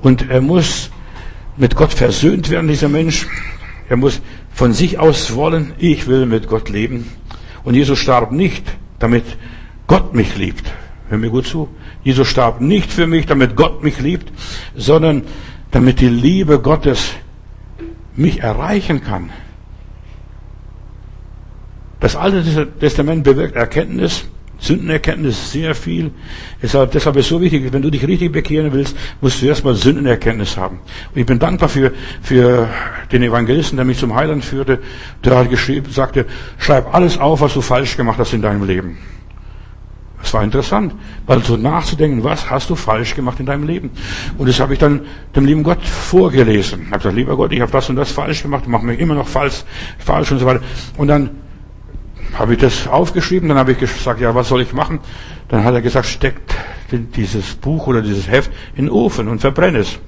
Und 0.00 0.30
er 0.30 0.40
muss 0.40 0.90
mit 1.56 1.74
Gott 1.74 1.92
versöhnt 1.92 2.50
werden, 2.50 2.68
dieser 2.68 2.88
Mensch. 2.88 3.26
Er 3.88 3.96
muss 3.96 4.20
von 4.52 4.72
sich 4.72 5.00
aus 5.00 5.34
wollen, 5.34 5.72
ich 5.78 6.06
will 6.06 6.26
mit 6.26 6.46
Gott 6.46 6.68
leben. 6.68 7.10
Und 7.64 7.74
Jesus 7.74 7.98
starb 7.98 8.30
nicht, 8.30 8.64
damit 9.00 9.24
Gott 9.88 10.14
mich 10.14 10.36
liebt. 10.36 10.70
Hör 11.08 11.18
mir 11.18 11.30
gut 11.30 11.46
zu. 11.46 11.68
Jesus 12.04 12.28
starb 12.28 12.60
nicht 12.60 12.92
für 12.92 13.08
mich, 13.08 13.26
damit 13.26 13.56
Gott 13.56 13.82
mich 13.82 13.98
liebt, 13.98 14.30
sondern 14.76 15.22
damit 15.72 16.00
die 16.00 16.08
Liebe 16.08 16.60
Gottes 16.60 17.14
mich 18.14 18.40
erreichen 18.40 19.02
kann. 19.02 19.30
Das 22.00 22.14
Alte 22.14 22.68
Testament 22.78 23.24
bewirkt 23.24 23.56
Erkenntnis, 23.56 24.26
Sündenerkenntnis 24.60 25.52
sehr 25.52 25.74
viel. 25.74 26.10
Deshalb, 26.62 26.94
ist 26.94 27.06
es 27.06 27.28
so 27.28 27.40
wichtig, 27.40 27.72
wenn 27.72 27.82
du 27.82 27.90
dich 27.90 28.06
richtig 28.06 28.32
bekehren 28.32 28.72
willst, 28.72 28.96
musst 29.20 29.40
du 29.40 29.46
erstmal 29.46 29.74
Sündenerkenntnis 29.74 30.56
haben. 30.56 30.80
Und 31.14 31.20
ich 31.20 31.26
bin 31.26 31.38
dankbar 31.38 31.68
für, 31.68 31.92
für 32.20 32.68
den 33.10 33.22
Evangelisten, 33.22 33.76
der 33.76 33.84
mich 33.84 33.98
zum 33.98 34.14
Heiland 34.14 34.44
führte, 34.44 34.80
der 35.24 35.36
hat 35.36 35.50
geschrieben, 35.50 35.90
sagte, 35.90 36.26
schreib 36.58 36.92
alles 36.92 37.18
auf, 37.18 37.40
was 37.40 37.54
du 37.54 37.60
falsch 37.60 37.96
gemacht 37.96 38.18
hast 38.18 38.32
in 38.32 38.42
deinem 38.42 38.64
Leben. 38.64 38.98
Das 40.20 40.34
war 40.34 40.42
interessant, 40.42 40.94
weil 41.26 41.42
so 41.42 41.56
nachzudenken, 41.56 42.24
was 42.24 42.50
hast 42.50 42.70
du 42.70 42.74
falsch 42.74 43.14
gemacht 43.14 43.38
in 43.40 43.46
deinem 43.46 43.66
Leben? 43.66 43.90
Und 44.36 44.48
das 44.48 44.58
habe 44.58 44.72
ich 44.72 44.78
dann 44.78 45.02
dem 45.34 45.46
lieben 45.46 45.62
Gott 45.62 45.82
vorgelesen. 45.82 46.82
Ich 46.82 46.86
habe 46.88 46.98
gesagt, 46.98 47.14
lieber 47.14 47.36
Gott, 47.36 47.52
ich 47.52 47.60
habe 47.60 47.70
das 47.70 47.88
und 47.88 47.96
das 47.96 48.10
falsch 48.10 48.42
gemacht, 48.42 48.66
mache 48.66 48.84
mich 48.84 48.98
immer 48.98 49.14
noch 49.14 49.28
falsch, 49.28 49.62
falsch 49.98 50.32
und 50.32 50.40
so 50.40 50.46
weiter. 50.46 50.60
Und 50.96 51.08
dann 51.08 51.30
habe 52.34 52.54
ich 52.54 52.60
das 52.60 52.88
aufgeschrieben, 52.88 53.48
dann 53.48 53.58
habe 53.58 53.72
ich 53.72 53.78
gesagt, 53.78 54.20
ja, 54.20 54.34
was 54.34 54.48
soll 54.48 54.60
ich 54.60 54.72
machen? 54.72 55.00
Dann 55.48 55.64
hat 55.64 55.74
er 55.74 55.82
gesagt, 55.82 56.06
steckt 56.06 56.54
dieses 56.90 57.54
Buch 57.54 57.86
oder 57.86 58.02
dieses 58.02 58.28
Heft 58.28 58.50
in 58.74 58.86
den 58.86 58.90
Ofen 58.90 59.28
und 59.28 59.40
verbrenne 59.40 59.78
es. 59.78 59.98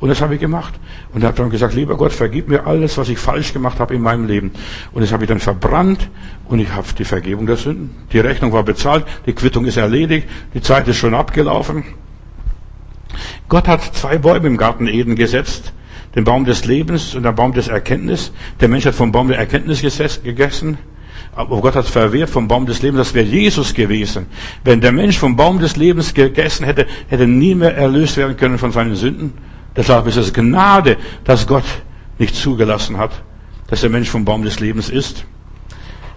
Und 0.00 0.08
das 0.08 0.20
habe 0.20 0.34
ich 0.34 0.40
gemacht. 0.40 0.74
Und 1.12 1.24
habe 1.24 1.36
dann 1.36 1.50
gesagt, 1.50 1.74
lieber 1.74 1.96
Gott, 1.96 2.12
vergib 2.12 2.48
mir 2.48 2.66
alles, 2.66 2.96
was 2.98 3.08
ich 3.08 3.18
falsch 3.18 3.52
gemacht 3.52 3.80
habe 3.80 3.94
in 3.94 4.02
meinem 4.02 4.26
Leben. 4.26 4.52
Und 4.92 5.02
das 5.02 5.12
habe 5.12 5.24
ich 5.24 5.28
dann 5.28 5.40
verbrannt 5.40 6.08
und 6.46 6.60
ich 6.60 6.72
habe 6.72 6.86
die 6.96 7.04
Vergebung 7.04 7.46
der 7.46 7.56
Sünden. 7.56 7.90
Die 8.12 8.20
Rechnung 8.20 8.52
war 8.52 8.62
bezahlt, 8.62 9.04
die 9.26 9.32
Quittung 9.32 9.64
ist 9.64 9.76
erledigt, 9.76 10.28
die 10.54 10.62
Zeit 10.62 10.86
ist 10.86 10.98
schon 10.98 11.14
abgelaufen. 11.14 11.84
Gott 13.48 13.66
hat 13.66 13.82
zwei 13.96 14.18
Bäume 14.18 14.46
im 14.46 14.56
Garten 14.56 14.86
Eden 14.86 15.16
gesetzt. 15.16 15.72
Den 16.14 16.24
Baum 16.24 16.44
des 16.44 16.64
Lebens 16.64 17.14
und 17.14 17.24
den 17.24 17.34
Baum 17.34 17.52
des 17.52 17.68
Erkenntnis. 17.68 18.32
Der 18.60 18.68
Mensch 18.68 18.86
hat 18.86 18.94
vom 18.94 19.12
Baum 19.12 19.28
der 19.28 19.38
Erkenntnis 19.38 19.82
gegessen. 19.82 20.78
Aber 21.34 21.60
Gott 21.60 21.74
hat 21.74 21.86
verwehrt 21.86 22.30
vom 22.30 22.48
Baum 22.48 22.66
des 22.66 22.82
Lebens, 22.82 22.98
das 22.98 23.14
wäre 23.14 23.26
Jesus 23.26 23.74
gewesen. 23.74 24.26
Wenn 24.64 24.80
der 24.80 24.92
Mensch 24.92 25.18
vom 25.18 25.36
Baum 25.36 25.60
des 25.60 25.76
Lebens 25.76 26.14
gegessen 26.14 26.64
hätte, 26.64 26.86
hätte 27.08 27.26
nie 27.26 27.54
mehr 27.54 27.76
erlöst 27.76 28.16
werden 28.16 28.36
können 28.36 28.58
von 28.58 28.72
seinen 28.72 28.96
Sünden. 28.96 29.34
Deshalb 29.76 30.06
ist 30.06 30.16
es 30.16 30.32
Gnade, 30.32 30.96
dass 31.24 31.46
Gott 31.46 31.64
nicht 32.18 32.34
zugelassen 32.34 32.98
hat, 32.98 33.22
dass 33.68 33.80
der 33.80 33.90
Mensch 33.90 34.08
vom 34.08 34.24
Baum 34.24 34.42
des 34.42 34.60
Lebens 34.60 34.88
isst. 34.88 35.24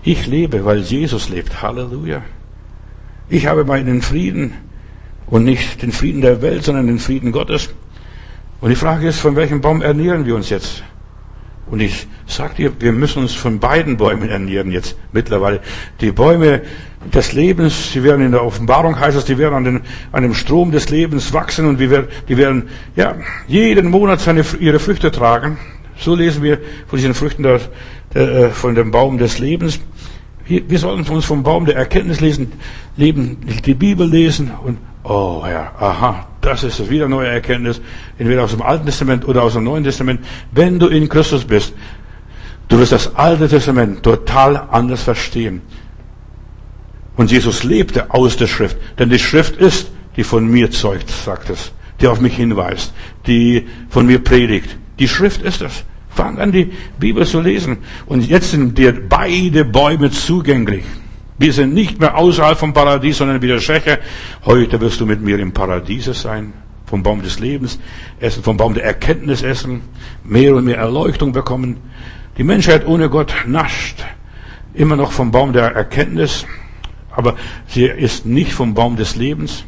Ich 0.04 0.26
lebe, 0.26 0.66
weil 0.66 0.80
Jesus 0.80 1.30
lebt. 1.30 1.62
Halleluja. 1.62 2.24
Ich 3.30 3.46
habe 3.46 3.66
meinen 3.66 4.02
Frieden 4.02 4.56
und 5.28 5.44
nicht 5.44 5.82
den 5.82 5.92
Frieden 5.92 6.22
der 6.22 6.42
Welt, 6.42 6.64
sondern 6.64 6.88
den 6.88 7.00
Frieden 7.00 7.32
Gottes. 7.32 7.70
Und 8.60 8.70
die 8.70 8.76
Frage 8.76 9.08
ist, 9.08 9.20
von 9.20 9.36
welchem 9.36 9.62
Baum 9.62 9.82
ernähren 9.82 10.26
wir 10.26 10.36
uns 10.36 10.50
jetzt? 10.50 10.84
Und 11.72 11.80
ich 11.80 12.06
sag 12.28 12.58
dir, 12.58 12.74
wir 12.80 12.92
müssen 12.92 13.20
uns 13.20 13.34
von 13.34 13.60
beiden 13.60 13.96
Bäumen 13.96 14.30
ernähren 14.30 14.72
jetzt 14.72 14.98
mittlerweile. 15.14 15.62
Die 16.02 16.12
Bäume 16.12 16.64
des 17.14 17.32
Lebens, 17.32 17.92
die 17.94 18.04
werden 18.04 18.26
in 18.26 18.34
der 18.34 18.44
Offenbarung 18.44 19.00
heißt 19.00 19.18
es, 19.18 19.24
die 19.24 19.38
werden 19.38 19.56
an, 19.56 19.64
den, 19.64 19.82
an 20.12 20.24
dem 20.24 20.34
Strom 20.34 20.72
des 20.72 20.90
Lebens 20.90 21.32
wachsen 21.32 21.66
und 21.66 21.80
die 21.80 21.90
werden, 21.90 22.08
die 22.28 22.36
werden 22.36 22.68
ja, 22.98 23.16
jeden 23.48 23.90
Monat 23.90 24.20
seine, 24.20 24.44
ihre 24.60 24.80
Früchte 24.80 25.12
tragen. 25.12 25.58
So 25.98 26.14
lesen 26.14 26.44
wir 26.44 26.60
von 26.88 26.98
diesen 26.98 27.14
Früchten 27.14 27.44
der, 27.44 27.62
der, 28.14 28.30
äh, 28.30 28.50
von 28.50 28.76
dem 28.76 28.92
Baum 28.92 29.18
des 29.18 29.40
Lebens. 29.40 29.80
Wir 30.46 30.78
sollten 30.78 31.10
uns 31.10 31.24
vom 31.24 31.44
Baum 31.44 31.66
der 31.66 31.78
Erkenntnis 31.78 32.20
lesen, 32.20 32.52
leben, 32.98 33.38
die 33.66 33.76
Bibel 33.76 34.06
lesen 34.06 34.52
und, 34.62 34.78
oh 35.06 35.46
ja, 35.48 35.72
aha, 35.80 36.28
das 36.42 36.64
ist 36.64 36.90
wieder 36.90 37.08
neue 37.08 37.28
Erkenntnis, 37.28 37.82
entweder 38.18 38.44
aus 38.44 38.52
dem 38.52 38.62
Alten 38.62 38.86
Testament 38.86 39.28
oder 39.28 39.44
aus 39.44 39.54
dem 39.54 39.64
Neuen 39.64 39.84
Testament. 39.84 40.22
Wenn 40.52 40.80
du 40.80 40.88
in 40.88 41.08
Christus 41.08 41.46
bist, 41.46 41.74
du 42.68 42.80
wirst 42.80 42.92
das 42.92 43.16
Alte 43.16 43.48
Testament 43.48 44.04
total 44.04 44.58
anders 44.72 45.04
verstehen. 45.04 45.62
Und 47.16 47.32
Jesus 47.32 47.64
lebte 47.64 48.12
aus 48.12 48.38
der 48.38 48.48
Schrift, 48.48 48.78
denn 48.98 49.10
die 49.10 49.20
Schrift 49.20 49.58
ist, 49.58 49.92
die 50.16 50.24
von 50.24 50.48
mir 50.50 50.72
zeugt, 50.72 51.10
sagt 51.10 51.50
es, 51.50 51.72
die 52.00 52.08
auf 52.08 52.20
mich 52.20 52.36
hinweist, 52.36 52.94
die 53.28 53.68
von 53.90 54.06
mir 54.06 54.20
predigt. 54.20 54.78
Die 55.00 55.08
Schrift 55.08 55.42
ist 55.42 55.62
es. 55.62 55.84
Fang 56.10 56.40
an, 56.40 56.52
die 56.52 56.72
Bibel 57.00 57.26
zu 57.26 57.40
lesen. 57.40 57.78
Und 58.06 58.28
jetzt 58.28 58.52
sind 58.52 58.78
dir 58.78 59.08
beide 59.08 59.64
Bäume 59.64 60.12
zugänglich. 60.12 60.84
Wir 61.42 61.54
sind 61.54 61.74
nicht 61.74 62.00
mehr 62.00 62.20
außerhalb 62.20 62.56
vom 62.56 62.72
Paradies, 62.72 63.18
sondern 63.18 63.42
wieder 63.42 63.60
Schächer. 63.60 63.98
Heute 64.46 64.80
wirst 64.80 65.00
du 65.00 65.08
mit 65.08 65.24
mir 65.24 65.40
im 65.40 65.54
Paradiese 65.54 66.14
sein. 66.14 66.54
Vom 66.86 67.02
Baum 67.02 67.24
des 67.24 67.40
Lebens 67.40 67.80
essen, 68.20 68.44
vom 68.44 68.58
Baum 68.58 68.76
der 68.76 68.84
Erkenntnis 68.84 69.42
essen. 69.42 69.82
Mehr 70.24 70.54
und 70.54 70.66
mehr 70.66 70.78
Erleuchtung 70.78 71.32
bekommen. 71.32 71.78
Die 72.38 72.44
Menschheit 72.44 72.86
ohne 72.86 73.10
Gott 73.10 73.34
nascht 73.48 74.06
immer 74.76 74.96
noch 74.96 75.12
vom 75.12 75.32
Baum 75.32 75.52
der 75.52 75.74
Erkenntnis. 75.74 76.46
Aber 77.10 77.36
sie 77.66 77.86
ist 77.86 78.28
nicht 78.28 78.54
vom 78.54 78.76
Baum 78.76 78.96
des 78.96 79.16
Lebens. 79.16 79.64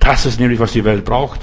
Das 0.00 0.26
ist 0.26 0.38
nämlich, 0.38 0.60
was 0.60 0.72
die 0.72 0.84
Welt 0.84 1.06
braucht. 1.06 1.40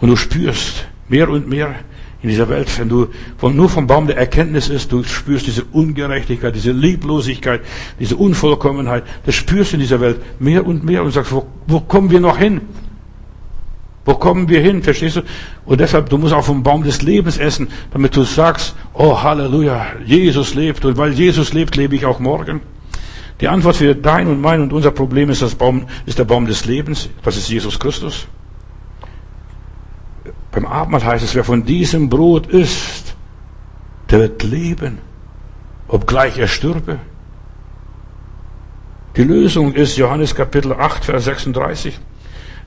Und 0.00 0.08
du 0.08 0.16
spürst, 0.16 0.86
Mehr 1.12 1.28
und 1.28 1.46
mehr 1.46 1.74
in 2.22 2.28
dieser 2.28 2.48
Welt, 2.48 2.78
wenn 2.78 2.88
du 2.88 3.08
nur 3.42 3.68
vom 3.68 3.88
Baum 3.88 4.06
der 4.06 4.16
Erkenntnis 4.16 4.68
ist, 4.68 4.92
du 4.92 5.02
spürst 5.02 5.46
diese 5.46 5.64
Ungerechtigkeit, 5.64 6.54
diese 6.54 6.70
Lieblosigkeit, 6.70 7.62
diese 7.98 8.16
Unvollkommenheit, 8.16 9.02
das 9.26 9.34
spürst 9.34 9.72
du 9.72 9.76
in 9.76 9.80
dieser 9.80 10.00
Welt 10.00 10.20
mehr 10.40 10.64
und 10.64 10.84
mehr 10.84 11.02
und 11.02 11.10
sagst, 11.10 11.32
wo, 11.32 11.46
wo 11.66 11.80
kommen 11.80 12.10
wir 12.10 12.20
noch 12.20 12.38
hin? 12.38 12.60
Wo 14.04 14.14
kommen 14.14 14.48
wir 14.48 14.60
hin? 14.60 14.82
Verstehst 14.82 15.16
du? 15.16 15.22
Und 15.64 15.80
deshalb, 15.80 16.08
du 16.10 16.18
musst 16.18 16.32
auch 16.32 16.44
vom 16.44 16.62
Baum 16.62 16.84
des 16.84 17.02
Lebens 17.02 17.38
essen, 17.38 17.68
damit 17.92 18.14
du 18.16 18.22
sagst, 18.22 18.74
oh 18.94 19.20
Halleluja, 19.20 19.86
Jesus 20.04 20.54
lebt 20.54 20.84
und 20.84 20.96
weil 20.96 21.12
Jesus 21.12 21.52
lebt, 21.52 21.76
lebe 21.76 21.96
ich 21.96 22.06
auch 22.06 22.20
morgen. 22.20 22.60
Die 23.40 23.48
Antwort 23.48 23.76
für 23.76 23.96
dein 23.96 24.28
und 24.28 24.40
mein 24.40 24.60
und 24.60 24.72
unser 24.72 24.92
Problem 24.92 25.28
ist, 25.28 25.42
das 25.42 25.56
Baum, 25.56 25.86
ist 26.06 26.18
der 26.18 26.24
Baum 26.24 26.46
des 26.46 26.66
Lebens. 26.66 27.08
Das 27.24 27.36
ist 27.36 27.48
Jesus 27.48 27.78
Christus. 27.80 28.28
Beim 30.52 30.66
Abendmahl 30.66 31.04
heißt 31.04 31.24
es, 31.24 31.34
wer 31.34 31.44
von 31.44 31.64
diesem 31.64 32.10
Brot 32.10 32.46
isst, 32.46 33.16
der 34.10 34.20
wird 34.20 34.42
leben, 34.42 34.98
obgleich 35.88 36.38
er 36.38 36.46
stürbe. 36.46 36.98
Die 39.16 39.24
Lösung 39.24 39.72
ist 39.72 39.96
Johannes 39.96 40.34
Kapitel 40.34 40.72
8, 40.72 41.06
Vers 41.06 41.24
36. 41.24 41.98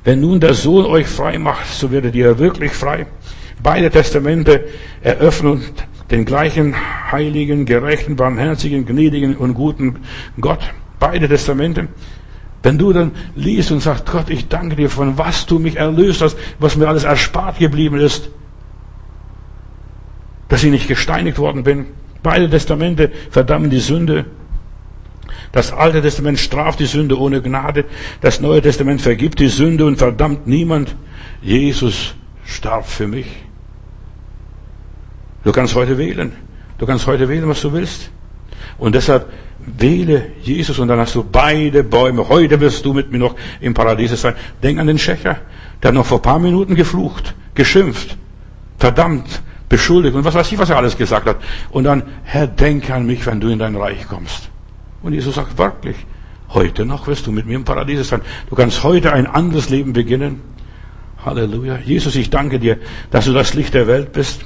Wenn 0.03 0.21
nun 0.21 0.39
der 0.39 0.55
Sohn 0.55 0.85
euch 0.85 1.07
frei 1.07 1.37
macht, 1.37 1.67
so 1.67 1.91
werdet 1.91 2.15
ihr 2.15 2.37
wirklich 2.39 2.71
frei. 2.71 3.05
Beide 3.61 3.89
Testamente 3.89 4.65
eröffnen 5.01 5.63
den 6.11 6.25
gleichen 6.25 6.75
heiligen, 7.11 7.65
gerechten, 7.65 8.15
barmherzigen, 8.15 8.85
gnädigen 8.85 9.35
und 9.35 9.53
guten 9.53 10.01
Gott. 10.39 10.59
Beide 10.99 11.27
Testamente. 11.27 11.87
Wenn 12.65 12.79
du 12.79 12.91
dann 12.93 13.11
liest 13.35 13.69
und 13.69 13.79
sagst, 13.79 14.07
Gott, 14.07 14.31
ich 14.31 14.47
danke 14.47 14.75
dir, 14.75 14.89
von 14.89 15.19
was 15.19 15.45
du 15.45 15.59
mich 15.59 15.75
erlöst 15.75 16.23
hast, 16.23 16.35
was 16.57 16.75
mir 16.75 16.87
alles 16.87 17.03
erspart 17.03 17.59
geblieben 17.59 17.99
ist, 17.99 18.29
dass 20.47 20.63
ich 20.63 20.71
nicht 20.71 20.87
gesteinigt 20.87 21.37
worden 21.37 21.61
bin. 21.61 21.85
Beide 22.23 22.49
Testamente 22.49 23.11
verdammen 23.29 23.69
die 23.69 23.79
Sünde. 23.79 24.25
Das 25.51 25.71
Alte 25.71 26.01
Testament 26.01 26.39
straft 26.39 26.79
die 26.79 26.87
Sünde 26.87 27.19
ohne 27.19 27.39
Gnade. 27.39 27.85
Das 28.21 28.41
Neue 28.41 28.63
Testament 28.63 28.99
vergibt 28.99 29.39
die 29.39 29.49
Sünde 29.49 29.85
und 29.85 29.97
verdammt 29.97 30.47
niemand. 30.47 30.95
Jesus 31.43 32.15
starb 32.45 32.87
für 32.87 33.05
mich. 33.05 33.27
Du 35.43 35.51
kannst 35.51 35.75
heute 35.75 35.99
wählen. 35.99 36.31
Du 36.79 36.87
kannst 36.87 37.05
heute 37.05 37.29
wählen, 37.29 37.47
was 37.47 37.61
du 37.61 37.73
willst. 37.73 38.09
Und 38.79 38.95
deshalb 38.95 39.31
wähle 39.65 40.31
Jesus 40.41 40.79
und 40.79 40.87
dann 40.87 40.99
hast 40.99 41.15
du 41.15 41.23
beide 41.23 41.83
Bäume. 41.83 42.27
Heute 42.29 42.59
wirst 42.59 42.85
du 42.85 42.93
mit 42.93 43.11
mir 43.11 43.17
noch 43.17 43.35
im 43.59 43.73
Paradies 43.73 44.19
sein. 44.19 44.35
Denk 44.61 44.79
an 44.79 44.87
den 44.87 44.97
Schächer. 44.97 45.37
Der 45.81 45.89
hat 45.89 45.95
noch 45.95 46.05
vor 46.05 46.21
paar 46.21 46.39
Minuten 46.39 46.75
geflucht, 46.75 47.35
geschimpft, 47.53 48.17
verdammt, 48.77 49.41
beschuldigt 49.69 50.15
und 50.15 50.23
was 50.23 50.35
weiß 50.35 50.51
ich, 50.51 50.57
was 50.57 50.69
er 50.69 50.77
alles 50.77 50.97
gesagt 50.97 51.27
hat. 51.27 51.37
Und 51.71 51.85
dann, 51.85 52.03
Herr, 52.23 52.47
denk 52.47 52.89
an 52.89 53.05
mich, 53.05 53.25
wenn 53.25 53.39
du 53.39 53.47
in 53.49 53.59
dein 53.59 53.75
Reich 53.75 54.07
kommst. 54.07 54.49
Und 55.01 55.13
Jesus 55.13 55.35
sagt 55.35 55.57
wirklich, 55.57 55.97
heute 56.49 56.85
noch 56.85 57.07
wirst 57.07 57.27
du 57.27 57.31
mit 57.31 57.45
mir 57.45 57.55
im 57.55 57.65
Paradies 57.65 58.07
sein. 58.07 58.21
Du 58.49 58.55
kannst 58.55 58.83
heute 58.83 59.13
ein 59.13 59.27
anderes 59.27 59.69
Leben 59.69 59.93
beginnen. 59.93 60.41
Halleluja. 61.25 61.79
Jesus, 61.83 62.15
ich 62.15 62.29
danke 62.29 62.59
dir, 62.59 62.77
dass 63.11 63.25
du 63.25 63.33
das 63.33 63.53
Licht 63.53 63.73
der 63.73 63.87
Welt 63.87 64.13
bist. 64.13 64.45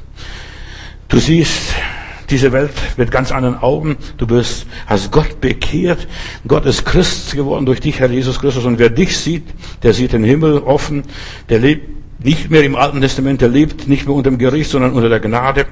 Du 1.10 1.20
siehst 1.20 1.74
diese 2.30 2.52
Welt 2.52 2.72
mit 2.98 3.12
ganz 3.12 3.32
anderen 3.32 3.58
Augen. 3.58 3.98
Du 4.18 4.28
bist, 4.28 4.66
hast 4.86 5.12
Gott 5.12 5.42
bekehrt. 5.42 6.08
Gott 6.48 6.66
ist 6.66 6.86
Christ 6.86 7.36
geworden 7.36 7.66
durch 7.66 7.80
dich, 7.80 8.00
Herr 8.00 8.10
Jesus 8.10 8.40
Christus. 8.40 8.66
Und 8.66 8.80
wer 8.80 8.90
dich 8.90 9.18
sieht, 9.18 9.44
der 9.84 9.94
sieht 9.94 10.14
den 10.14 10.24
Himmel 10.24 10.60
offen. 10.60 11.04
Der 11.50 11.60
lebt, 11.60 11.99
nicht 12.22 12.50
mehr 12.50 12.64
im 12.64 12.76
Alten 12.76 13.00
Testament 13.00 13.42
erlebt, 13.42 13.88
nicht 13.88 14.06
mehr 14.06 14.16
unter 14.16 14.30
dem 14.30 14.38
Gericht, 14.38 14.70
sondern 14.70 14.92
unter 14.92 15.08
der 15.08 15.22
Gnade. 15.22 15.68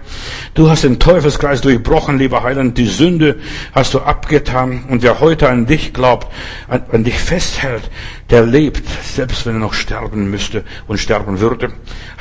Du 0.54 0.70
hast 0.70 0.86
den 0.86 0.98
Teufelskreis 0.98 1.60
durchbrochen, 1.62 2.18
lieber 2.18 2.42
Heiland. 2.42 2.78
Die 2.78 2.88
Sünde 2.88 3.38
hast 3.74 3.94
du 3.94 4.00
abgetan. 4.00 4.86
Und 4.90 5.04
wer 5.04 5.20
heute 5.20 5.50
an 5.50 5.66
dich 5.66 5.94
glaubt, 5.94 6.28
an, 6.70 6.84
an 6.92 7.04
dich 7.04 7.20
festhält, 7.20 7.90
der 8.30 8.46
lebt, 8.46 8.88
selbst 9.04 9.46
wenn 9.46 9.56
er 9.56 9.60
noch 9.60 9.74
sterben 9.74 10.32
müsste 10.32 10.64
und 10.88 11.00
sterben 11.00 11.42
würde. 11.42 11.74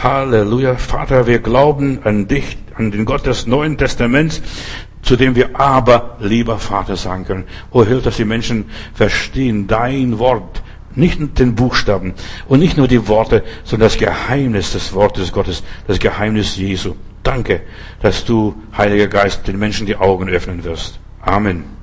Halleluja. 0.03 0.75
Vater, 0.77 1.29
wir 1.29 1.39
glauben 1.39 2.01
an 2.03 2.27
dich, 2.27 2.59
an 2.75 2.91
den 2.91 3.05
Gott 3.05 3.27
des 3.27 3.47
Neuen 3.47 3.79
Testaments, 3.79 4.43
zu 5.03 5.15
dem 5.15 5.37
wir 5.37 5.59
aber 5.59 6.17
lieber 6.19 6.59
Vater 6.59 6.97
sagen 6.97 7.25
können. 7.25 7.45
Oh, 7.71 7.85
hilf, 7.85 8.03
dass 8.03 8.17
die 8.17 8.25
Menschen 8.25 8.65
verstehen 8.93 9.69
dein 9.69 10.19
Wort, 10.19 10.63
nicht 10.97 11.39
den 11.39 11.55
Buchstaben 11.55 12.15
und 12.49 12.59
nicht 12.59 12.77
nur 12.77 12.89
die 12.89 13.07
Worte, 13.09 13.45
sondern 13.65 13.89
das 13.89 13.99
Geheimnis 13.99 14.73
des 14.73 14.93
Wortes 14.93 15.33
Gottes, 15.33 15.63
das 15.87 15.99
Geheimnis 15.99 16.57
Jesu. 16.57 16.95
Danke, 17.23 17.63
dass 18.03 18.25
du, 18.25 18.55
Heiliger 18.77 19.09
Geist, 19.09 19.47
den 19.47 19.59
Menschen 19.59 19.87
die 19.87 19.97
Augen 19.97 20.29
öffnen 20.29 20.65
wirst. 20.65 20.99
Amen. 21.21 21.76